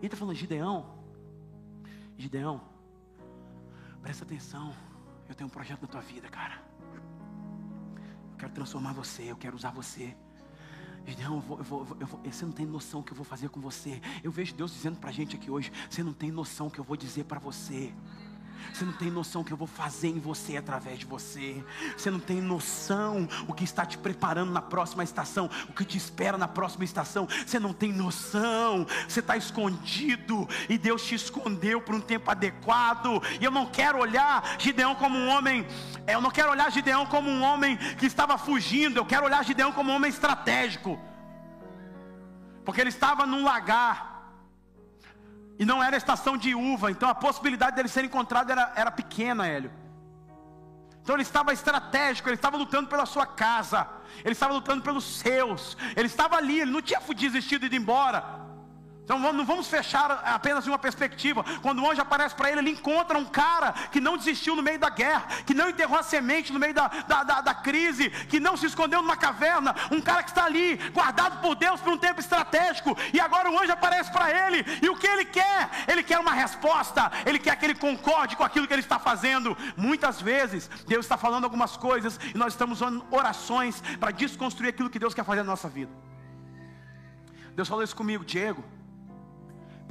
E 0.00 0.06
está 0.06 0.16
falando, 0.16 0.36
Gideão, 0.36 0.86
Gideão, 2.16 2.60
presta 4.00 4.24
atenção. 4.24 4.72
Eu 5.28 5.34
tenho 5.34 5.48
um 5.48 5.50
projeto 5.50 5.82
na 5.82 5.88
tua 5.88 6.00
vida, 6.00 6.28
cara. 6.28 6.62
Eu 8.32 8.38
quero 8.38 8.52
transformar 8.52 8.92
você, 8.92 9.24
eu 9.24 9.36
quero 9.36 9.56
usar 9.56 9.72
você. 9.72 10.16
Gideão, 11.04 11.36
eu 11.36 11.40
vou, 11.40 11.58
eu 11.58 11.64
vou, 11.64 11.96
eu 12.00 12.06
vou, 12.06 12.20
você 12.20 12.44
não 12.44 12.52
tem 12.52 12.66
noção 12.66 13.00
o 13.00 13.02
que 13.02 13.12
eu 13.12 13.16
vou 13.16 13.24
fazer 13.24 13.48
com 13.48 13.60
você. 13.60 14.00
Eu 14.22 14.30
vejo 14.30 14.54
Deus 14.54 14.72
dizendo 14.72 14.98
para 14.98 15.10
a 15.10 15.12
gente 15.12 15.36
aqui 15.36 15.50
hoje: 15.50 15.72
você 15.88 16.02
não 16.02 16.12
tem 16.12 16.30
noção 16.30 16.68
o 16.68 16.70
que 16.70 16.78
eu 16.78 16.84
vou 16.84 16.96
dizer 16.96 17.24
para 17.24 17.38
você. 17.38 17.92
Você 18.72 18.84
não 18.84 18.92
tem 18.92 19.10
noção 19.10 19.42
o 19.42 19.44
que 19.44 19.52
eu 19.52 19.56
vou 19.56 19.66
fazer 19.66 20.08
em 20.08 20.18
você 20.18 20.56
através 20.56 20.98
de 20.98 21.06
você. 21.06 21.64
Você 21.96 22.10
não 22.10 22.20
tem 22.20 22.40
noção 22.40 23.28
o 23.46 23.52
que 23.52 23.64
está 23.64 23.84
te 23.84 23.98
preparando 23.98 24.52
na 24.52 24.62
próxima 24.62 25.04
estação, 25.04 25.50
o 25.68 25.72
que 25.72 25.84
te 25.84 25.96
espera 25.96 26.38
na 26.38 26.48
próxima 26.48 26.84
estação. 26.84 27.28
Você 27.46 27.58
não 27.58 27.72
tem 27.72 27.92
noção. 27.92 28.86
Você 29.08 29.20
está 29.20 29.36
escondido 29.36 30.48
e 30.68 30.78
Deus 30.78 31.02
te 31.04 31.14
escondeu 31.14 31.80
por 31.80 31.94
um 31.94 32.00
tempo 32.00 32.30
adequado. 32.30 33.22
E 33.40 33.44
eu 33.44 33.50
não 33.50 33.66
quero 33.66 33.98
olhar 33.98 34.56
Gideão 34.58 34.94
como 34.94 35.16
um 35.16 35.28
homem. 35.28 35.66
Eu 36.06 36.20
não 36.20 36.30
quero 36.30 36.50
olhar 36.50 36.70
Gideão 36.70 37.06
como 37.06 37.30
um 37.30 37.42
homem 37.42 37.76
que 37.76 38.06
estava 38.06 38.38
fugindo. 38.38 38.96
Eu 38.98 39.06
quero 39.06 39.26
olhar 39.26 39.44
Gideão 39.44 39.72
como 39.72 39.92
um 39.92 39.96
homem 39.96 40.10
estratégico. 40.10 40.98
Porque 42.64 42.80
ele 42.80 42.90
estava 42.90 43.26
num 43.26 43.44
lagar 43.44 44.09
e 45.60 45.64
não 45.66 45.82
era 45.82 45.94
estação 45.94 46.38
de 46.38 46.54
uva, 46.54 46.90
então 46.90 47.06
a 47.06 47.14
possibilidade 47.14 47.76
dele 47.76 47.86
ser 47.86 48.02
encontrado 48.02 48.50
era, 48.50 48.72
era 48.74 48.90
pequena, 48.90 49.46
Hélio. 49.46 49.70
Então 51.02 51.14
ele 51.14 51.22
estava 51.22 51.52
estratégico, 51.52 52.30
ele 52.30 52.36
estava 52.36 52.56
lutando 52.56 52.88
pela 52.88 53.04
sua 53.04 53.26
casa, 53.26 53.86
ele 54.24 54.32
estava 54.32 54.54
lutando 54.54 54.82
pelos 54.82 55.04
seus, 55.18 55.76
ele 55.94 56.06
estava 56.06 56.36
ali, 56.36 56.60
ele 56.60 56.70
não 56.70 56.80
tinha 56.80 56.98
desistido 57.14 57.64
e 57.64 57.66
ido 57.66 57.76
embora. 57.76 58.39
Então 59.10 59.32
não 59.32 59.44
vamos 59.44 59.66
fechar 59.66 60.22
apenas 60.24 60.68
uma 60.68 60.78
perspectiva. 60.78 61.44
Quando 61.62 61.82
o 61.82 61.90
anjo 61.90 62.00
aparece 62.00 62.32
para 62.32 62.48
ele, 62.48 62.60
ele 62.60 62.70
encontra 62.70 63.18
um 63.18 63.24
cara 63.24 63.72
que 63.90 63.98
não 63.98 64.16
desistiu 64.16 64.54
no 64.54 64.62
meio 64.62 64.78
da 64.78 64.88
guerra, 64.88 65.26
que 65.44 65.52
não 65.52 65.68
enterrou 65.68 65.98
a 65.98 66.02
semente 66.04 66.52
no 66.52 66.60
meio 66.60 66.72
da, 66.72 66.86
da, 66.86 67.24
da, 67.24 67.40
da 67.40 67.52
crise, 67.52 68.08
que 68.08 68.38
não 68.38 68.56
se 68.56 68.66
escondeu 68.66 69.02
numa 69.02 69.16
caverna. 69.16 69.74
Um 69.90 70.00
cara 70.00 70.22
que 70.22 70.30
está 70.30 70.44
ali, 70.44 70.76
guardado 70.94 71.40
por 71.40 71.56
Deus 71.56 71.80
por 71.80 71.92
um 71.92 71.98
tempo 71.98 72.20
estratégico. 72.20 72.96
E 73.12 73.18
agora 73.18 73.50
o 73.50 73.58
anjo 73.58 73.72
aparece 73.72 74.12
para 74.12 74.30
ele. 74.46 74.64
E 74.80 74.88
o 74.88 74.94
que 74.94 75.08
ele 75.08 75.24
quer? 75.24 75.68
Ele 75.88 76.04
quer 76.04 76.20
uma 76.20 76.32
resposta. 76.32 77.10
Ele 77.26 77.40
quer 77.40 77.56
que 77.56 77.64
ele 77.64 77.74
concorde 77.74 78.36
com 78.36 78.44
aquilo 78.44 78.68
que 78.68 78.72
ele 78.72 78.80
está 78.80 79.00
fazendo. 79.00 79.58
Muitas 79.76 80.22
vezes, 80.22 80.70
Deus 80.86 81.04
está 81.04 81.16
falando 81.16 81.42
algumas 81.42 81.76
coisas 81.76 82.20
e 82.32 82.38
nós 82.38 82.52
estamos 82.52 82.80
usando 82.80 83.04
orações 83.10 83.82
para 83.98 84.12
desconstruir 84.12 84.68
aquilo 84.68 84.88
que 84.88 85.00
Deus 85.00 85.14
quer 85.14 85.24
fazer 85.24 85.42
na 85.42 85.50
nossa 85.50 85.68
vida. 85.68 85.90
Deus 87.56 87.66
falou 87.66 87.82
isso 87.82 87.96
comigo, 87.96 88.24
Diego. 88.24 88.62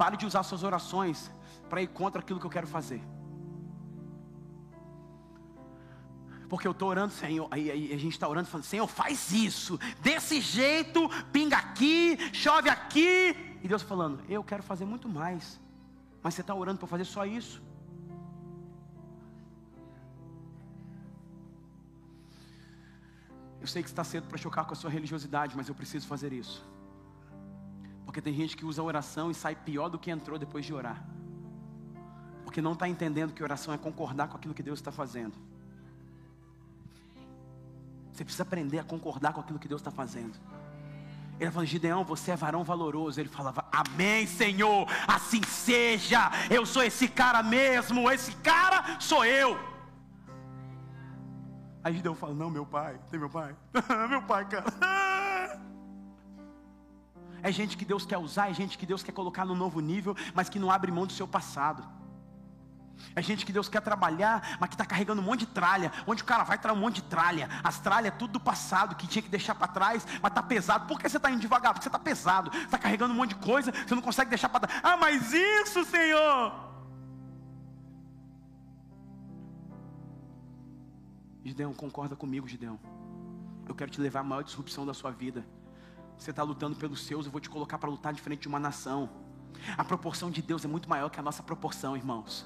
Pare 0.00 0.16
de 0.16 0.24
usar 0.24 0.42
suas 0.44 0.62
orações 0.62 1.30
para 1.68 1.82
ir 1.82 1.88
contra 1.88 2.22
aquilo 2.22 2.40
que 2.40 2.46
eu 2.46 2.50
quero 2.50 2.66
fazer. 2.66 3.02
Porque 6.48 6.66
eu 6.66 6.72
estou 6.72 6.88
orando, 6.88 7.12
Senhor, 7.12 7.46
aí, 7.50 7.70
aí 7.70 7.92
a 7.92 7.98
gente 7.98 8.14
está 8.14 8.26
orando 8.26 8.48
falando, 8.48 8.64
Senhor, 8.64 8.86
faz 8.86 9.30
isso, 9.30 9.78
desse 10.00 10.40
jeito, 10.40 11.06
pinga 11.30 11.58
aqui, 11.58 12.16
chove 12.32 12.70
aqui. 12.70 13.36
E 13.62 13.68
Deus 13.68 13.82
falando, 13.82 14.24
eu 14.26 14.42
quero 14.42 14.62
fazer 14.62 14.86
muito 14.86 15.06
mais. 15.06 15.60
Mas 16.22 16.32
você 16.32 16.40
está 16.40 16.54
orando 16.54 16.78
para 16.78 16.88
fazer 16.88 17.04
só 17.04 17.26
isso. 17.26 17.62
Eu 23.60 23.66
sei 23.66 23.82
que 23.82 23.90
está 23.90 24.02
cedo 24.02 24.26
para 24.28 24.38
chocar 24.38 24.64
com 24.64 24.72
a 24.72 24.76
sua 24.76 24.88
religiosidade, 24.88 25.54
mas 25.54 25.68
eu 25.68 25.74
preciso 25.74 26.06
fazer 26.06 26.32
isso. 26.32 26.64
Porque 28.10 28.20
tem 28.20 28.34
gente 28.34 28.56
que 28.56 28.64
usa 28.64 28.82
oração 28.82 29.30
e 29.30 29.34
sai 29.34 29.54
pior 29.54 29.88
do 29.88 29.96
que 29.96 30.10
entrou 30.10 30.36
depois 30.36 30.66
de 30.66 30.74
orar. 30.74 31.00
Porque 32.42 32.60
não 32.60 32.72
está 32.72 32.88
entendendo 32.88 33.32
que 33.32 33.40
oração 33.40 33.72
é 33.72 33.78
concordar 33.78 34.26
com 34.26 34.36
aquilo 34.36 34.52
que 34.52 34.64
Deus 34.64 34.80
está 34.80 34.90
fazendo. 34.90 35.32
Você 38.12 38.24
precisa 38.24 38.42
aprender 38.42 38.80
a 38.80 38.82
concordar 38.82 39.32
com 39.32 39.40
aquilo 39.40 39.60
que 39.60 39.68
Deus 39.68 39.80
está 39.80 39.92
fazendo. 39.92 40.36
Ele 41.38 41.52
falou, 41.52 41.64
Gideão, 41.64 42.02
você 42.02 42.32
é 42.32 42.36
varão 42.36 42.64
valoroso. 42.64 43.20
Ele 43.20 43.28
falava, 43.28 43.64
Amém, 43.70 44.26
Senhor, 44.26 44.88
assim 45.06 45.40
seja. 45.44 46.32
Eu 46.50 46.66
sou 46.66 46.82
esse 46.82 47.06
cara 47.06 47.44
mesmo, 47.44 48.10
esse 48.10 48.32
cara 48.38 48.98
sou 48.98 49.24
eu. 49.24 49.56
Aí 51.84 51.94
Gideão 51.94 52.16
fala, 52.16 52.34
não, 52.34 52.50
meu 52.50 52.66
pai, 52.66 52.98
tem 53.08 53.20
meu 53.20 53.30
pai? 53.30 53.54
meu 54.10 54.22
pai, 54.22 54.48
cara. 54.48 54.64
É 57.42 57.50
gente 57.50 57.76
que 57.76 57.84
Deus 57.84 58.04
quer 58.04 58.18
usar, 58.18 58.50
é 58.50 58.54
gente 58.54 58.76
que 58.76 58.86
Deus 58.86 59.02
quer 59.02 59.12
colocar 59.12 59.44
no 59.44 59.54
novo 59.54 59.80
nível, 59.80 60.16
mas 60.34 60.48
que 60.48 60.58
não 60.58 60.70
abre 60.70 60.90
mão 60.90 61.06
do 61.06 61.12
seu 61.12 61.26
passado. 61.26 62.00
É 63.14 63.22
gente 63.22 63.44
que 63.46 63.52
Deus 63.52 63.68
quer 63.68 63.80
trabalhar, 63.80 64.56
mas 64.60 64.68
que 64.68 64.74
está 64.74 64.84
carregando 64.84 65.20
um 65.20 65.24
monte 65.24 65.40
de 65.40 65.46
tralha. 65.46 65.92
Onde 66.06 66.22
o 66.22 66.26
cara 66.26 66.44
vai 66.44 66.58
trazer 66.58 66.76
um 66.76 66.80
monte 66.80 66.96
de 66.96 67.02
tralha. 67.02 67.48
As 67.64 67.80
tralhas 67.80 68.12
é 68.12 68.16
tudo 68.16 68.34
do 68.34 68.40
passado, 68.40 68.94
que 68.94 69.06
tinha 69.06 69.22
que 69.22 69.28
deixar 69.28 69.54
para 69.54 69.68
trás, 69.68 70.06
mas 70.22 70.30
está 70.30 70.42
pesado. 70.42 70.86
Por 70.86 70.98
que 70.98 71.08
você 71.08 71.16
está 71.16 71.30
indo 71.30 71.40
devagar? 71.40 71.72
Porque 71.72 71.82
você 71.82 71.88
está 71.88 71.98
pesado. 71.98 72.50
Está 72.56 72.78
carregando 72.78 73.12
um 73.12 73.16
monte 73.16 73.30
de 73.30 73.36
coisa, 73.36 73.72
você 73.72 73.94
não 73.94 74.02
consegue 74.02 74.30
deixar 74.30 74.48
para 74.48 74.66
trás. 74.66 74.80
Ah, 74.82 74.96
mas 74.96 75.32
isso, 75.32 75.84
Senhor! 75.84 76.70
Gideão, 81.44 81.72
concorda 81.72 82.14
comigo, 82.14 82.46
Gideão. 82.46 82.78
Eu 83.66 83.74
quero 83.74 83.90
te 83.90 84.00
levar 84.00 84.20
à 84.20 84.24
maior 84.24 84.42
disrupção 84.42 84.84
da 84.84 84.92
sua 84.92 85.10
vida. 85.10 85.44
Você 86.20 86.32
está 86.32 86.42
lutando 86.42 86.76
pelos 86.76 87.06
seus, 87.06 87.24
eu 87.24 87.32
vou 87.32 87.40
te 87.40 87.48
colocar 87.48 87.78
para 87.78 87.88
lutar 87.88 88.12
de 88.12 88.20
frente 88.20 88.42
de 88.42 88.48
uma 88.48 88.60
nação. 88.60 89.08
A 89.76 89.82
proporção 89.82 90.30
de 90.30 90.42
Deus 90.42 90.62
é 90.62 90.68
muito 90.68 90.86
maior 90.86 91.08
que 91.08 91.18
a 91.18 91.22
nossa 91.22 91.42
proporção, 91.42 91.96
irmãos. 91.96 92.44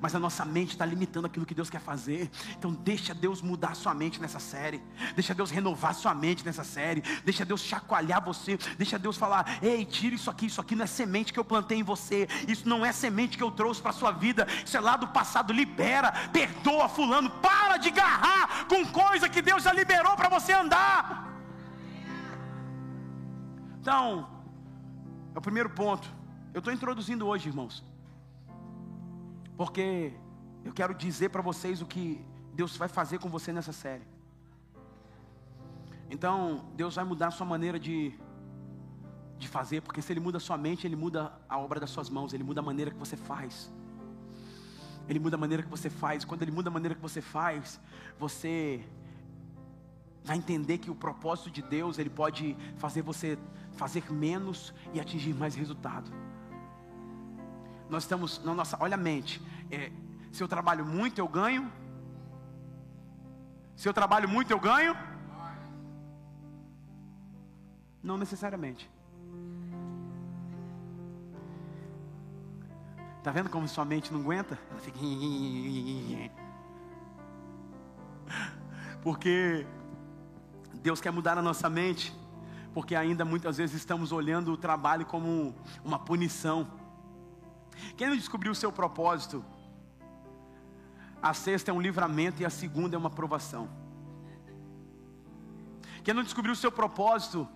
Mas 0.00 0.14
a 0.14 0.20
nossa 0.20 0.44
mente 0.44 0.70
está 0.70 0.86
limitando 0.86 1.26
aquilo 1.26 1.44
que 1.44 1.54
Deus 1.54 1.68
quer 1.68 1.80
fazer. 1.80 2.30
Então 2.56 2.72
deixa 2.72 3.12
Deus 3.12 3.42
mudar 3.42 3.74
sua 3.74 3.92
mente 3.92 4.20
nessa 4.20 4.38
série. 4.38 4.80
Deixa 5.16 5.34
Deus 5.34 5.50
renovar 5.50 5.96
sua 5.96 6.14
mente 6.14 6.44
nessa 6.44 6.62
série. 6.62 7.00
Deixa 7.24 7.44
Deus 7.44 7.60
chacoalhar 7.62 8.24
você. 8.24 8.56
Deixa 8.76 8.96
Deus 8.96 9.16
falar: 9.16 9.58
Ei, 9.60 9.84
tira 9.84 10.14
isso 10.14 10.30
aqui. 10.30 10.46
Isso 10.46 10.60
aqui 10.60 10.76
não 10.76 10.84
é 10.84 10.86
semente 10.86 11.32
que 11.32 11.40
eu 11.40 11.44
plantei 11.44 11.78
em 11.78 11.82
você. 11.82 12.28
Isso 12.46 12.68
não 12.68 12.86
é 12.86 12.92
semente 12.92 13.36
que 13.36 13.42
eu 13.42 13.50
trouxe 13.50 13.82
para 13.82 13.90
sua 13.90 14.12
vida. 14.12 14.46
Isso 14.64 14.76
é 14.76 14.80
lá 14.80 14.96
do 14.96 15.08
passado. 15.08 15.52
Libera, 15.52 16.12
perdoa 16.32 16.88
fulano. 16.88 17.30
Para 17.30 17.78
de 17.78 17.90
garrar 17.90 18.68
com 18.68 18.86
coisa 18.86 19.28
que 19.28 19.42
Deus 19.42 19.64
já 19.64 19.72
liberou 19.72 20.14
para 20.14 20.28
você 20.28 20.52
andar. 20.52 21.27
Então, 23.88 24.28
é 25.34 25.38
o 25.38 25.40
primeiro 25.40 25.70
ponto. 25.70 26.06
Eu 26.52 26.58
estou 26.58 26.70
introduzindo 26.70 27.26
hoje, 27.26 27.48
irmãos, 27.48 27.82
porque 29.56 30.12
eu 30.62 30.74
quero 30.74 30.92
dizer 30.92 31.30
para 31.30 31.40
vocês 31.40 31.80
o 31.80 31.86
que 31.86 32.22
Deus 32.52 32.76
vai 32.76 32.86
fazer 32.86 33.18
com 33.18 33.30
você 33.30 33.50
nessa 33.50 33.72
série. 33.72 34.06
Então, 36.10 36.66
Deus 36.76 36.96
vai 36.96 37.04
mudar 37.06 37.28
a 37.28 37.30
sua 37.30 37.46
maneira 37.46 37.80
de 37.80 38.14
de 39.38 39.48
fazer, 39.48 39.80
porque 39.80 40.02
se 40.02 40.12
ele 40.12 40.20
muda 40.20 40.36
a 40.36 40.40
sua 40.48 40.58
mente, 40.58 40.86
ele 40.86 40.96
muda 41.04 41.32
a 41.48 41.56
obra 41.58 41.80
das 41.80 41.88
suas 41.88 42.10
mãos, 42.10 42.34
ele 42.34 42.44
muda 42.44 42.60
a 42.60 42.66
maneira 42.70 42.90
que 42.90 42.98
você 42.98 43.16
faz. 43.16 43.72
Ele 45.08 45.18
muda 45.18 45.36
a 45.36 45.38
maneira 45.38 45.62
que 45.62 45.70
você 45.70 45.88
faz. 45.88 46.26
Quando 46.26 46.42
ele 46.42 46.50
muda 46.50 46.68
a 46.68 46.74
maneira 46.78 46.94
que 46.94 47.00
você 47.00 47.22
faz, 47.22 47.80
você 48.18 48.84
vai 50.28 50.36
entender 50.36 50.76
que 50.76 50.90
o 50.90 50.94
propósito 50.94 51.50
de 51.50 51.62
Deus, 51.62 51.98
ele 51.98 52.10
pode 52.10 52.54
fazer 52.76 53.00
você 53.00 53.38
fazer 53.78 54.12
menos 54.12 54.74
e 54.92 55.00
atingir 55.00 55.32
mais 55.32 55.54
resultado. 55.54 56.10
Nós 57.88 58.02
estamos 58.02 58.44
na 58.44 58.52
nossa, 58.52 58.76
olha 58.80 58.96
a 58.96 58.98
mente. 58.98 59.40
É, 59.70 59.90
se 60.32 60.42
eu 60.42 60.48
trabalho 60.48 60.84
muito, 60.84 61.18
eu 61.18 61.28
ganho. 61.28 61.72
Se 63.76 63.88
eu 63.88 63.94
trabalho 63.94 64.28
muito, 64.28 64.50
eu 64.50 64.60
ganho. 64.60 64.94
Não 68.02 68.18
necessariamente. 68.18 68.90
Está 73.18 73.30
vendo 73.30 73.48
como 73.48 73.68
sua 73.68 73.84
mente 73.84 74.12
não 74.12 74.20
aguenta? 74.20 74.58
Ela 74.70 74.80
fica. 74.80 74.98
Porque 79.02 79.66
Deus 80.82 81.00
quer 81.00 81.10
mudar 81.10 81.38
a 81.38 81.42
nossa 81.42 81.68
mente, 81.68 82.12
porque 82.72 82.94
ainda 82.94 83.24
muitas 83.24 83.56
vezes 83.56 83.76
estamos 83.76 84.12
olhando 84.12 84.52
o 84.52 84.56
trabalho 84.56 85.06
como 85.06 85.54
uma 85.84 85.98
punição. 85.98 86.68
Quem 87.96 88.08
não 88.08 88.16
descobriu 88.16 88.52
o 88.52 88.54
seu 88.54 88.70
propósito? 88.72 89.44
A 91.22 91.34
sexta 91.34 91.70
é 91.70 91.74
um 91.74 91.80
livramento 91.80 92.42
e 92.42 92.44
a 92.44 92.50
segunda 92.50 92.96
é 92.96 92.98
uma 92.98 93.10
provação. 93.10 93.68
Quem 96.04 96.14
não 96.14 96.22
descobriu 96.22 96.52
o 96.52 96.56
seu 96.56 96.70
propósito 96.70 97.48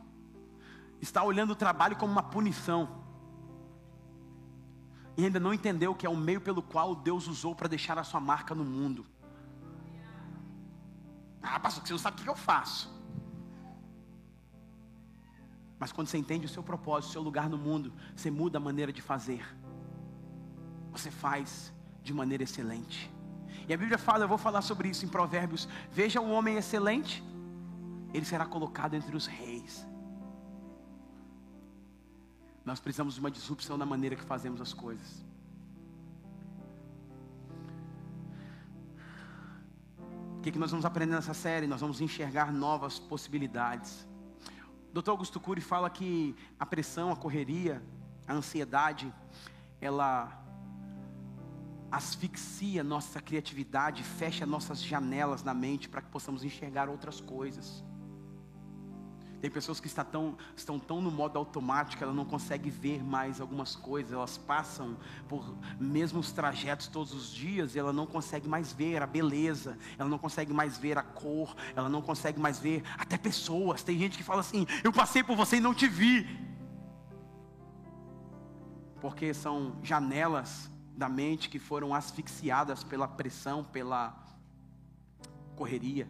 está 1.01 1.23
olhando 1.23 1.53
o 1.53 1.57
trabalho 1.57 1.97
como 1.97 2.13
uma 2.13 2.23
punição. 2.23 3.03
E 5.17 5.25
ainda 5.25 5.39
não 5.39 5.53
entendeu 5.53 5.95
que 5.95 6.07
é 6.07 6.11
o 6.11 6.17
meio 6.17 6.41
pelo 6.41 6.63
qual 6.63 6.95
Deus 6.95 7.27
usou 7.27 7.55
para 7.55 7.69
deixar 7.69 7.99
a 7.99 8.05
sua 8.05 8.21
marca 8.21 8.55
no 8.55 8.65
mundo. 8.65 9.07
Ah, 11.43 11.59
pastor, 11.61 11.87
você 11.87 11.93
não 11.93 11.99
sabe 11.99 12.21
o 12.21 12.25
que 12.25 12.31
eu 12.31 12.37
faço. 12.37 12.91
Mas 15.83 15.91
quando 15.91 16.07
você 16.07 16.17
entende 16.17 16.47
o 16.47 16.49
seu 16.49 16.63
propósito, 16.63 17.11
o 17.11 17.13
seu 17.15 17.23
lugar 17.23 17.51
no 17.51 17.59
mundo, 17.59 17.93
você 18.15 18.31
muda 18.31 18.57
a 18.59 18.61
maneira 18.61 18.93
de 18.93 19.03
fazer. 19.03 19.45
Você 20.93 21.11
faz 21.11 21.73
de 22.05 22.15
maneira 22.15 22.45
excelente. 22.45 23.11
E 23.69 23.75
a 23.75 23.77
Bíblia 23.77 23.99
fala, 23.99 24.23
eu 24.23 24.29
vou 24.29 24.39
falar 24.39 24.63
sobre 24.63 24.89
isso 24.89 25.05
em 25.05 25.09
Provérbios: 25.09 25.69
Veja 25.91 26.21
o 26.21 26.31
homem 26.31 26.55
excelente, 26.57 27.21
ele 28.15 28.25
será 28.25 28.47
colocado 28.47 28.95
entre 28.95 29.17
os 29.17 29.27
reis. 29.27 29.85
Nós 32.65 32.79
precisamos 32.79 33.15
de 33.15 33.21
uma 33.21 33.33
disrupção 33.33 33.77
na 33.77 33.85
maneira 33.85 34.15
que 34.15 34.23
fazemos 34.23 34.61
as 34.61 34.73
coisas. 34.73 35.25
O 40.39 40.43
que, 40.43 40.53
que 40.53 40.61
nós 40.61 40.71
vamos 40.71 40.87
aprender 40.87 41.17
nessa 41.17 41.35
série? 41.35 41.67
Nós 41.67 41.81
vamos 41.81 42.01
enxergar 42.01 42.53
novas 42.53 43.01
possibilidades. 43.01 44.12
Dr. 44.93 45.11
Augusto 45.11 45.41
Cury 45.41 45.61
fala 45.61 45.89
que 45.89 46.37
a 46.61 46.67
pressão, 46.67 47.11
a 47.11 47.17
correria, 47.17 47.83
a 48.27 48.35
ansiedade, 48.35 49.13
ela 49.81 50.39
asfixia 51.91 52.83
nossa 52.83 53.21
criatividade, 53.21 54.03
fecha 54.03 54.47
nossas 54.47 54.83
janelas 54.83 55.43
na 55.43 55.53
mente 55.55 55.89
para 55.89 56.01
que 56.01 56.09
possamos 56.09 56.45
enxergar 56.45 56.89
outras 56.89 57.21
coisas. 57.21 57.85
Tem 59.43 59.51
pessoas 59.51 59.81
que 59.81 59.89
estão 59.89 60.05
tão, 60.05 60.39
estão 60.57 60.79
tão 60.79 61.03
no 61.03 61.11
modo 61.11 61.37
automático, 61.37 62.05
ela 62.05 62.13
não 62.13 62.25
consegue 62.25 62.71
ver 62.71 63.03
mais 63.03 63.41
algumas 63.41 63.75
coisas, 63.75 64.13
elas 64.13 64.39
passam 64.39 64.97
por 65.29 65.57
mesmos 65.81 66.31
trajetos 66.31 66.87
todos 66.87 67.13
os 67.13 67.29
dias 67.29 67.75
e 67.75 67.79
ela 67.81 67.93
não 67.93 68.07
consegue 68.07 68.49
mais 68.49 68.73
ver 68.73 69.03
a 69.03 69.07
beleza, 69.07 69.77
ela 69.99 70.09
não 70.09 70.17
consegue 70.17 70.53
mais 70.53 70.79
ver 70.79 70.97
a 70.97 71.03
cor, 71.03 71.57
ela 71.75 71.89
não 71.89 72.01
consegue 72.01 72.39
mais 72.39 72.61
ver 72.61 72.85
até 72.97 73.19
pessoas. 73.19 73.83
Tem 73.83 73.99
gente 73.99 74.17
que 74.17 74.23
fala 74.23 74.39
assim: 74.39 74.65
Eu 74.85 74.93
passei 74.93 75.25
por 75.25 75.37
você 75.37 75.57
e 75.57 75.61
não 75.61 75.75
te 75.75 75.89
vi. 75.89 76.25
Porque 79.01 79.35
são 79.35 79.77
janelas 79.83 80.71
da 80.97 81.09
mente 81.09 81.49
que 81.49 81.59
foram 81.59 81.93
asfixiadas 81.93 82.85
pela 82.85 83.09
pressão, 83.09 83.65
pela 83.65 84.15
correria. 85.57 86.07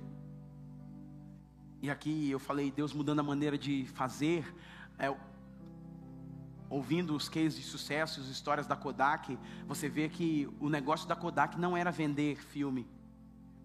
E 1.82 1.90
aqui 1.90 2.30
eu 2.30 2.38
falei, 2.38 2.70
Deus 2.70 2.92
mudando 2.92 3.18
a 3.18 3.24
maneira 3.24 3.58
de 3.58 3.84
fazer, 3.86 4.54
é, 4.96 5.12
ouvindo 6.70 7.12
os 7.16 7.28
cases 7.28 7.56
de 7.56 7.64
sucesso, 7.64 8.20
as 8.20 8.28
histórias 8.28 8.68
da 8.68 8.76
Kodak, 8.76 9.36
você 9.66 9.88
vê 9.88 10.08
que 10.08 10.48
o 10.60 10.68
negócio 10.68 11.08
da 11.08 11.16
Kodak 11.16 11.58
não 11.58 11.76
era 11.76 11.90
vender 11.90 12.40
filme, 12.40 12.86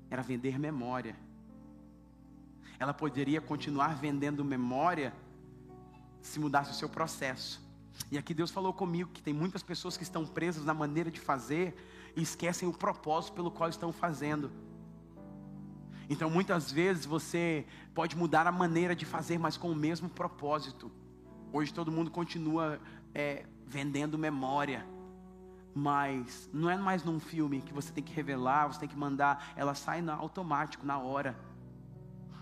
era 0.09 0.24
vender 0.24 0.57
memória. 0.57 1.15
Ela 2.80 2.91
poderia 2.91 3.39
continuar 3.39 3.95
vendendo 3.95 4.43
memória 4.43 5.13
se 6.20 6.39
mudasse 6.39 6.72
o 6.72 6.74
seu 6.74 6.89
processo. 6.89 7.61
E 8.11 8.18
aqui 8.18 8.34
Deus 8.34 8.49
falou 8.49 8.74
comigo 8.74 9.11
que 9.13 9.22
tem 9.22 9.34
muitas 9.34 9.61
pessoas 9.61 9.95
que 9.95 10.03
estão 10.03 10.26
presas 10.26 10.65
na 10.65 10.74
maneira 10.74 11.11
de 11.11 11.20
fazer 11.20 11.76
e 12.15 12.24
esquecem 12.24 12.68
o 12.68 12.74
propósito 12.74 13.34
pelo 13.34 13.51
qual 13.51 13.70
estão 13.70 13.93
fazendo. 13.93 14.51
Então 16.10 16.30
muitas 16.30 16.72
vezes 16.72 17.05
você 17.05 17.66
pode 17.93 18.16
mudar 18.16 18.47
a 18.47 18.51
maneira 18.51 18.95
de 18.95 19.05
fazer, 19.05 19.38
mas 19.38 19.58
com 19.58 19.70
o 19.70 19.76
mesmo 19.76 20.10
propósito. 20.10 20.91
Hoje 21.51 21.74
todo 21.74 21.91
mundo 21.91 22.10
continua 22.12 22.80
é, 23.14 23.45
vendendo 23.66 24.18
memória, 24.18 24.86
mas 25.74 26.49
não 26.53 26.70
é 26.70 26.78
mais 26.78 27.03
num 27.03 27.20
filme 27.20 27.62
que 27.62 27.74
você 27.74 27.91
tem 27.91 28.03
que 28.03 28.14
revelar, 28.14 28.68
você 28.68 28.80
tem 28.80 28.89
que 28.89 28.97
mandar, 28.97 29.53
ela 29.55 29.76
sai 29.76 30.01
no 30.01 30.12
automático, 30.12 30.86
na 30.86 30.97
hora. 30.97 31.38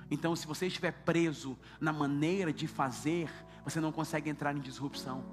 Então, 0.09 0.35
se 0.35 0.45
você 0.45 0.67
estiver 0.67 0.91
preso 0.91 1.57
na 1.79 1.91
maneira 1.91 2.53
de 2.53 2.67
fazer, 2.67 3.29
você 3.63 3.81
não 3.81 3.91
consegue 3.91 4.29
entrar 4.29 4.55
em 4.55 4.59
disrupção, 4.59 5.25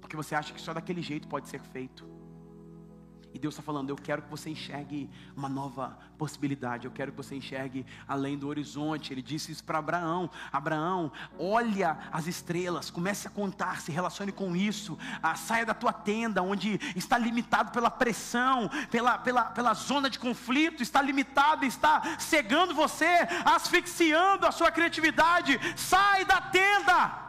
porque 0.00 0.16
você 0.16 0.34
acha 0.34 0.54
que 0.54 0.60
só 0.60 0.72
daquele 0.72 1.02
jeito 1.02 1.28
pode 1.28 1.48
ser 1.48 1.60
feito. 1.60 2.17
E 3.38 3.40
Deus 3.40 3.54
está 3.54 3.62
falando: 3.62 3.90
eu 3.90 3.94
quero 3.94 4.22
que 4.22 4.28
você 4.28 4.50
enxergue 4.50 5.08
uma 5.36 5.48
nova 5.48 5.96
possibilidade, 6.18 6.86
eu 6.86 6.90
quero 6.90 7.12
que 7.12 7.16
você 7.16 7.36
enxergue 7.36 7.86
além 8.08 8.36
do 8.36 8.48
horizonte. 8.48 9.12
Ele 9.12 9.22
disse 9.22 9.52
isso 9.52 9.62
para 9.62 9.78
Abraão: 9.78 10.28
Abraão, 10.50 11.12
olha 11.38 11.96
as 12.10 12.26
estrelas, 12.26 12.90
comece 12.90 13.28
a 13.28 13.30
contar, 13.30 13.80
se 13.80 13.92
relacione 13.92 14.32
com 14.32 14.56
isso, 14.56 14.98
ah, 15.22 15.36
saia 15.36 15.64
da 15.64 15.72
tua 15.72 15.92
tenda, 15.92 16.42
onde 16.42 16.80
está 16.96 17.16
limitado 17.16 17.70
pela 17.70 17.90
pressão, 17.90 18.68
pela, 18.90 19.16
pela, 19.18 19.44
pela 19.44 19.72
zona 19.72 20.10
de 20.10 20.18
conflito, 20.18 20.82
está 20.82 21.00
limitado, 21.00 21.64
está 21.64 22.18
cegando 22.18 22.74
você, 22.74 23.28
asfixiando 23.44 24.46
a 24.46 24.50
sua 24.50 24.72
criatividade. 24.72 25.60
Sai 25.76 26.24
da 26.24 26.40
tenda. 26.40 27.27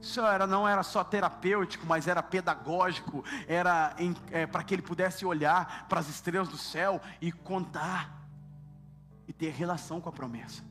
Isso 0.00 0.20
era, 0.20 0.46
não 0.46 0.66
era 0.66 0.82
só 0.82 1.04
terapêutico, 1.04 1.86
mas 1.86 2.08
era 2.08 2.22
pedagógico, 2.22 3.22
era 3.46 3.94
é, 4.30 4.46
para 4.46 4.64
que 4.64 4.74
ele 4.74 4.82
pudesse 4.82 5.26
olhar 5.26 5.86
para 5.88 6.00
as 6.00 6.08
estrelas 6.08 6.48
do 6.48 6.56
céu 6.56 7.00
e 7.20 7.30
contar, 7.30 8.26
e 9.28 9.32
ter 9.32 9.50
relação 9.50 10.00
com 10.00 10.08
a 10.08 10.12
promessa. 10.12 10.62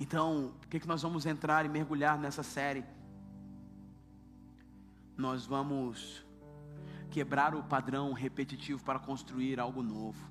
Então, 0.00 0.52
o 0.64 0.68
que, 0.68 0.80
que 0.80 0.88
nós 0.88 1.02
vamos 1.02 1.26
entrar 1.26 1.64
e 1.64 1.68
mergulhar 1.68 2.18
nessa 2.18 2.42
série? 2.42 2.84
Nós 5.16 5.46
vamos 5.46 6.24
quebrar 7.10 7.54
o 7.54 7.62
padrão 7.62 8.12
repetitivo 8.12 8.82
para 8.82 8.98
construir 8.98 9.60
algo 9.60 9.82
novo. 9.82 10.28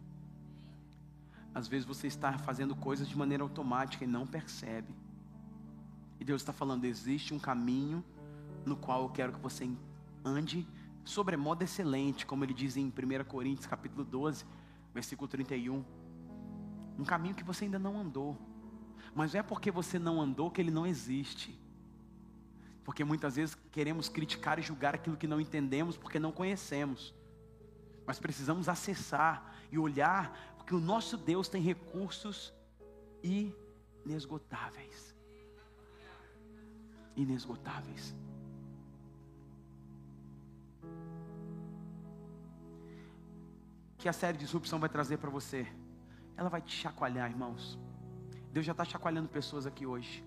Às 1.54 1.68
vezes 1.68 1.86
você 1.86 2.08
está 2.08 2.38
fazendo 2.40 2.76
coisas 2.76 3.08
de 3.08 3.18
maneira 3.18 3.44
automática 3.44 4.04
e 4.04 4.08
não 4.08 4.26
percebe. 4.26 4.94
E 6.20 6.26
Deus 6.26 6.42
está 6.42 6.52
falando: 6.52 6.86
existe 6.86 7.34
um 7.34 7.40
caminho 7.40 8.04
no 8.66 8.76
qual 8.76 9.04
eu 9.04 9.10
quero 9.10 9.34
que 9.34 9.40
você 9.40 9.70
ande 10.24 10.68
sobremodo 11.06 11.64
excelente, 11.64 12.26
como 12.26 12.44
ele 12.44 12.54
diz 12.54 12.78
em 12.78 12.88
1 12.88 12.92
Coríntios 13.26 13.66
capítulo 13.66 14.04
12, 14.04 14.46
versículo 14.94 15.28
31. 15.28 15.84
Um 16.98 17.06
caminho 17.06 17.34
que 17.34 17.44
você 17.44 17.66
ainda 17.66 17.80
não 17.80 18.00
andou. 18.00 18.38
Mas 19.16 19.34
não 19.34 19.40
é 19.40 19.44
porque 19.44 19.72
você 19.72 19.98
não 19.98 20.22
andou 20.22 20.52
que 20.52 20.62
ele 20.62 20.70
não 20.70 20.86
existe. 20.86 21.58
Porque 22.84 23.04
muitas 23.04 23.38
vezes 23.38 23.58
queremos 23.72 24.10
criticar 24.10 24.60
e 24.60 24.62
julgar 24.62 24.94
aquilo 24.94 25.18
que 25.18 25.28
não 25.28 25.40
entendemos 25.42 25.98
porque 25.98 26.20
não 26.20 26.32
conhecemos. 26.32 27.14
Mas 28.06 28.20
precisamos 28.20 28.68
acessar 28.68 29.56
e 29.72 29.78
olhar, 29.78 30.56
porque 30.58 30.76
o 30.76 30.80
nosso 30.80 31.16
Deus 31.16 31.48
tem 31.48 31.62
recursos 31.62 32.54
inesgotáveis 33.24 35.09
inesgotáveis. 37.22 38.16
Que 43.98 44.08
a 44.08 44.14
série 44.14 44.38
de 44.38 44.46
disrupção 44.46 44.80
vai 44.80 44.90
trazer 44.90 45.18
para 45.18 45.30
você? 45.30 45.68
Ela 46.38 46.50
vai 46.50 46.62
te 46.62 46.74
chacoalhar, 46.74 47.30
irmãos. 47.30 47.78
Deus 48.54 48.66
já 48.66 48.72
está 48.72 48.86
chacoalhando 48.86 49.28
pessoas 49.28 49.66
aqui 49.68 49.86
hoje. 49.86 50.24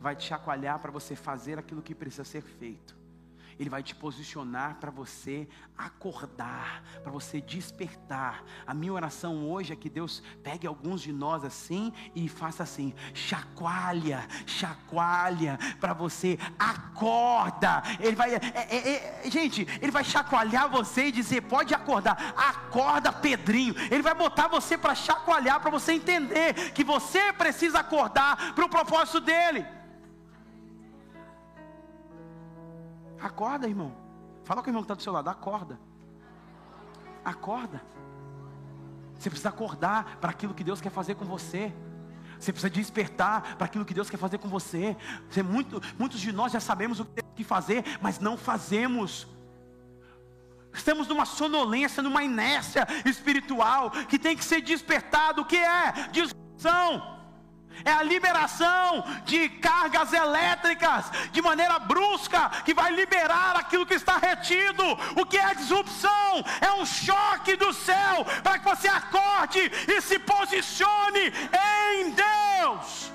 vai 0.00 0.16
te 0.16 0.24
chacoalhar 0.24 0.80
para 0.80 0.90
você 0.90 1.14
fazer 1.14 1.58
aquilo 1.58 1.80
que 1.80 1.94
precisa 1.94 2.24
ser 2.24 2.42
feito. 2.42 3.01
Ele 3.62 3.70
vai 3.70 3.80
te 3.80 3.94
posicionar 3.94 4.78
para 4.80 4.90
você 4.90 5.46
acordar, 5.78 6.82
para 7.00 7.12
você 7.12 7.40
despertar. 7.40 8.42
A 8.66 8.74
minha 8.74 8.92
oração 8.92 9.48
hoje 9.48 9.72
é 9.72 9.76
que 9.76 9.88
Deus 9.88 10.20
pegue 10.42 10.66
alguns 10.66 11.00
de 11.00 11.12
nós 11.12 11.44
assim 11.44 11.92
e 12.12 12.28
faça 12.28 12.64
assim: 12.64 12.92
chacoalha, 13.14 14.26
chacoalha, 14.46 15.60
para 15.80 15.94
você 15.94 16.36
acorda. 16.58 17.84
Ele 18.00 18.16
vai, 18.16 18.34
é, 18.34 18.40
é, 18.52 19.26
é, 19.26 19.30
gente, 19.30 19.64
ele 19.80 19.92
vai 19.92 20.02
chacoalhar 20.02 20.68
você 20.68 21.06
e 21.06 21.12
dizer: 21.12 21.42
pode 21.42 21.72
acordar, 21.72 22.34
acorda, 22.36 23.12
Pedrinho. 23.12 23.76
Ele 23.92 24.02
vai 24.02 24.12
botar 24.14 24.48
você 24.48 24.76
para 24.76 24.96
chacoalhar, 24.96 25.60
para 25.60 25.70
você 25.70 25.92
entender 25.92 26.72
que 26.72 26.82
você 26.82 27.32
precisa 27.32 27.78
acordar 27.78 28.56
para 28.56 28.64
o 28.64 28.68
propósito 28.68 29.20
dele. 29.20 29.64
Acorda, 33.22 33.68
irmão. 33.68 33.94
Fala 34.44 34.60
com 34.60 34.66
o 34.66 34.70
irmão 34.70 34.82
que 34.82 34.86
está 34.86 34.94
do 34.94 35.02
seu 35.02 35.12
lado. 35.12 35.28
Acorda. 35.28 35.78
Acorda. 37.24 37.80
Você 39.14 39.30
precisa 39.30 39.50
acordar 39.50 40.16
para 40.16 40.30
aquilo 40.30 40.52
que 40.52 40.64
Deus 40.64 40.80
quer 40.80 40.90
fazer 40.90 41.14
com 41.14 41.24
você. 41.24 41.72
Você 42.38 42.52
precisa 42.52 42.68
despertar 42.68 43.56
para 43.56 43.66
aquilo 43.66 43.84
que 43.84 43.94
Deus 43.94 44.10
quer 44.10 44.16
fazer 44.16 44.38
com 44.38 44.48
você. 44.48 44.96
você 45.30 45.42
muito, 45.42 45.80
muitos 45.96 46.18
de 46.18 46.32
nós 46.32 46.50
já 46.50 46.58
sabemos 46.58 46.98
o 46.98 47.04
que 47.04 47.12
temos 47.12 47.32
que 47.36 47.44
fazer, 47.44 47.84
mas 48.00 48.18
não 48.18 48.36
fazemos. 48.36 49.28
Estamos 50.74 51.06
numa 51.06 51.24
sonolência, 51.24 52.02
numa 52.02 52.24
inércia 52.24 52.86
espiritual 53.04 53.92
que 54.08 54.18
tem 54.18 54.36
que 54.36 54.44
ser 54.44 54.60
despertado. 54.60 55.42
O 55.42 55.44
que 55.44 55.56
é? 55.56 56.08
Disrupção 56.10 57.11
é 57.84 57.92
a 57.92 58.02
liberação 58.02 59.04
de 59.24 59.48
cargas 59.48 60.12
elétricas 60.12 61.10
de 61.30 61.42
maneira 61.42 61.78
brusca, 61.78 62.50
que 62.64 62.74
vai 62.74 62.92
liberar 62.92 63.56
aquilo 63.56 63.86
que 63.86 63.94
está 63.94 64.16
retido. 64.16 64.84
O 65.16 65.26
que 65.26 65.38
é 65.38 65.54
disrupção? 65.54 66.44
É 66.60 66.72
um 66.74 66.86
choque 66.86 67.56
do 67.56 67.72
céu 67.72 68.24
para 68.42 68.58
que 68.58 68.64
você 68.64 68.88
acorde 68.88 69.60
e 69.88 70.00
se 70.00 70.18
posicione 70.18 71.32
em 71.98 72.10
Deus. 72.10 73.12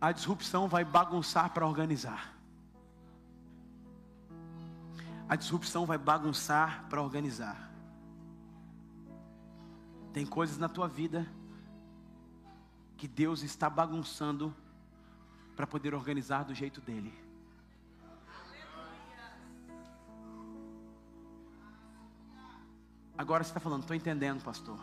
A 0.00 0.10
disrupção 0.10 0.66
vai 0.66 0.84
bagunçar 0.84 1.50
para 1.50 1.64
organizar. 1.64 2.41
A 5.32 5.36
disrupção 5.36 5.86
vai 5.86 5.96
bagunçar 5.96 6.84
para 6.90 7.00
organizar. 7.00 7.72
Tem 10.12 10.26
coisas 10.26 10.58
na 10.58 10.68
tua 10.68 10.86
vida 10.86 11.26
que 12.98 13.08
Deus 13.08 13.42
está 13.42 13.70
bagunçando 13.70 14.54
para 15.56 15.66
poder 15.66 15.94
organizar 15.94 16.44
do 16.44 16.54
jeito 16.54 16.82
dele. 16.82 17.14
Agora 23.16 23.42
você 23.42 23.48
está 23.48 23.60
falando, 23.60 23.80
estou 23.80 23.96
entendendo, 23.96 24.42
pastor. 24.42 24.78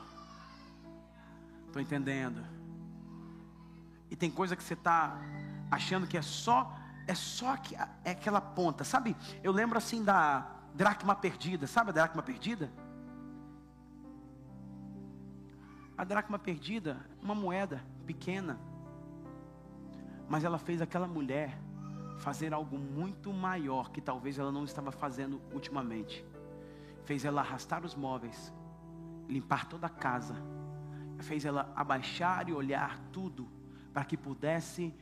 Estou 1.67 1.79
entendendo. 1.79 2.43
E 4.09 4.15
tem 4.15 4.31
coisa 4.31 4.55
que 4.55 4.63
você 4.63 4.73
está 4.73 5.15
achando 5.69 6.07
que 6.07 6.17
é 6.17 6.23
só 6.23 6.75
é 7.09 7.15
só 7.15 7.57
que 7.57 7.75
é 7.75 8.11
aquela 8.11 8.39
ponta, 8.39 8.83
sabe? 8.83 9.17
Eu 9.41 9.51
lembro 9.51 9.79
assim 9.79 10.03
da 10.03 10.45
dracma 10.75 11.15
perdida, 11.15 11.65
sabe 11.65 11.89
a 11.89 11.93
dracma 11.93 12.21
perdida? 12.21 12.71
A 15.97 16.03
dracma 16.03 16.37
perdida, 16.37 16.97
uma 17.19 17.33
moeda 17.33 17.83
pequena, 18.05 18.59
mas 20.29 20.43
ela 20.43 20.59
fez 20.59 20.83
aquela 20.83 21.07
mulher 21.07 21.59
fazer 22.19 22.53
algo 22.53 22.77
muito 22.77 23.33
maior 23.33 23.89
que 23.89 24.01
talvez 24.01 24.37
ela 24.37 24.51
não 24.51 24.63
estava 24.63 24.91
fazendo 24.91 25.41
ultimamente. 25.51 26.23
Fez 27.05 27.25
ela 27.25 27.41
arrastar 27.41 27.83
os 27.83 27.95
móveis, 27.95 28.53
limpar 29.27 29.65
toda 29.65 29.87
a 29.87 29.89
casa, 29.89 30.35
fez 31.21 31.43
ela 31.43 31.73
abaixar 31.75 32.47
e 32.47 32.53
olhar 32.53 32.99
tudo 33.11 33.49
para 33.91 34.05
que 34.05 34.15
pudesse 34.15 34.93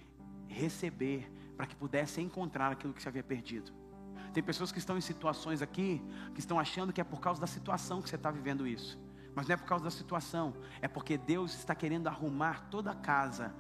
receber 0.48 1.30
para 1.58 1.66
que 1.66 1.76
pudesse 1.76 2.22
encontrar 2.22 2.72
aquilo 2.72 2.94
que 2.94 3.02
se 3.02 3.10
havia 3.10 3.24
perdido. 3.24 3.74
Tem 4.32 4.44
pessoas 4.44 4.72
que 4.72 4.78
estão 4.78 4.98
em 4.98 5.02
situações 5.02 5.62
aqui, 5.62 6.02
que 6.36 6.40
estão 6.40 6.60
achando 6.60 6.94
que 6.94 7.02
é 7.02 7.04
por 7.04 7.20
causa 7.20 7.42
da 7.42 7.48
situação 7.48 8.02
que 8.02 8.10
você 8.10 8.16
está 8.16 8.30
vivendo 8.30 8.68
isso. 8.68 9.00
Mas 9.34 9.48
não 9.48 9.54
é 9.54 9.58
por 9.58 9.66
causa 9.66 9.84
da 9.84 9.92
situação, 9.92 10.54
é 10.82 10.88
porque 10.88 11.18
Deus 11.18 11.54
está 11.56 11.74
querendo 11.74 12.08
arrumar 12.08 12.70
toda 12.70 12.92
a 12.92 12.96
casa, 12.96 13.54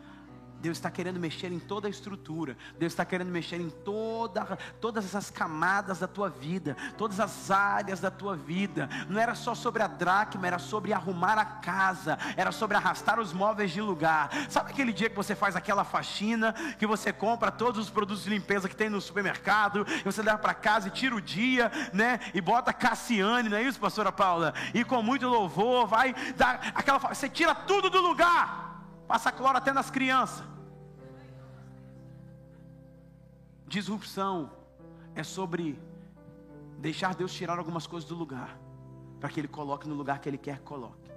Deus 0.59 0.77
está 0.77 0.89
querendo 0.89 1.19
mexer 1.19 1.51
em 1.51 1.59
toda 1.59 1.87
a 1.87 1.89
estrutura. 1.89 2.57
Deus 2.79 2.93
está 2.93 3.05
querendo 3.05 3.29
mexer 3.29 3.59
em 3.61 3.69
toda, 3.69 4.57
todas 4.81 5.05
essas 5.05 5.29
camadas 5.29 5.99
da 5.99 6.07
tua 6.07 6.29
vida, 6.29 6.75
todas 6.97 7.19
as 7.19 7.51
áreas 7.51 7.99
da 7.99 8.09
tua 8.09 8.35
vida. 8.35 8.89
Não 9.07 9.19
era 9.19 9.35
só 9.35 9.53
sobre 9.53 9.83
a 9.83 9.87
dracma, 9.87 10.47
era 10.47 10.59
sobre 10.59 10.93
arrumar 10.93 11.37
a 11.37 11.45
casa, 11.45 12.17
era 12.35 12.51
sobre 12.51 12.77
arrastar 12.77 13.19
os 13.19 13.33
móveis 13.33 13.71
de 13.71 13.81
lugar. 13.81 14.29
Sabe 14.49 14.71
aquele 14.71 14.91
dia 14.91 15.09
que 15.09 15.15
você 15.15 15.35
faz 15.35 15.55
aquela 15.55 15.83
faxina, 15.83 16.53
que 16.77 16.87
você 16.87 17.13
compra 17.13 17.51
todos 17.51 17.85
os 17.85 17.89
produtos 17.89 18.23
de 18.23 18.29
limpeza 18.29 18.67
que 18.67 18.75
tem 18.75 18.89
no 18.89 18.99
supermercado, 18.99 19.85
e 19.87 20.03
você 20.03 20.21
leva 20.21 20.37
para 20.37 20.53
casa 20.53 20.87
e 20.87 20.91
tira 20.91 21.15
o 21.15 21.21
dia, 21.21 21.71
né? 21.93 22.19
E 22.33 22.41
bota 22.41 22.73
Cassiane, 22.73 23.49
não 23.49 23.57
é 23.57 23.63
isso, 23.63 23.79
pastora 23.79 24.11
Paula? 24.11 24.53
E 24.73 24.83
com 24.83 25.01
muito 25.01 25.27
louvor, 25.27 25.87
vai 25.87 26.13
dar 26.35 26.71
aquela. 26.73 26.97
Você 26.97 27.29
tira 27.29 27.53
tudo 27.53 27.89
do 27.89 28.01
lugar. 28.01 28.66
Passa 29.07 29.31
cloro 29.31 29.57
até 29.57 29.71
nas 29.71 29.89
crianças. 29.89 30.43
Disrupção 33.67 34.51
é 35.15 35.23
sobre 35.23 35.79
deixar 36.77 37.15
Deus 37.15 37.33
tirar 37.33 37.57
algumas 37.57 37.87
coisas 37.87 38.07
do 38.07 38.15
lugar, 38.15 38.57
para 39.19 39.29
que 39.29 39.39
Ele 39.39 39.47
coloque 39.47 39.87
no 39.87 39.95
lugar 39.95 40.19
que 40.19 40.29
Ele 40.29 40.37
quer 40.37 40.57
que 40.59 40.63
coloque, 40.63 41.11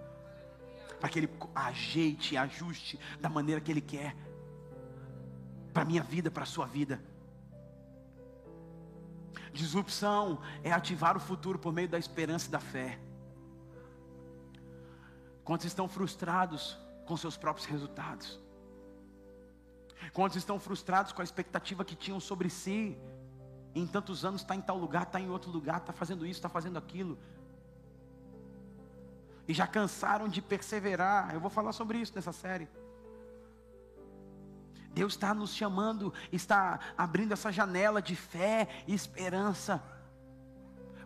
para 0.98 1.08
que 1.08 1.18
Ele 1.18 1.30
ajeite, 1.54 2.36
ajuste 2.36 2.98
da 3.20 3.28
maneira 3.28 3.60
que 3.60 3.70
Ele 3.70 3.80
quer, 3.80 4.16
para 5.72 5.82
a 5.82 5.86
minha 5.86 6.02
vida, 6.02 6.30
para 6.30 6.44
a 6.44 6.46
sua 6.46 6.66
vida. 6.66 7.00
Disrupção 9.52 10.40
é 10.62 10.72
ativar 10.72 11.16
o 11.16 11.20
futuro 11.20 11.58
por 11.58 11.72
meio 11.72 11.88
da 11.88 11.98
esperança 11.98 12.48
e 12.48 12.50
da 12.50 12.60
fé. 12.60 12.98
Quantos 15.44 15.66
estão 15.66 15.88
frustrados 15.88 16.78
com 17.10 17.16
seus 17.16 17.36
próprios 17.36 17.66
resultados. 17.66 18.38
Quantos 20.12 20.36
estão 20.36 20.60
frustrados 20.60 21.10
com 21.10 21.20
a 21.20 21.24
expectativa 21.24 21.84
que 21.84 21.96
tinham 21.96 22.20
sobre 22.20 22.48
si? 22.48 22.96
Em 23.74 23.84
tantos 23.84 24.24
anos 24.24 24.42
está 24.42 24.54
em 24.54 24.60
tal 24.60 24.78
lugar, 24.78 25.02
está 25.02 25.20
em 25.20 25.28
outro 25.28 25.50
lugar, 25.50 25.78
está 25.78 25.92
fazendo 25.92 26.24
isso, 26.24 26.38
está 26.38 26.48
fazendo 26.48 26.78
aquilo. 26.78 27.18
E 29.48 29.52
já 29.52 29.66
cansaram 29.66 30.28
de 30.28 30.40
perseverar. 30.40 31.34
Eu 31.34 31.40
vou 31.40 31.50
falar 31.50 31.72
sobre 31.72 31.98
isso 31.98 32.12
nessa 32.14 32.32
série. 32.32 32.68
Deus 34.92 35.14
está 35.14 35.34
nos 35.34 35.52
chamando, 35.52 36.14
está 36.30 36.78
abrindo 36.96 37.32
essa 37.32 37.50
janela 37.50 38.00
de 38.00 38.14
fé 38.14 38.68
e 38.86 38.94
esperança 38.94 39.82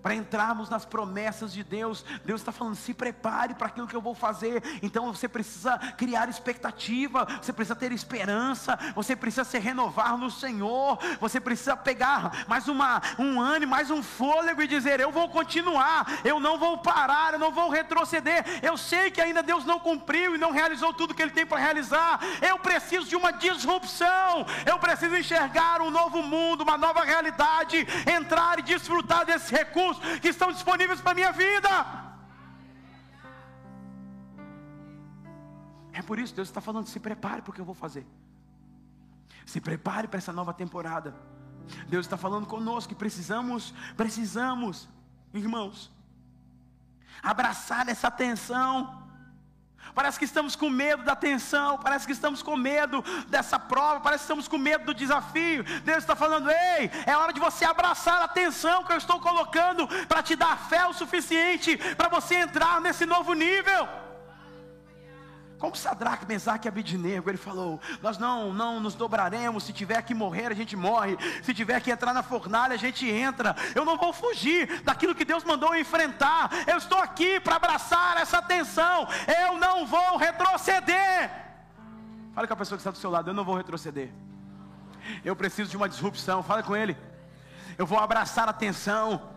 para 0.05 0.14
entrarmos 0.14 0.68
nas 0.68 0.84
promessas 0.84 1.50
de 1.50 1.64
Deus. 1.64 2.05
Deus 2.26 2.42
está 2.42 2.52
falando: 2.52 2.76
se 2.76 2.92
prepare 2.92 3.55
para 3.55 3.68
aquilo 3.68 3.88
que 3.88 3.96
eu 3.96 4.02
vou 4.02 4.14
fazer. 4.14 4.62
Então 4.82 5.11
você 5.11 5.26
precisa 5.26 5.78
criar 5.96 6.28
expectativa, 6.28 7.26
você 7.40 7.55
precisa 7.55 7.74
ter 7.74 7.90
esperança, 7.90 8.78
você 8.94 9.16
precisa 9.16 9.44
se 9.44 9.59
renovar 9.59 10.18
no 10.18 10.30
Senhor, 10.30 10.98
você 11.18 11.40
precisa 11.40 11.74
pegar 11.74 12.44
mais 12.46 12.68
uma, 12.68 13.00
um 13.18 13.40
ânimo, 13.40 13.70
mais 13.70 13.90
um 13.90 14.02
fôlego 14.02 14.61
e 14.61 14.66
dizer: 14.66 15.00
eu 15.00 15.11
vou 15.11 15.30
continuar, 15.30 16.20
eu 16.22 16.38
não 16.38 16.59
vou 16.59 16.76
parar, 16.76 17.32
eu 17.32 17.38
não 17.38 17.50
vou 17.50 17.70
retroceder. 17.70 18.44
Eu 18.62 18.76
sei 18.76 19.11
que 19.11 19.22
ainda 19.22 19.42
Deus 19.42 19.64
não 19.64 19.80
cumpriu 19.80 20.34
e 20.34 20.38
não 20.38 20.50
realizou 20.50 20.92
tudo 20.92 21.14
que 21.14 21.22
Ele 21.22 21.30
tem 21.30 21.46
para 21.46 21.59
realizar. 21.59 22.20
Eu 22.42 22.59
preciso 22.59 23.07
de 23.07 23.16
uma 23.16 23.32
disrupção, 23.32 24.44
eu 24.66 24.78
preciso 24.78 25.16
enxergar 25.16 25.80
um 25.80 25.90
novo 25.90 26.22
mundo, 26.22 26.61
uma 26.61 26.76
nova 26.76 27.05
realidade, 27.05 27.86
entrar 28.07 28.59
e 28.59 28.62
desfrutar 28.62 29.24
desse 29.24 29.50
recurso 29.50 29.93
que 30.20 30.28
estão 30.28 30.53
disponíveis 30.53 31.01
para 31.01 31.12
a 31.12 31.14
minha 31.14 31.32
vida. 31.32 31.70
É 35.92 36.03
por 36.03 36.18
isso 36.18 36.32
que 36.32 36.36
Deus 36.36 36.49
está 36.49 36.61
falando: 36.61 36.86
se 36.88 36.99
prepare 36.99 37.42
para 37.42 37.51
o 37.51 37.55
que 37.55 37.61
eu 37.61 37.64
vou 37.64 37.74
fazer. 37.74 38.07
Se 39.47 39.61
prepare 39.61 40.09
para 40.09 40.18
essa 40.18 40.32
nova 40.32 40.53
temporada. 40.53 41.14
Deus 41.88 42.05
está 42.07 42.16
falando 42.16 42.47
conosco 42.47 42.90
que 42.90 42.95
precisamos, 42.95 43.72
precisamos, 43.97 44.88
irmãos, 45.32 45.90
abraçar 47.22 47.88
essa 47.88 48.11
tensão. 48.11 49.03
Parece 49.95 50.18
que 50.18 50.24
estamos 50.24 50.57
com 50.57 50.70
medo 50.70 51.03
da 51.03 51.16
tensão, 51.16 51.78
parece 51.78 52.07
que 52.07 52.12
estamos 52.12 52.43
com 52.43 52.57
medo 52.57 53.05
dessa 53.28 53.59
prova, 53.59 54.01
parece 54.01 54.22
que 54.22 54.24
estamos 54.24 54.49
com 54.49 54.59
medo 54.59 54.87
do 54.87 54.95
desafio. 54.95 55.64
Deus 55.82 55.99
está 55.99 56.14
falando: 56.14 56.51
ei, 56.51 56.91
é 57.07 57.16
hora 57.16 57.32
de 57.32 57.41
você 57.41 57.64
abraçar 57.64 58.22
a 58.22 58.28
tensão 58.28 58.85
que 58.85 58.93
eu 58.93 58.99
estou 58.99 59.20
colocando 59.20 59.87
para 60.07 60.22
te 60.22 60.37
dar 60.37 60.57
fé 60.68 60.87
o 60.87 60.93
suficiente 60.93 61.76
para 61.97 62.09
você 62.09 62.37
entrar 62.37 62.80
nesse 62.80 63.07
novo 63.07 63.35
nível. 63.35 64.03
Como 65.59 65.76
Sadraque, 65.76 66.26
Mesaque 66.26 66.66
e 66.66 66.68
Abidinego, 66.68 67.30
ele 67.30 67.38
falou: 67.38 67.80
Nós 68.02 68.18
não, 68.18 68.52
não 68.52 68.80
nos 68.80 68.94
dobraremos. 68.94 69.64
Se 69.64 69.72
tiver 69.72 70.02
que 70.02 70.14
morrer, 70.14 70.50
a 70.50 70.55
gente 70.55 70.76
morre. 70.76 71.16
Se 71.42 71.55
tiver 71.55 71.80
que 71.80 71.90
entrar 71.90 72.12
na 72.12 72.22
fornalha, 72.22 72.74
a 72.74 72.78
gente 72.78 73.09
entra. 73.09 73.55
Eu 73.74 73.84
não 73.84 73.96
vou 73.96 74.12
fugir 74.12 74.82
daquilo 74.82 75.14
que 75.14 75.24
Deus 75.24 75.44
mandou 75.44 75.74
eu 75.74 75.80
enfrentar. 75.80 76.50
Eu 76.66 76.76
estou 76.76 76.98
aqui 76.98 77.40
para 77.40 77.57
abraçar 77.57 78.18
essa 78.18 78.42
tensão. 78.42 79.09
Eu 79.42 79.59
não 79.59 79.86
vou 79.86 80.16
retroceder. 80.16 81.30
Fala 82.34 82.46
com 82.46 82.55
a 82.55 82.57
pessoa 82.57 82.76
que 82.76 82.80
está 82.80 82.90
do 82.90 82.98
seu 82.98 83.11
lado: 83.11 83.30
Eu 83.30 83.34
não 83.34 83.44
vou 83.44 83.57
retroceder. 83.57 84.11
Eu 85.24 85.36
preciso 85.36 85.70
de 85.70 85.76
uma 85.76 85.88
disrupção. 85.88 86.42
Fala 86.42 86.62
com 86.62 86.74
ele. 86.74 86.96
Eu 87.78 87.86
vou 87.86 87.98
abraçar 87.98 88.48
a 88.48 88.52
tensão. 88.52 89.34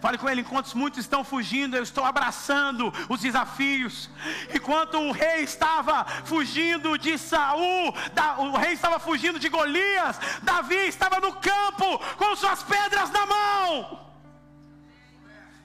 Fale 0.00 0.18
com 0.18 0.28
ele, 0.28 0.42
enquanto 0.42 0.76
muitos 0.76 1.00
estão 1.00 1.24
fugindo, 1.24 1.76
eu 1.76 1.82
estou 1.82 2.04
abraçando 2.04 2.92
os 3.08 3.20
desafios. 3.20 4.08
Enquanto 4.54 4.98
o 4.98 5.12
rei 5.12 5.42
estava 5.42 6.04
fugindo 6.24 6.96
de 6.98 7.18
Saul, 7.18 7.94
o 8.38 8.56
rei 8.56 8.72
estava 8.72 8.98
fugindo 8.98 9.38
de 9.38 9.48
Golias, 9.48 10.18
Davi 10.42 10.86
estava 10.86 11.20
no 11.20 11.32
campo 11.34 11.98
com 12.16 12.36
suas 12.36 12.62
pedras 12.62 13.10
na 13.10 13.26
mão. 13.26 14.13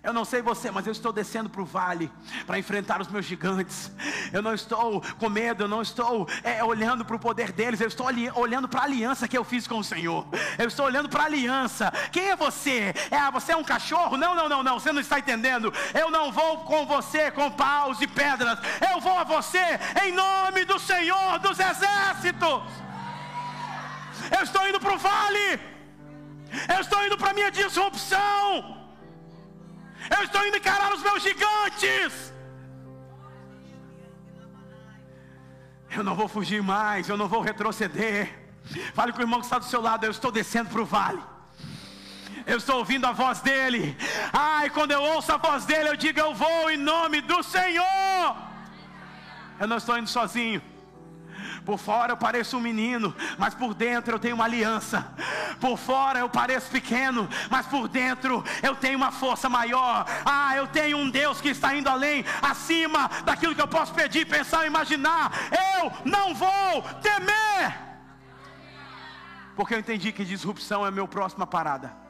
Eu 0.02 0.14
não 0.14 0.24
sei 0.24 0.42
você, 0.42 0.72
mas 0.72 0.88
eu 0.88 0.94
estou 0.94 1.12
descendo 1.12 1.50
para 1.50 1.62
o 1.62 1.66
vale 1.66 2.10
para 2.48 2.58
enfrentar 2.58 3.02
os 3.02 3.08
meus 3.10 3.26
gigantes. 3.26 3.92
Eu 4.32 4.42
não 4.42 4.54
estou 4.54 5.02
com 5.18 5.30
medo, 5.30 5.64
eu 5.64 5.68
não 5.68 5.82
estou 5.82 6.28
é, 6.42 6.64
olhando 6.64 7.04
para 7.04 7.18
o 7.18 7.20
poder 7.20 7.52
deles, 7.52 7.82
eu 7.82 7.88
estou 7.88 8.08
olhando 8.36 8.68
para 8.70 8.82
a 8.82 8.84
aliança 8.86 9.28
que 9.28 9.38
eu 9.38 9.44
fiz 9.44 9.68
com 9.68 9.80
o 9.80 9.84
Senhor. 9.84 10.26
Eu 10.58 10.68
estou 10.68 10.86
olhando 10.86 11.10
para 11.10 11.24
a 11.24 11.26
aliança. 11.26 11.92
Quem 12.14 12.30
é 12.30 12.36
você? 12.36 12.94
É, 13.12 13.30
você 13.32 13.52
é 13.52 13.58
um 13.58 13.64
cachorro? 13.64 14.16
Não, 14.16 14.34
não, 14.34 14.48
não, 14.48 14.64
não, 14.64 14.80
você 14.80 14.92
não 14.94 15.02
está 15.02 15.20
entendendo. 15.20 15.74
Eu 15.94 16.10
não 16.10 16.32
vou 16.32 16.60
com 16.60 16.86
você 16.86 17.30
com 17.32 17.52
paus 17.52 18.00
e 18.00 18.08
pedras. 18.08 18.58
Eu 18.90 19.02
vou 19.02 19.20
a 19.20 19.26
você 19.26 19.80
em 20.06 20.14
nome 20.14 20.64
do 20.64 20.80
Senhor 20.80 21.40
dos 21.40 21.60
exércitos. 21.60 22.62
Eu 24.32 24.44
estou 24.44 24.66
indo 24.66 24.80
para 24.80 24.94
o 24.94 24.98
vale. 24.98 25.60
Eu 26.74 26.80
estou 26.80 27.06
indo 27.06 27.18
para 27.18 27.32
a 27.32 27.34
minha 27.34 27.52
disrupção. 27.52 28.79
Eu 30.16 30.24
estou 30.24 30.46
indo 30.46 30.58
encarar 30.58 30.94
os 30.94 31.02
meus 31.02 31.22
gigantes. 31.22 32.34
Eu 35.92 36.04
não 36.04 36.16
vou 36.16 36.28
fugir 36.28 36.62
mais, 36.62 37.10
eu 37.10 37.18
não 37.18 37.28
vou 37.28 37.42
retroceder. 37.42 38.52
Fale 38.94 39.12
com 39.12 39.20
o 39.20 39.22
irmão 39.22 39.40
que 39.40 39.46
está 39.46 39.58
do 39.58 39.66
seu 39.66 39.82
lado, 39.82 40.06
eu 40.06 40.12
estou 40.12 40.32
descendo 40.32 40.70
para 40.70 40.82
o 40.82 40.86
vale. 40.86 41.22
Eu 42.46 42.58
estou 42.58 42.78
ouvindo 42.78 43.06
a 43.06 43.12
voz 43.12 43.42
dele. 43.42 43.98
Ai, 44.32 44.70
quando 44.70 44.92
eu 44.92 45.02
ouço 45.02 45.32
a 45.32 45.38
voz 45.38 45.66
dele, 45.66 45.90
eu 45.90 45.96
digo: 45.96 46.20
Eu 46.20 46.34
vou 46.34 46.70
em 46.72 46.78
nome 46.78 47.22
do 47.22 47.44
Senhor. 47.44 48.36
Eu 49.60 49.68
não 49.68 49.78
estou 49.78 49.98
indo 49.98 50.10
sozinho. 50.10 50.62
Por 51.70 51.78
fora 51.78 52.14
eu 52.14 52.18
pareço 52.18 52.58
um 52.58 52.60
menino, 52.60 53.16
mas 53.38 53.54
por 53.54 53.76
dentro 53.76 54.16
eu 54.16 54.20
tenho 54.20 54.34
uma 54.34 54.46
aliança. 54.46 55.08
Por 55.60 55.78
fora 55.78 56.18
eu 56.18 56.28
pareço 56.28 56.72
pequeno, 56.72 57.30
mas 57.48 57.68
por 57.68 57.88
dentro 57.88 58.44
eu 58.64 58.76
tenho 58.76 58.98
uma 58.98 59.12
força 59.12 59.48
maior. 59.48 60.04
Ah, 60.26 60.56
eu 60.56 60.66
tenho 60.66 60.98
um 60.98 61.12
Deus 61.12 61.40
que 61.40 61.50
está 61.50 61.76
indo 61.76 61.88
além, 61.88 62.26
acima 62.42 63.08
daquilo 63.24 63.54
que 63.54 63.62
eu 63.62 63.68
posso 63.68 63.94
pedir, 63.94 64.26
pensar, 64.26 64.66
imaginar. 64.66 65.32
Eu 65.52 65.92
não 66.06 66.34
vou 66.34 66.82
temer. 67.04 67.78
Porque 69.56 69.76
eu 69.76 69.80
entendi 69.80 70.12
que 70.12 70.26
disrupção 70.26 70.84
é 70.84 70.88
a 70.88 70.92
minha 70.92 71.08
próxima 71.08 71.46
parada 71.46 72.09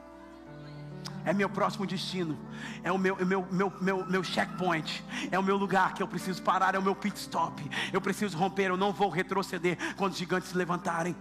é 1.24 1.32
meu 1.32 1.48
próximo 1.48 1.86
destino, 1.86 2.38
é 2.82 2.90
o 2.90 2.98
meu, 2.98 3.16
é 3.18 3.24
meu, 3.24 3.46
meu, 3.50 3.72
meu, 3.80 4.06
meu 4.06 4.24
checkpoint, 4.24 5.04
é 5.30 5.38
o 5.38 5.42
meu 5.42 5.56
lugar 5.56 5.94
que 5.94 6.02
eu 6.02 6.08
preciso 6.08 6.42
parar, 6.42 6.74
é 6.74 6.78
o 6.78 6.82
meu 6.82 6.94
pit 6.94 7.16
stop. 7.18 7.62
Eu 7.92 8.00
preciso 8.00 8.36
romper, 8.36 8.68
eu 8.68 8.76
não 8.76 8.92
vou 8.92 9.08
retroceder 9.08 9.76
quando 9.96 10.12
os 10.12 10.18
gigantes 10.18 10.48
se 10.48 10.56
levantarem. 10.56 11.14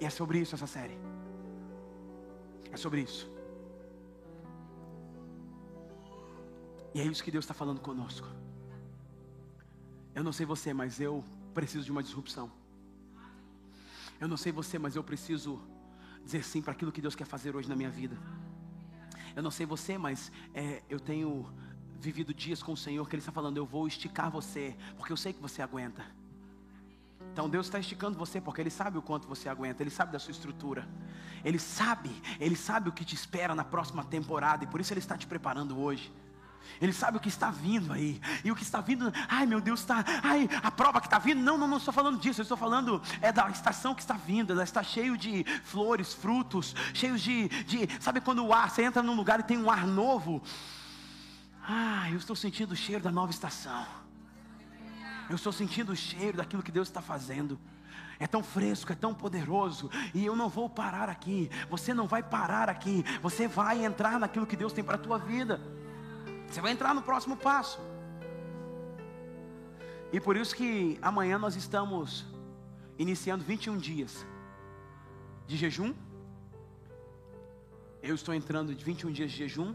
E 0.00 0.04
é 0.04 0.10
sobre 0.10 0.38
isso 0.38 0.54
essa 0.54 0.66
série. 0.66 0.98
É 2.70 2.76
sobre 2.76 3.00
isso. 3.00 3.30
E 6.94 7.00
é 7.00 7.04
isso 7.04 7.22
que 7.22 7.30
Deus 7.30 7.44
está 7.44 7.54
falando 7.54 7.80
conosco. 7.80 8.26
Eu 10.14 10.22
não 10.22 10.32
sei 10.32 10.44
você, 10.44 10.74
mas 10.74 11.00
eu 11.00 11.24
preciso 11.54 11.84
de 11.84 11.90
uma 11.90 12.02
disrupção. 12.02 12.50
Eu 14.20 14.28
não 14.28 14.36
sei 14.36 14.52
você, 14.52 14.78
mas 14.78 14.94
eu 14.94 15.02
preciso 15.02 15.60
dizer 16.24 16.44
sim 16.44 16.62
para 16.62 16.72
aquilo 16.72 16.92
que 16.92 17.00
Deus 17.00 17.14
quer 17.14 17.26
fazer 17.26 17.54
hoje 17.54 17.68
na 17.68 17.76
minha 17.76 17.90
vida. 17.90 18.16
Eu 19.34 19.42
não 19.42 19.50
sei 19.50 19.64
você, 19.66 19.96
mas 19.96 20.30
é, 20.54 20.82
eu 20.88 21.00
tenho 21.00 21.48
vivido 21.98 22.34
dias 22.34 22.62
com 22.62 22.72
o 22.72 22.76
Senhor 22.76 23.08
que 23.08 23.14
Ele 23.14 23.20
está 23.22 23.32
falando: 23.32 23.56
eu 23.56 23.66
vou 23.66 23.86
esticar 23.86 24.30
você, 24.30 24.76
porque 24.96 25.12
eu 25.12 25.16
sei 25.16 25.32
que 25.32 25.40
você 25.40 25.62
aguenta. 25.62 26.04
Então 27.32 27.48
Deus 27.48 27.66
está 27.66 27.78
esticando 27.78 28.18
você 28.18 28.40
porque 28.40 28.60
Ele 28.60 28.70
sabe 28.70 28.98
o 28.98 29.02
quanto 29.02 29.26
você 29.26 29.48
aguenta, 29.48 29.82
Ele 29.82 29.90
sabe 29.90 30.12
da 30.12 30.18
sua 30.18 30.32
estrutura, 30.32 30.86
Ele 31.44 31.58
sabe, 31.58 32.10
Ele 32.38 32.56
sabe 32.56 32.88
o 32.88 32.92
que 32.92 33.04
te 33.04 33.14
espera 33.14 33.54
na 33.54 33.64
próxima 33.64 34.04
temporada 34.04 34.64
e 34.64 34.66
por 34.66 34.80
isso 34.80 34.92
Ele 34.92 35.00
está 35.00 35.16
te 35.16 35.26
preparando 35.26 35.78
hoje. 35.78 36.12
Ele 36.80 36.92
sabe 36.92 37.16
o 37.16 37.20
que 37.20 37.28
está 37.28 37.50
vindo 37.50 37.92
aí. 37.92 38.20
E 38.44 38.50
o 38.50 38.56
que 38.56 38.62
está 38.62 38.80
vindo, 38.80 39.12
ai 39.28 39.46
meu 39.46 39.60
Deus, 39.60 39.80
está. 39.80 40.04
Ai, 40.22 40.48
a 40.62 40.70
prova 40.70 41.00
que 41.00 41.06
está 41.06 41.18
vindo. 41.18 41.40
Não, 41.40 41.56
não, 41.56 41.68
não 41.68 41.76
estou 41.76 41.94
falando 41.94 42.18
disso. 42.18 42.40
Eu 42.40 42.44
estou 42.44 42.56
falando 42.56 43.00
é 43.20 43.30
da 43.32 43.48
estação 43.50 43.94
que 43.94 44.00
está 44.00 44.14
vindo. 44.14 44.52
Ela 44.52 44.64
está 44.64 44.82
cheio 44.82 45.16
de 45.16 45.44
flores, 45.64 46.12
frutos, 46.12 46.74
cheios 46.92 47.20
de, 47.20 47.48
de. 47.64 47.88
Sabe 48.00 48.20
quando 48.20 48.44
o 48.44 48.52
ar, 48.52 48.70
você 48.70 48.82
entra 48.82 49.02
num 49.02 49.14
lugar 49.14 49.40
e 49.40 49.42
tem 49.42 49.58
um 49.58 49.70
ar 49.70 49.86
novo? 49.86 50.42
Ah, 51.66 52.10
eu 52.10 52.16
estou 52.16 52.34
sentindo 52.34 52.72
o 52.72 52.76
cheiro 52.76 53.02
da 53.02 53.10
nova 53.10 53.30
estação. 53.30 53.86
Eu 55.30 55.36
estou 55.36 55.52
sentindo 55.52 55.92
o 55.92 55.96
cheiro 55.96 56.38
daquilo 56.38 56.62
que 56.62 56.72
Deus 56.72 56.88
está 56.88 57.00
fazendo. 57.00 57.58
É 58.18 58.26
tão 58.26 58.42
fresco, 58.42 58.92
é 58.92 58.94
tão 58.94 59.12
poderoso, 59.12 59.90
e 60.14 60.24
eu 60.24 60.36
não 60.36 60.48
vou 60.48 60.68
parar 60.68 61.08
aqui. 61.08 61.50
Você 61.68 61.92
não 61.92 62.06
vai 62.06 62.22
parar 62.22 62.68
aqui. 62.68 63.04
Você 63.20 63.48
vai 63.48 63.84
entrar 63.84 64.18
naquilo 64.20 64.46
que 64.46 64.56
Deus 64.56 64.72
tem 64.72 64.84
para 64.84 64.96
a 64.96 64.98
tua 64.98 65.18
vida. 65.18 65.60
Você 66.52 66.60
vai 66.60 66.70
entrar 66.70 66.94
no 66.94 67.00
próximo 67.00 67.34
passo. 67.34 67.80
E 70.12 70.20
por 70.20 70.36
isso 70.36 70.54
que 70.54 70.98
amanhã 71.00 71.38
nós 71.38 71.56
estamos 71.56 72.26
iniciando 72.98 73.42
21 73.42 73.78
dias 73.78 74.26
de 75.46 75.56
jejum. 75.56 75.94
Eu 78.02 78.14
estou 78.14 78.34
entrando 78.34 78.74
de 78.74 78.84
21 78.84 79.12
dias 79.12 79.30
de 79.30 79.38
jejum. 79.38 79.74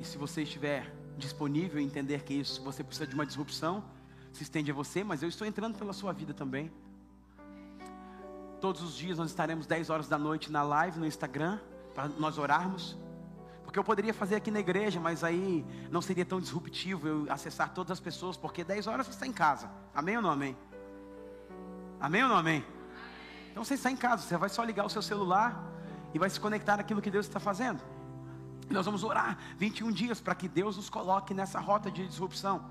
E 0.00 0.04
se 0.06 0.16
você 0.16 0.42
estiver 0.42 0.90
disponível 1.18 1.78
e 1.78 1.84
entender 1.84 2.22
que 2.22 2.32
isso 2.32 2.62
você 2.62 2.82
precisa 2.82 3.06
de 3.06 3.14
uma 3.14 3.26
disrupção, 3.26 3.84
se 4.32 4.42
estende 4.42 4.70
a 4.70 4.74
você, 4.74 5.04
mas 5.04 5.22
eu 5.22 5.28
estou 5.28 5.46
entrando 5.46 5.76
pela 5.76 5.92
sua 5.92 6.14
vida 6.14 6.32
também. 6.32 6.72
Todos 8.58 8.80
os 8.80 8.96
dias 8.96 9.18
nós 9.18 9.28
estaremos 9.28 9.66
10 9.66 9.90
horas 9.90 10.08
da 10.08 10.16
noite 10.16 10.50
na 10.50 10.62
live 10.62 10.98
no 10.98 11.04
Instagram 11.04 11.60
para 11.94 12.08
nós 12.08 12.38
orarmos. 12.38 12.96
Porque 13.78 13.90
eu 13.90 13.94
poderia 13.94 14.12
fazer 14.12 14.34
aqui 14.34 14.50
na 14.50 14.58
igreja, 14.58 14.98
mas 14.98 15.22
aí 15.22 15.64
não 15.88 16.02
seria 16.02 16.24
tão 16.24 16.40
disruptivo 16.40 17.06
eu 17.06 17.26
acessar 17.32 17.72
todas 17.72 17.92
as 17.92 18.00
pessoas, 18.00 18.36
porque 18.36 18.64
10 18.64 18.88
horas 18.88 19.06
você 19.06 19.12
está 19.12 19.24
em 19.24 19.32
casa. 19.32 19.70
Amém 19.94 20.16
ou 20.16 20.22
não 20.22 20.30
amém? 20.30 20.56
Amém 22.00 22.24
ou 22.24 22.28
não 22.28 22.36
amém? 22.36 22.64
Então 23.52 23.62
você 23.64 23.74
está 23.74 23.88
em 23.88 23.96
casa, 23.96 24.24
você 24.24 24.36
vai 24.36 24.48
só 24.48 24.64
ligar 24.64 24.84
o 24.84 24.90
seu 24.90 25.00
celular 25.00 25.64
e 26.12 26.18
vai 26.18 26.28
se 26.28 26.40
conectar 26.40 26.76
naquilo 26.76 27.00
que 27.00 27.08
Deus 27.08 27.24
está 27.26 27.38
fazendo. 27.38 27.80
Nós 28.68 28.84
vamos 28.84 29.04
orar 29.04 29.38
21 29.58 29.92
dias 29.92 30.20
para 30.20 30.34
que 30.34 30.48
Deus 30.48 30.76
nos 30.76 30.90
coloque 30.90 31.32
nessa 31.32 31.60
rota 31.60 31.88
de 31.88 32.04
disrupção. 32.04 32.64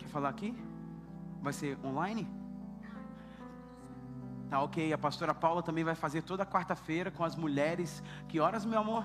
Quer 0.00 0.08
falar 0.08 0.30
aqui? 0.30 0.52
Vai 1.40 1.52
ser 1.52 1.78
online? 1.84 2.28
Tá 4.48 4.62
ok, 4.62 4.92
a 4.92 4.98
pastora 4.98 5.34
Paula 5.34 5.62
também 5.62 5.82
vai 5.82 5.96
fazer 5.96 6.22
toda 6.22 6.46
quarta-feira 6.46 7.10
com 7.10 7.24
as 7.24 7.34
mulheres. 7.34 8.02
Que 8.28 8.38
horas, 8.38 8.64
meu 8.64 8.78
amor? 8.78 9.04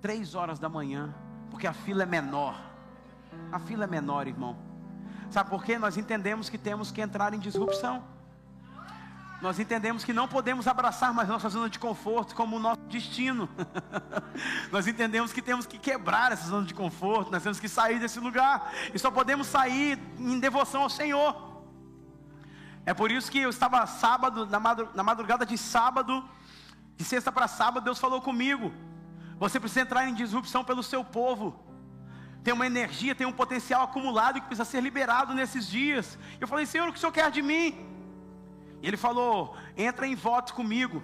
Três 0.00 0.34
horas 0.34 0.58
da 0.58 0.68
manhã, 0.68 1.14
porque 1.50 1.66
a 1.66 1.74
fila 1.74 2.04
é 2.04 2.06
menor. 2.06 2.58
A 3.52 3.58
fila 3.58 3.84
é 3.84 3.86
menor, 3.86 4.26
irmão. 4.26 4.56
Sabe 5.30 5.50
por 5.50 5.62
quê? 5.62 5.78
Nós 5.78 5.98
entendemos 5.98 6.48
que 6.48 6.56
temos 6.56 6.90
que 6.90 7.02
entrar 7.02 7.34
em 7.34 7.38
disrupção. 7.38 8.02
Nós 9.42 9.58
entendemos 9.58 10.04
que 10.04 10.12
não 10.12 10.26
podemos 10.26 10.66
abraçar 10.66 11.12
mais 11.12 11.28
nossa 11.28 11.50
zona 11.50 11.68
de 11.68 11.78
conforto 11.78 12.34
como 12.34 12.56
o 12.56 12.58
nosso 12.58 12.80
destino. 12.82 13.46
nós 14.72 14.86
entendemos 14.86 15.34
que 15.34 15.42
temos 15.42 15.66
que 15.66 15.78
quebrar 15.78 16.32
essa 16.32 16.48
zona 16.48 16.64
de 16.64 16.72
conforto, 16.72 17.30
nós 17.30 17.42
temos 17.42 17.60
que 17.60 17.68
sair 17.68 17.98
desse 17.98 18.18
lugar. 18.18 18.72
E 18.94 18.98
só 18.98 19.10
podemos 19.10 19.46
sair 19.46 19.98
em 20.18 20.40
devoção 20.40 20.82
ao 20.82 20.88
Senhor. 20.88 21.53
É 22.86 22.92
por 22.92 23.10
isso 23.10 23.30
que 23.30 23.38
eu 23.38 23.50
estava 23.50 23.86
sábado, 23.86 24.46
na 24.46 25.02
madrugada 25.02 25.46
de 25.46 25.56
sábado, 25.56 26.22
de 26.96 27.04
sexta 27.04 27.32
para 27.32 27.48
sábado, 27.48 27.84
Deus 27.84 27.98
falou 27.98 28.20
comigo. 28.20 28.72
Você 29.38 29.58
precisa 29.58 29.80
entrar 29.80 30.08
em 30.08 30.14
disrupção 30.14 30.62
pelo 30.62 30.82
seu 30.82 31.02
povo. 31.02 31.58
Tem 32.42 32.52
uma 32.52 32.66
energia, 32.66 33.14
tem 33.14 33.26
um 33.26 33.32
potencial 33.32 33.82
acumulado 33.82 34.40
que 34.40 34.46
precisa 34.46 34.66
ser 34.66 34.82
liberado 34.82 35.32
nesses 35.32 35.66
dias. 35.66 36.18
Eu 36.38 36.46
falei, 36.46 36.66
Senhor, 36.66 36.86
o 36.86 36.92
que 36.92 36.98
o 36.98 37.00
Senhor 37.00 37.12
quer 37.12 37.30
de 37.30 37.40
mim? 37.40 37.74
E 38.82 38.86
ele 38.86 38.98
falou: 38.98 39.56
entra 39.76 40.06
em 40.06 40.14
voto 40.14 40.52
comigo. 40.52 41.02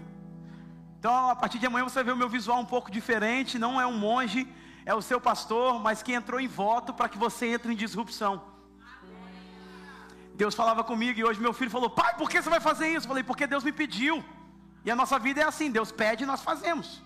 Então, 0.99 1.31
a 1.31 1.35
partir 1.35 1.59
de 1.59 1.67
amanhã 1.67 1.85
você 1.85 1.95
vai 1.95 2.05
ver 2.05 2.13
o 2.13 2.17
meu 2.17 2.29
visual 2.29 2.61
um 2.61 2.67
pouco 2.67 2.91
diferente. 2.91 3.59
Não 3.59 3.81
é 3.81 3.87
um 3.87 3.97
monge, 3.97 4.47
é 4.85 4.95
o 4.95 5.01
seu 5.01 5.19
pastor, 5.19 5.81
mas 5.81 6.03
que 6.03 6.13
entrou 6.13 6.39
em 6.39 6.47
voto 6.47 6.93
para 6.93 7.09
que 7.09 7.17
você 7.17 7.47
entre 7.47 7.73
em 7.73 7.77
disrupção. 7.77 8.50
Deus 10.41 10.55
falava 10.55 10.83
comigo 10.83 11.17
e 11.21 11.25
hoje 11.29 11.39
meu 11.47 11.53
filho 11.53 11.71
falou: 11.71 11.91
Pai, 11.91 12.13
por 12.17 12.31
que 12.31 12.41
você 12.41 12.49
vai 12.49 12.61
fazer 12.61 12.89
isso? 12.89 13.05
Eu 13.05 13.11
falei: 13.13 13.23
Porque 13.31 13.47
Deus 13.47 13.63
me 13.63 13.73
pediu. 13.81 14.25
E 14.87 14.91
a 14.91 14.97
nossa 14.97 15.19
vida 15.19 15.39
é 15.43 15.45
assim: 15.45 15.71
Deus 15.71 15.93
pede 15.93 16.23
e 16.25 16.27
nós 16.27 16.43
fazemos. 16.43 17.03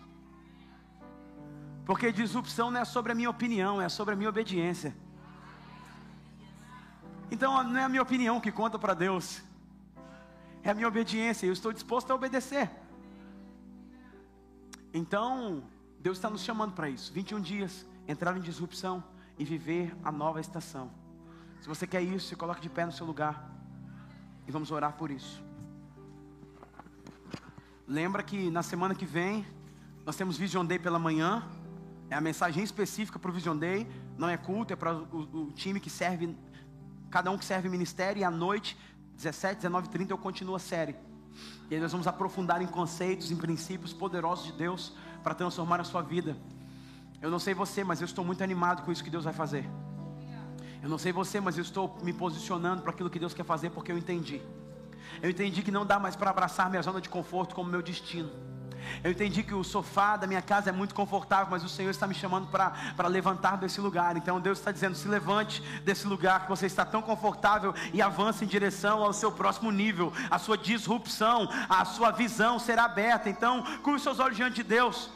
Porque 1.85 2.13
disrupção 2.13 2.71
não 2.71 2.81
é 2.81 2.85
sobre 2.85 3.11
a 3.11 3.15
minha 3.15 3.29
opinião, 3.29 3.83
é 3.83 3.89
sobre 3.89 4.15
a 4.15 4.17
minha 4.17 4.29
obediência. 4.29 4.95
Então 7.29 7.51
não 7.65 7.81
é 7.81 7.83
a 7.83 7.89
minha 7.89 8.03
opinião 8.03 8.41
que 8.41 8.53
conta 8.53 8.79
para 8.79 8.95
Deus, 8.95 9.43
é 10.63 10.71
a 10.71 10.75
minha 10.75 10.87
obediência, 10.87 11.45
eu 11.45 11.53
estou 11.53 11.73
disposto 11.73 12.13
a 12.13 12.15
obedecer. 12.15 12.71
Então, 14.93 15.65
Deus 15.99 16.19
está 16.19 16.31
nos 16.31 16.43
chamando 16.43 16.73
para 16.73 16.89
isso. 16.89 17.13
21 17.13 17.41
dias, 17.41 17.85
entrar 18.07 18.37
em 18.37 18.41
disrupção 18.41 19.03
e 19.37 19.45
viver 19.45 19.93
a 20.05 20.13
nova 20.13 20.41
estação. 20.41 20.89
Se 21.65 21.69
você 21.69 21.87
quer 21.87 22.03
isso, 22.03 22.27
se 22.27 22.37
coloque 22.37 22.61
de 22.61 22.69
pé 22.69 22.85
no 22.85 22.93
seu 22.93 23.07
lugar 23.07 23.51
e 24.47 24.53
vamos 24.53 24.71
orar 24.71 24.93
por 24.93 25.11
isso. 25.11 25.43
Lembra 27.89 28.23
que 28.23 28.51
na 28.51 28.63
semana 28.63 28.95
que 28.95 29.07
vem 29.07 29.47
nós 30.05 30.15
temos 30.15 30.37
Vision 30.37 30.67
Day 30.67 30.79
pela 30.79 30.99
manhã. 30.99 31.43
É 32.11 32.17
a 32.17 32.21
mensagem 32.21 32.63
específica 32.63 33.19
para 33.19 33.31
o 33.31 33.33
Vision 33.33 33.57
Day. 33.57 33.89
Não 34.19 34.29
é 34.29 34.37
culto, 34.37 34.75
é 34.75 34.77
para 34.77 34.95
o, 34.95 35.47
o, 35.47 35.53
time 35.53 35.81
que 35.81 35.89
serve, 35.89 36.37
cada 37.11 37.31
um 37.31 37.39
que 37.39 37.47
serve 37.47 37.67
ministério. 37.71 38.21
E 38.21 38.25
à 38.25 38.31
noite, 38.31 38.77
17, 39.17 39.63
19 39.63 39.89
30, 39.89 40.13
eu 40.13 40.19
continuo 40.19 40.57
a 40.57 40.61
série. 40.61 40.95
E 41.71 41.77
aí 41.77 41.81
nós 41.81 41.93
vamos 41.93 42.07
aprofundar 42.07 42.61
em 42.61 42.67
conceitos, 42.67 43.31
em 43.31 43.37
princípios 43.37 43.95
poderosos 43.95 44.45
de 44.45 44.53
Deus 44.53 44.93
para 45.23 45.35
transformar 45.35 45.81
a 45.81 45.85
sua 45.85 46.03
vida. 46.03 46.37
Eu 47.23 47.31
não 47.31 47.39
sei 47.39 47.55
você, 47.55 47.83
mas 47.83 48.03
eu 48.03 48.05
estou 48.05 48.23
muito 48.23 48.45
animado 48.45 48.83
com 48.83 48.93
isso 48.93 49.03
que 49.03 49.09
Deus 49.09 49.25
vai 49.25 49.33
fazer. 49.33 49.67
Eu 50.85 50.91
não 50.91 50.99
sei 50.99 51.13
você, 51.13 51.41
mas 51.41 51.57
eu 51.57 51.63
estou 51.63 51.97
me 52.03 52.13
posicionando 52.13 52.83
para 52.83 52.91
aquilo 52.91 53.09
que 53.09 53.19
Deus 53.19 53.33
quer 53.33 53.43
fazer 53.43 53.71
porque 53.71 53.91
eu 53.91 53.97
entendi. 53.97 54.43
Eu 55.23 55.31
entendi 55.31 55.63
que 55.63 55.71
não 55.71 55.87
dá 55.87 55.99
mais 55.99 56.15
para 56.15 56.29
abraçar 56.29 56.69
minha 56.69 56.83
zona 56.83 57.01
de 57.01 57.09
conforto 57.09 57.55
como 57.55 57.71
meu 57.71 57.81
destino. 57.81 58.31
Eu 59.03 59.11
entendi 59.11 59.43
que 59.43 59.55
o 59.55 59.65
sofá 59.65 60.19
da 60.19 60.27
minha 60.27 60.43
casa 60.43 60.69
é 60.69 60.73
muito 60.75 60.95
confortável, 60.95 61.47
mas 61.51 61.65
o 61.65 61.71
Senhor 61.71 61.89
está 61.89 62.07
me 62.07 62.15
chamando 62.15 62.49
para 62.49 63.09
levantar 63.09 63.57
desse 63.57 63.81
lugar. 63.81 64.15
Então 64.15 64.39
Deus 64.39 64.59
está 64.59 64.71
dizendo: 64.71 64.95
se 64.95 65.09
levante 65.09 65.63
desse 65.81 66.07
lugar 66.07 66.43
que 66.43 66.51
você 66.51 66.67
está 66.67 66.85
tão 66.85 67.01
confortável 67.01 67.75
e 67.95 68.03
avance 68.03 68.45
em 68.45 68.47
direção 68.47 69.03
ao 69.03 69.15
seu 69.15 69.33
próximo 69.33 69.71
nível. 69.71 70.13
A 70.31 70.39
sua 70.39 70.59
disrupção, 70.59 71.49
a 71.67 71.87
sua 71.87 72.11
visão 72.11 72.59
será 72.59 72.85
aberta. 72.85 73.31
Então, 73.31 73.65
os 73.87 74.03
seus 74.03 74.21
olhos 74.21 74.37
diante 74.37 74.57
de 74.57 74.65
Deus. 74.65 75.11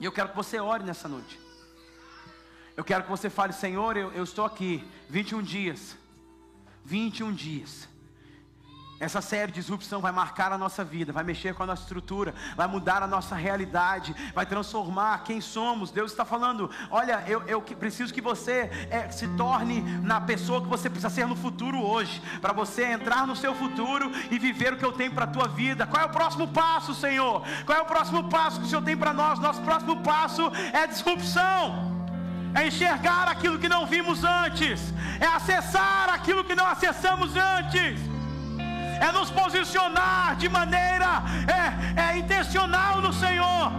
E 0.00 0.04
eu 0.06 0.12
quero 0.12 0.30
que 0.30 0.36
você 0.36 0.58
ore 0.58 0.82
nessa 0.82 1.10
noite. 1.10 1.41
Eu 2.76 2.84
quero 2.84 3.04
que 3.04 3.10
você 3.10 3.28
fale: 3.28 3.52
Senhor, 3.52 3.96
eu, 3.96 4.12
eu 4.12 4.24
estou 4.24 4.44
aqui 4.44 4.84
21 5.08 5.42
dias. 5.42 5.96
21 6.84 7.32
dias 7.32 7.88
essa 9.02 9.20
série 9.20 9.50
de 9.50 9.60
disrupção 9.60 10.00
vai 10.00 10.12
marcar 10.12 10.52
a 10.52 10.56
nossa 10.56 10.84
vida, 10.84 11.12
vai 11.12 11.24
mexer 11.24 11.54
com 11.54 11.64
a 11.64 11.66
nossa 11.66 11.82
estrutura, 11.82 12.32
vai 12.54 12.68
mudar 12.68 13.02
a 13.02 13.06
nossa 13.08 13.34
realidade, 13.34 14.14
vai 14.32 14.46
transformar 14.46 15.24
quem 15.24 15.40
somos. 15.40 15.90
Deus 15.90 16.12
está 16.12 16.24
falando: 16.24 16.70
olha, 16.88 17.24
eu, 17.26 17.42
eu 17.48 17.60
preciso 17.60 18.14
que 18.14 18.20
você 18.20 18.70
é, 18.90 19.10
se 19.10 19.26
torne 19.36 19.80
na 20.02 20.20
pessoa 20.20 20.62
que 20.62 20.68
você 20.68 20.88
precisa 20.88 21.10
ser 21.10 21.26
no 21.26 21.34
futuro 21.34 21.82
hoje, 21.82 22.22
para 22.40 22.52
você 22.52 22.84
entrar 22.84 23.26
no 23.26 23.34
seu 23.34 23.56
futuro 23.56 24.08
e 24.30 24.38
viver 24.38 24.74
o 24.74 24.76
que 24.76 24.84
eu 24.84 24.92
tenho 24.92 25.12
para 25.12 25.24
a 25.24 25.26
tua 25.26 25.48
vida. 25.48 25.84
Qual 25.84 26.00
é 26.00 26.06
o 26.06 26.10
próximo 26.10 26.46
passo, 26.46 26.94
Senhor? 26.94 27.42
Qual 27.66 27.76
é 27.76 27.82
o 27.82 27.86
próximo 27.86 28.28
passo 28.28 28.60
que 28.60 28.66
o 28.66 28.68
Senhor 28.68 28.82
tem 28.82 28.96
para 28.96 29.12
nós? 29.12 29.40
Nosso 29.40 29.60
próximo 29.62 30.00
passo 30.04 30.48
é 30.72 30.86
disrupção. 30.86 31.91
É 32.54 32.66
enxergar 32.66 33.28
aquilo 33.28 33.58
que 33.58 33.68
não 33.68 33.86
vimos 33.86 34.24
antes, 34.24 34.92
é 35.20 35.26
acessar 35.26 36.10
aquilo 36.10 36.44
que 36.44 36.54
não 36.54 36.66
acessamos 36.66 37.34
antes 37.36 38.12
é 39.02 39.10
nos 39.10 39.30
posicionar 39.30 40.36
de 40.36 40.48
maneira 40.48 41.24
é, 41.48 42.00
é 42.00 42.18
intencional 42.18 43.00
no 43.00 43.12
Senhor. 43.12 43.72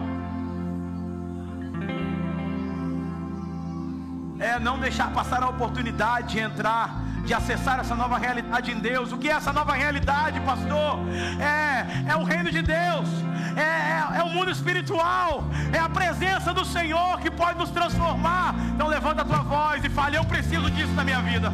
É 4.37 4.59
não 4.59 4.77
deixar 4.77 5.13
passar 5.13 5.41
a 5.41 5.47
oportunidade 5.47 6.33
de 6.33 6.39
entrar 6.39 7.02
de 7.23 7.33
acessar 7.33 7.79
essa 7.79 7.95
nova 7.95 8.17
realidade 8.17 8.71
em 8.71 8.79
Deus. 8.79 9.11
O 9.11 9.17
que 9.17 9.29
é 9.29 9.33
essa 9.33 9.53
nova 9.53 9.73
realidade, 9.73 10.39
pastor? 10.41 10.99
É, 11.39 12.11
é 12.11 12.15
o 12.15 12.23
reino 12.23 12.51
de 12.51 12.61
Deus, 12.61 13.07
é, 13.55 13.61
é, 13.61 14.19
é, 14.19 14.23
o 14.23 14.29
mundo 14.29 14.51
espiritual, 14.51 15.43
é 15.71 15.79
a 15.79 15.89
presença 15.89 16.53
do 16.53 16.65
Senhor 16.65 17.19
que 17.19 17.31
pode 17.31 17.57
nos 17.57 17.69
transformar. 17.69 18.55
Então 18.73 18.87
levanta 18.87 19.21
a 19.21 19.25
tua 19.25 19.41
voz 19.41 19.83
e 19.83 19.89
fale: 19.89 20.17
Eu 20.17 20.25
preciso 20.25 20.69
disso 20.69 20.93
na 20.93 21.03
minha 21.03 21.21
vida. 21.21 21.51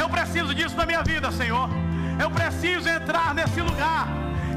Eu 0.00 0.08
preciso 0.08 0.54
disso 0.54 0.76
na 0.76 0.86
minha 0.86 1.02
vida, 1.02 1.30
Senhor. 1.32 1.68
Eu 2.18 2.30
preciso 2.30 2.88
entrar 2.88 3.34
nesse 3.34 3.60
lugar. 3.60 4.06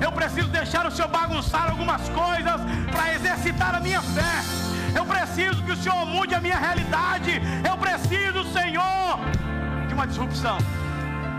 Eu 0.01 0.11
preciso 0.11 0.49
deixar 0.49 0.85
o 0.85 0.91
Senhor 0.91 1.07
bagunçar 1.07 1.69
algumas 1.69 2.07
coisas 2.09 2.61
para 2.91 3.13
exercitar 3.13 3.73
a 3.75 3.79
minha 3.79 4.01
fé. 4.01 4.65
Eu 4.93 5.05
preciso 5.05 5.63
que 5.63 5.71
o 5.71 5.75
Senhor 5.75 6.05
mude 6.05 6.35
a 6.35 6.41
minha 6.41 6.57
realidade. 6.57 7.41
Eu 7.67 7.77
preciso, 7.77 8.43
Senhor, 8.51 9.19
uma 9.95 10.05
disrupção. 10.05 10.57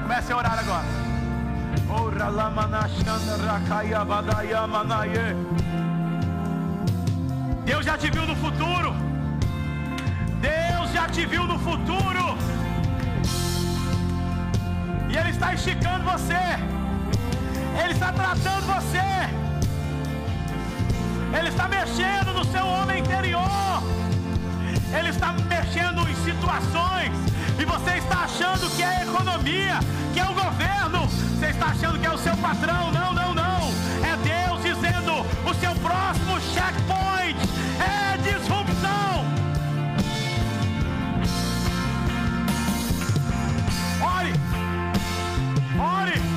Comece 0.03 0.33
a 0.33 0.37
orar 0.37 0.59
agora. 0.59 0.87
Deus 7.65 7.85
já 7.85 7.99
te 7.99 8.11
viu 8.11 8.27
no 8.27 8.35
futuro. 8.37 8.95
Deus 10.41 10.91
já 10.93 11.07
te 11.07 11.27
viu 11.27 11.45
no 11.45 11.59
futuro. 11.59 12.25
E 15.11 15.17
Ele 15.17 15.31
está 15.31 15.53
esticando 15.53 16.05
você. 16.05 16.45
Ele 17.83 17.93
está 17.93 18.11
tratando 18.13 18.67
você. 18.75 19.09
Ele 21.39 21.49
está 21.49 21.69
mexendo 21.69 22.33
no 22.33 22.45
seu 22.45 22.67
homem 22.67 23.01
interior. 23.01 23.83
Ele 24.99 25.11
está 25.11 25.33
mexendo 25.33 26.09
em 26.09 26.15
situações. 26.25 27.36
E 27.59 27.65
você 27.65 27.99
está 27.99 28.25
achando 28.25 28.71
que 28.77 28.83
é 28.83 28.87
a 28.87 29.03
economia, 29.03 29.81
que 30.13 30.21
é 30.21 30.25
o 30.25 30.35
governo. 30.35 31.09
Você 31.09 31.47
está 31.47 31.67
achando 31.67 31.99
que 31.99 32.07
é 32.07 32.11
o 32.11 32.19
seu 32.19 32.37
patrão. 32.37 32.93
Não, 32.93 33.15
não, 33.15 33.35
não. 33.35 33.73
É 34.05 34.17
Deus 34.17 34.63
dizendo: 34.63 35.13
o 35.49 35.55
seu 35.55 35.75
próximo 35.77 36.41
checkpoint 36.53 37.39
é 37.81 38.17
disrupção. 38.19 39.25
Ore. 44.03 44.33
Ore. 45.79 46.37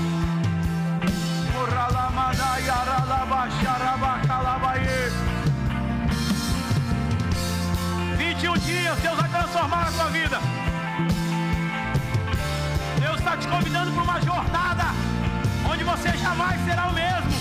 21 8.18 8.54
dias, 8.60 8.98
Deus 9.00 9.18
vai 9.18 9.30
transformar 9.30 9.88
a 9.88 9.92
sua 9.92 10.10
vida. 10.10 10.59
Deus 13.20 13.32
está 13.34 13.38
te 13.38 13.48
convidando 13.48 13.92
para 13.92 14.04
uma 14.04 14.22
jornada 14.22 14.86
onde 15.70 15.84
você 15.84 16.10
jamais 16.18 16.64
será 16.64 16.88
o 16.88 16.94
mesmo. 16.94 17.32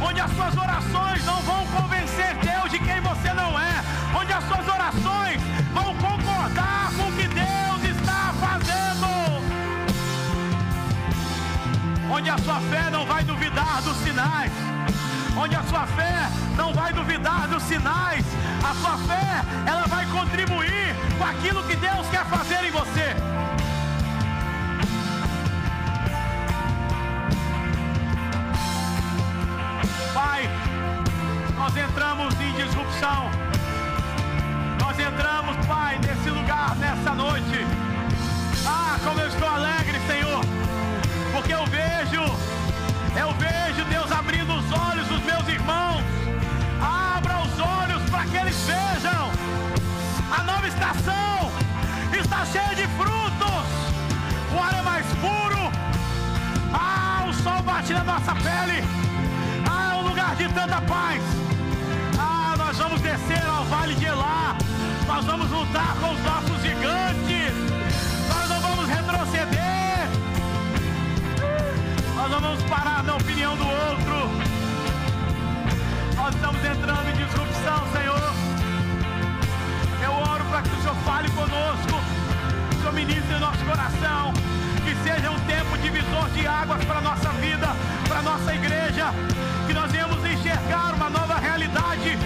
Onde 0.00 0.20
as 0.20 0.30
suas 0.30 0.56
orações 0.56 1.24
não 1.26 1.40
vão 1.42 1.66
convencer 1.66 2.34
Deus 2.36 2.70
de 2.70 2.78
quem 2.78 3.00
você 3.00 3.32
não 3.34 3.58
é. 3.60 3.82
Onde 4.18 4.32
as 4.32 4.44
suas 4.44 4.66
orações 4.66 5.42
vão 5.74 5.94
concordar 5.96 6.90
com 6.96 7.08
o 7.08 7.12
que 7.12 7.28
Deus 7.28 7.96
está 7.96 8.32
fazendo 8.40 9.08
onde 12.10 12.30
a 12.30 12.38
sua 12.38 12.58
fé 12.60 12.90
não 12.90 13.04
vai 13.04 13.22
duvidar 13.22 13.82
dos 13.82 13.96
sinais, 13.98 14.50
onde 15.36 15.54
a 15.54 15.62
sua 15.64 15.86
fé 15.86 16.26
não 16.56 16.72
vai 16.72 16.90
duvidar 16.92 17.46
dos 17.48 17.62
sinais, 17.64 18.24
a 18.64 18.74
sua 18.74 18.96
fé 19.06 19.44
ela 19.66 19.86
vai 19.86 20.06
contribuir 20.06 20.96
com 21.18 21.24
aquilo 21.24 21.62
que 21.64 21.76
Deus 21.76 22.08
quer 22.10 22.24
fazer 22.24 22.64
em 22.64 22.70
você. 22.70 23.14
Nós 31.68 31.76
entramos 31.76 32.34
em 32.40 32.52
disrupção. 32.52 33.30
Nós 34.80 34.98
entramos, 34.98 35.66
Pai, 35.66 35.98
nesse 35.98 36.30
lugar, 36.30 36.74
nessa 36.76 37.14
noite. 37.14 37.66
Ah, 38.66 38.98
como 39.04 39.20
eu 39.20 39.28
estou 39.28 39.46
alegre, 39.46 40.00
Senhor. 40.06 40.42
Porque 41.30 41.52
eu 41.52 41.66
vejo, 41.66 42.22
eu 43.14 43.34
vejo 43.34 43.84
Deus 43.84 44.10
abrindo 44.10 44.50
os 44.54 44.72
olhos 44.72 45.06
dos 45.08 45.22
meus 45.24 45.46
irmãos. 45.46 46.02
Abra 46.80 47.38
os 47.40 47.60
olhos 47.60 48.02
para 48.08 48.24
que 48.24 48.36
eles 48.38 48.56
vejam. 48.64 49.30
A 50.38 50.42
nova 50.44 50.66
estação 50.66 51.50
está 52.18 52.46
cheia 52.46 52.74
de 52.76 52.86
frutos. 52.96 53.68
O 54.56 54.62
ar 54.62 54.72
é 54.72 54.80
mais 54.80 55.04
puro. 55.16 55.70
Ah, 56.72 57.26
o 57.28 57.34
sol 57.34 57.60
bate 57.60 57.92
na 57.92 58.04
nossa 58.04 58.34
pele. 58.36 58.82
Ah, 59.70 59.92
é 59.92 59.94
um 59.96 60.08
lugar 60.08 60.34
de 60.34 60.48
tanta 60.48 60.80
paz. 60.80 61.47
Descer 63.08 63.42
ao 63.46 63.64
vale 63.64 63.94
de 63.94 64.04
Elá. 64.04 64.54
Nós 65.06 65.24
vamos 65.24 65.50
lutar 65.50 65.96
com 65.98 66.12
os 66.12 66.20
nossos 66.20 66.60
gigantes. 66.60 67.54
Nós 68.28 68.48
não 68.50 68.60
vamos 68.60 68.86
retroceder. 68.86 70.10
Nós 72.14 72.30
não 72.30 72.38
vamos 72.38 72.62
parar 72.64 73.02
na 73.04 73.16
opinião 73.16 73.56
do 73.56 73.66
outro. 73.66 74.30
Nós 76.16 76.34
estamos 76.34 76.62
entrando 76.62 77.08
em 77.08 77.16
disrupção, 77.24 77.80
Senhor. 77.96 78.34
Eu 80.04 80.12
oro 80.12 80.44
para 80.44 80.60
que 80.60 80.68
o 80.68 80.82
Senhor 80.82 80.96
fale 80.96 81.30
conosco. 81.30 82.02
Que 82.68 82.76
o 82.76 82.78
Senhor 82.80 82.92
ministre 82.92 83.36
em 83.36 83.40
nosso 83.40 83.64
coração. 83.64 84.34
Que 84.84 84.94
seja 85.08 85.30
um 85.30 85.40
tempo 85.46 85.78
divisor 85.78 86.28
de 86.34 86.46
águas 86.46 86.84
para 86.84 86.98
a 86.98 87.00
nossa 87.00 87.30
vida, 87.40 87.68
para 88.06 88.18
a 88.18 88.22
nossa 88.22 88.54
igreja. 88.54 89.14
Que 89.66 89.72
nós 89.72 89.90
venhamos 89.90 90.22
enxergar 90.26 90.92
uma 90.92 91.08
nova 91.08 91.38
realidade 91.38 92.18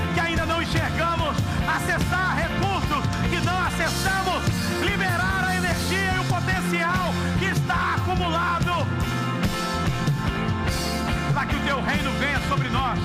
Acessar 1.76 2.36
recursos 2.36 3.04
que 3.30 3.40
não 3.44 3.58
acessamos. 3.66 4.42
Liberar 4.84 5.44
a 5.48 5.56
energia 5.56 6.14
e 6.14 6.18
o 6.18 6.24
potencial 6.24 7.12
que 7.38 7.46
está 7.46 7.94
acumulado. 7.96 8.86
Para 11.32 11.46
que 11.46 11.56
o 11.56 11.60
teu 11.60 11.82
reino 11.82 12.10
venha 12.18 12.40
sobre 12.48 12.68
nós. 12.68 12.98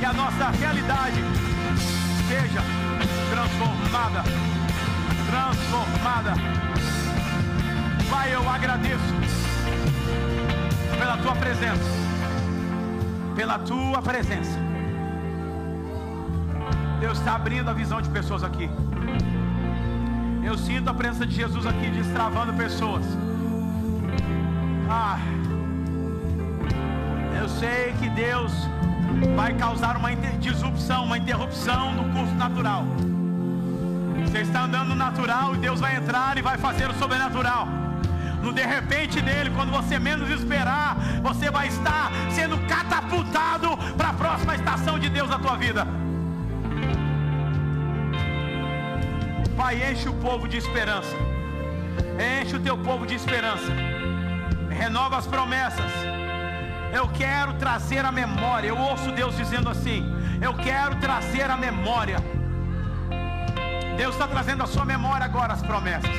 E 0.00 0.04
a 0.04 0.12
nossa 0.12 0.50
realidade 0.50 1.22
seja 2.28 2.62
transformada. 3.30 4.24
Transformada. 5.30 6.34
Pai, 8.10 8.34
eu 8.34 8.48
agradeço 8.48 9.14
pela 10.98 11.16
tua 11.18 11.34
presença. 11.36 11.84
Pela 13.34 13.58
tua 13.58 14.00
presença. 14.00 14.73
Deus 17.04 17.18
está 17.18 17.34
abrindo 17.34 17.68
a 17.68 17.74
visão 17.74 18.00
de 18.00 18.08
pessoas 18.08 18.42
aqui. 18.42 18.66
Eu 20.42 20.56
sinto 20.56 20.88
a 20.88 20.94
presença 20.94 21.26
de 21.26 21.34
Jesus 21.34 21.66
aqui 21.66 21.90
destravando 21.90 22.54
pessoas. 22.54 23.04
Ah, 24.88 25.18
eu 27.38 27.46
sei 27.46 27.92
que 28.00 28.08
Deus 28.08 28.54
vai 29.36 29.52
causar 29.52 29.98
uma 29.98 30.16
disrupção, 30.16 31.04
uma 31.04 31.18
interrupção 31.18 31.94
do 31.94 32.04
curso 32.14 32.34
natural. 32.36 32.84
Você 34.24 34.38
está 34.38 34.64
andando 34.64 34.88
no 34.88 34.94
natural 34.94 35.54
e 35.54 35.58
Deus 35.58 35.80
vai 35.80 35.96
entrar 35.96 36.38
e 36.38 36.40
vai 36.40 36.56
fazer 36.56 36.88
o 36.88 36.94
sobrenatural. 36.94 37.68
No 38.42 38.50
de 38.50 38.62
repente 38.62 39.20
dele, 39.20 39.50
quando 39.50 39.70
você 39.70 39.98
menos 39.98 40.30
esperar, 40.30 40.96
você 41.22 41.50
vai 41.50 41.68
estar 41.68 42.10
sendo 42.30 42.56
catapultado 42.66 43.76
para 43.94 44.08
a 44.08 44.14
próxima 44.14 44.54
estação 44.54 44.98
de 44.98 45.10
Deus 45.10 45.28
na 45.28 45.38
tua 45.38 45.54
vida. 45.58 45.86
Pai, 49.64 49.82
enche 49.90 50.10
o 50.10 50.12
povo 50.12 50.46
de 50.46 50.58
esperança. 50.58 51.16
Enche 52.42 52.54
o 52.54 52.60
teu 52.60 52.76
povo 52.76 53.06
de 53.06 53.14
esperança. 53.14 53.72
Renova 54.68 55.16
as 55.16 55.26
promessas. 55.26 55.90
Eu 56.92 57.08
quero 57.08 57.54
trazer 57.54 58.04
a 58.04 58.12
memória. 58.12 58.68
Eu 58.68 58.76
ouço 58.76 59.10
Deus 59.12 59.34
dizendo 59.34 59.70
assim: 59.70 60.04
Eu 60.42 60.52
quero 60.52 60.96
trazer 60.96 61.50
a 61.50 61.56
memória. 61.56 62.18
Deus 63.96 64.14
está 64.14 64.28
trazendo 64.28 64.62
a 64.62 64.66
sua 64.66 64.84
memória 64.84 65.24
agora 65.24 65.54
as 65.54 65.62
promessas. 65.62 66.14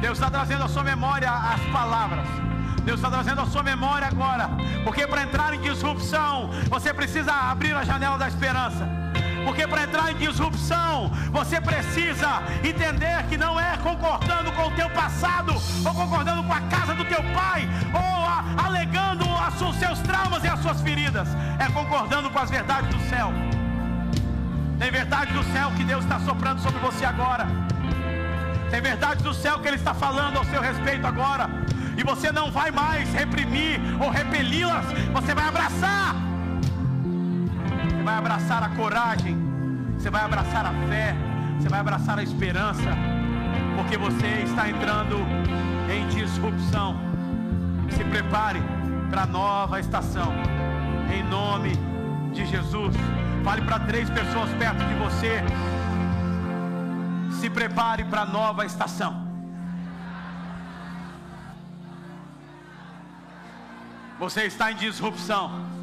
Deus 0.00 0.16
está 0.16 0.30
trazendo 0.30 0.64
a 0.64 0.68
sua 0.68 0.82
memória 0.82 1.30
as 1.30 1.60
palavras. 1.70 2.26
Deus 2.84 2.98
está 2.98 3.10
trazendo 3.10 3.42
a 3.42 3.46
sua 3.48 3.62
memória 3.62 4.08
agora. 4.08 4.48
Porque 4.82 5.06
para 5.06 5.24
entrar 5.24 5.52
em 5.52 5.60
disrupção, 5.60 6.48
você 6.70 6.94
precisa 6.94 7.34
abrir 7.34 7.76
a 7.76 7.84
janela 7.84 8.16
da 8.16 8.26
esperança. 8.26 8.95
Porque 9.46 9.64
para 9.64 9.84
entrar 9.84 10.10
em 10.10 10.16
disrupção, 10.16 11.08
você 11.30 11.60
precisa 11.60 12.42
entender 12.64 13.22
que 13.28 13.38
não 13.38 13.60
é 13.60 13.76
concordando 13.76 14.50
com 14.50 14.66
o 14.66 14.70
teu 14.72 14.90
passado, 14.90 15.52
ou 15.84 15.94
concordando 15.94 16.42
com 16.42 16.52
a 16.52 16.60
casa 16.62 16.96
do 16.96 17.04
teu 17.04 17.22
pai, 17.32 17.68
ou 17.94 18.24
a, 18.26 18.66
alegando 18.66 19.24
os 19.64 19.76
seus 19.76 20.00
traumas 20.00 20.42
e 20.42 20.48
as 20.48 20.58
suas 20.58 20.80
feridas, 20.80 21.28
é 21.60 21.70
concordando 21.70 22.28
com 22.28 22.38
as 22.40 22.50
verdades 22.50 22.90
do 22.90 23.00
céu. 23.08 23.32
Tem 24.80 24.90
verdade 24.90 25.32
do 25.32 25.44
céu 25.52 25.70
que 25.76 25.84
Deus 25.84 26.02
está 26.02 26.18
soprando 26.18 26.60
sobre 26.60 26.80
você 26.80 27.04
agora. 27.04 27.46
Tem 28.68 28.80
verdade 28.80 29.22
do 29.22 29.32
céu 29.32 29.60
que 29.60 29.68
Ele 29.68 29.76
está 29.76 29.94
falando 29.94 30.38
ao 30.38 30.44
seu 30.46 30.60
respeito 30.60 31.06
agora. 31.06 31.48
E 31.96 32.02
você 32.02 32.32
não 32.32 32.50
vai 32.50 32.72
mais 32.72 33.12
reprimir 33.12 33.80
ou 34.00 34.10
repeli-las, 34.10 34.86
você 35.12 35.32
vai 35.32 35.46
abraçar 35.46 36.16
vai 38.06 38.18
abraçar 38.18 38.62
a 38.62 38.68
coragem, 38.68 39.36
você 39.98 40.08
vai 40.08 40.22
abraçar 40.22 40.64
a 40.64 40.72
fé, 40.88 41.12
você 41.58 41.68
vai 41.68 41.80
abraçar 41.80 42.16
a 42.20 42.22
esperança, 42.22 42.96
porque 43.74 43.98
você 43.98 44.44
está 44.44 44.70
entrando 44.70 45.16
em 45.90 46.06
disrupção. 46.06 47.00
Se 47.90 48.04
prepare 48.04 48.62
para 49.10 49.22
a 49.22 49.26
nova 49.26 49.80
estação, 49.80 50.32
em 51.12 51.24
nome 51.24 51.72
de 52.32 52.46
Jesus. 52.46 52.94
Fale 53.42 53.62
para 53.62 53.80
três 53.80 54.08
pessoas 54.08 54.50
perto 54.52 54.84
de 54.84 54.94
você. 54.94 55.42
Se 57.40 57.50
prepare 57.50 58.04
para 58.04 58.20
a 58.20 58.26
nova 58.26 58.64
estação. 58.64 59.26
Você 64.20 64.44
está 64.44 64.70
em 64.70 64.76
disrupção. 64.76 65.75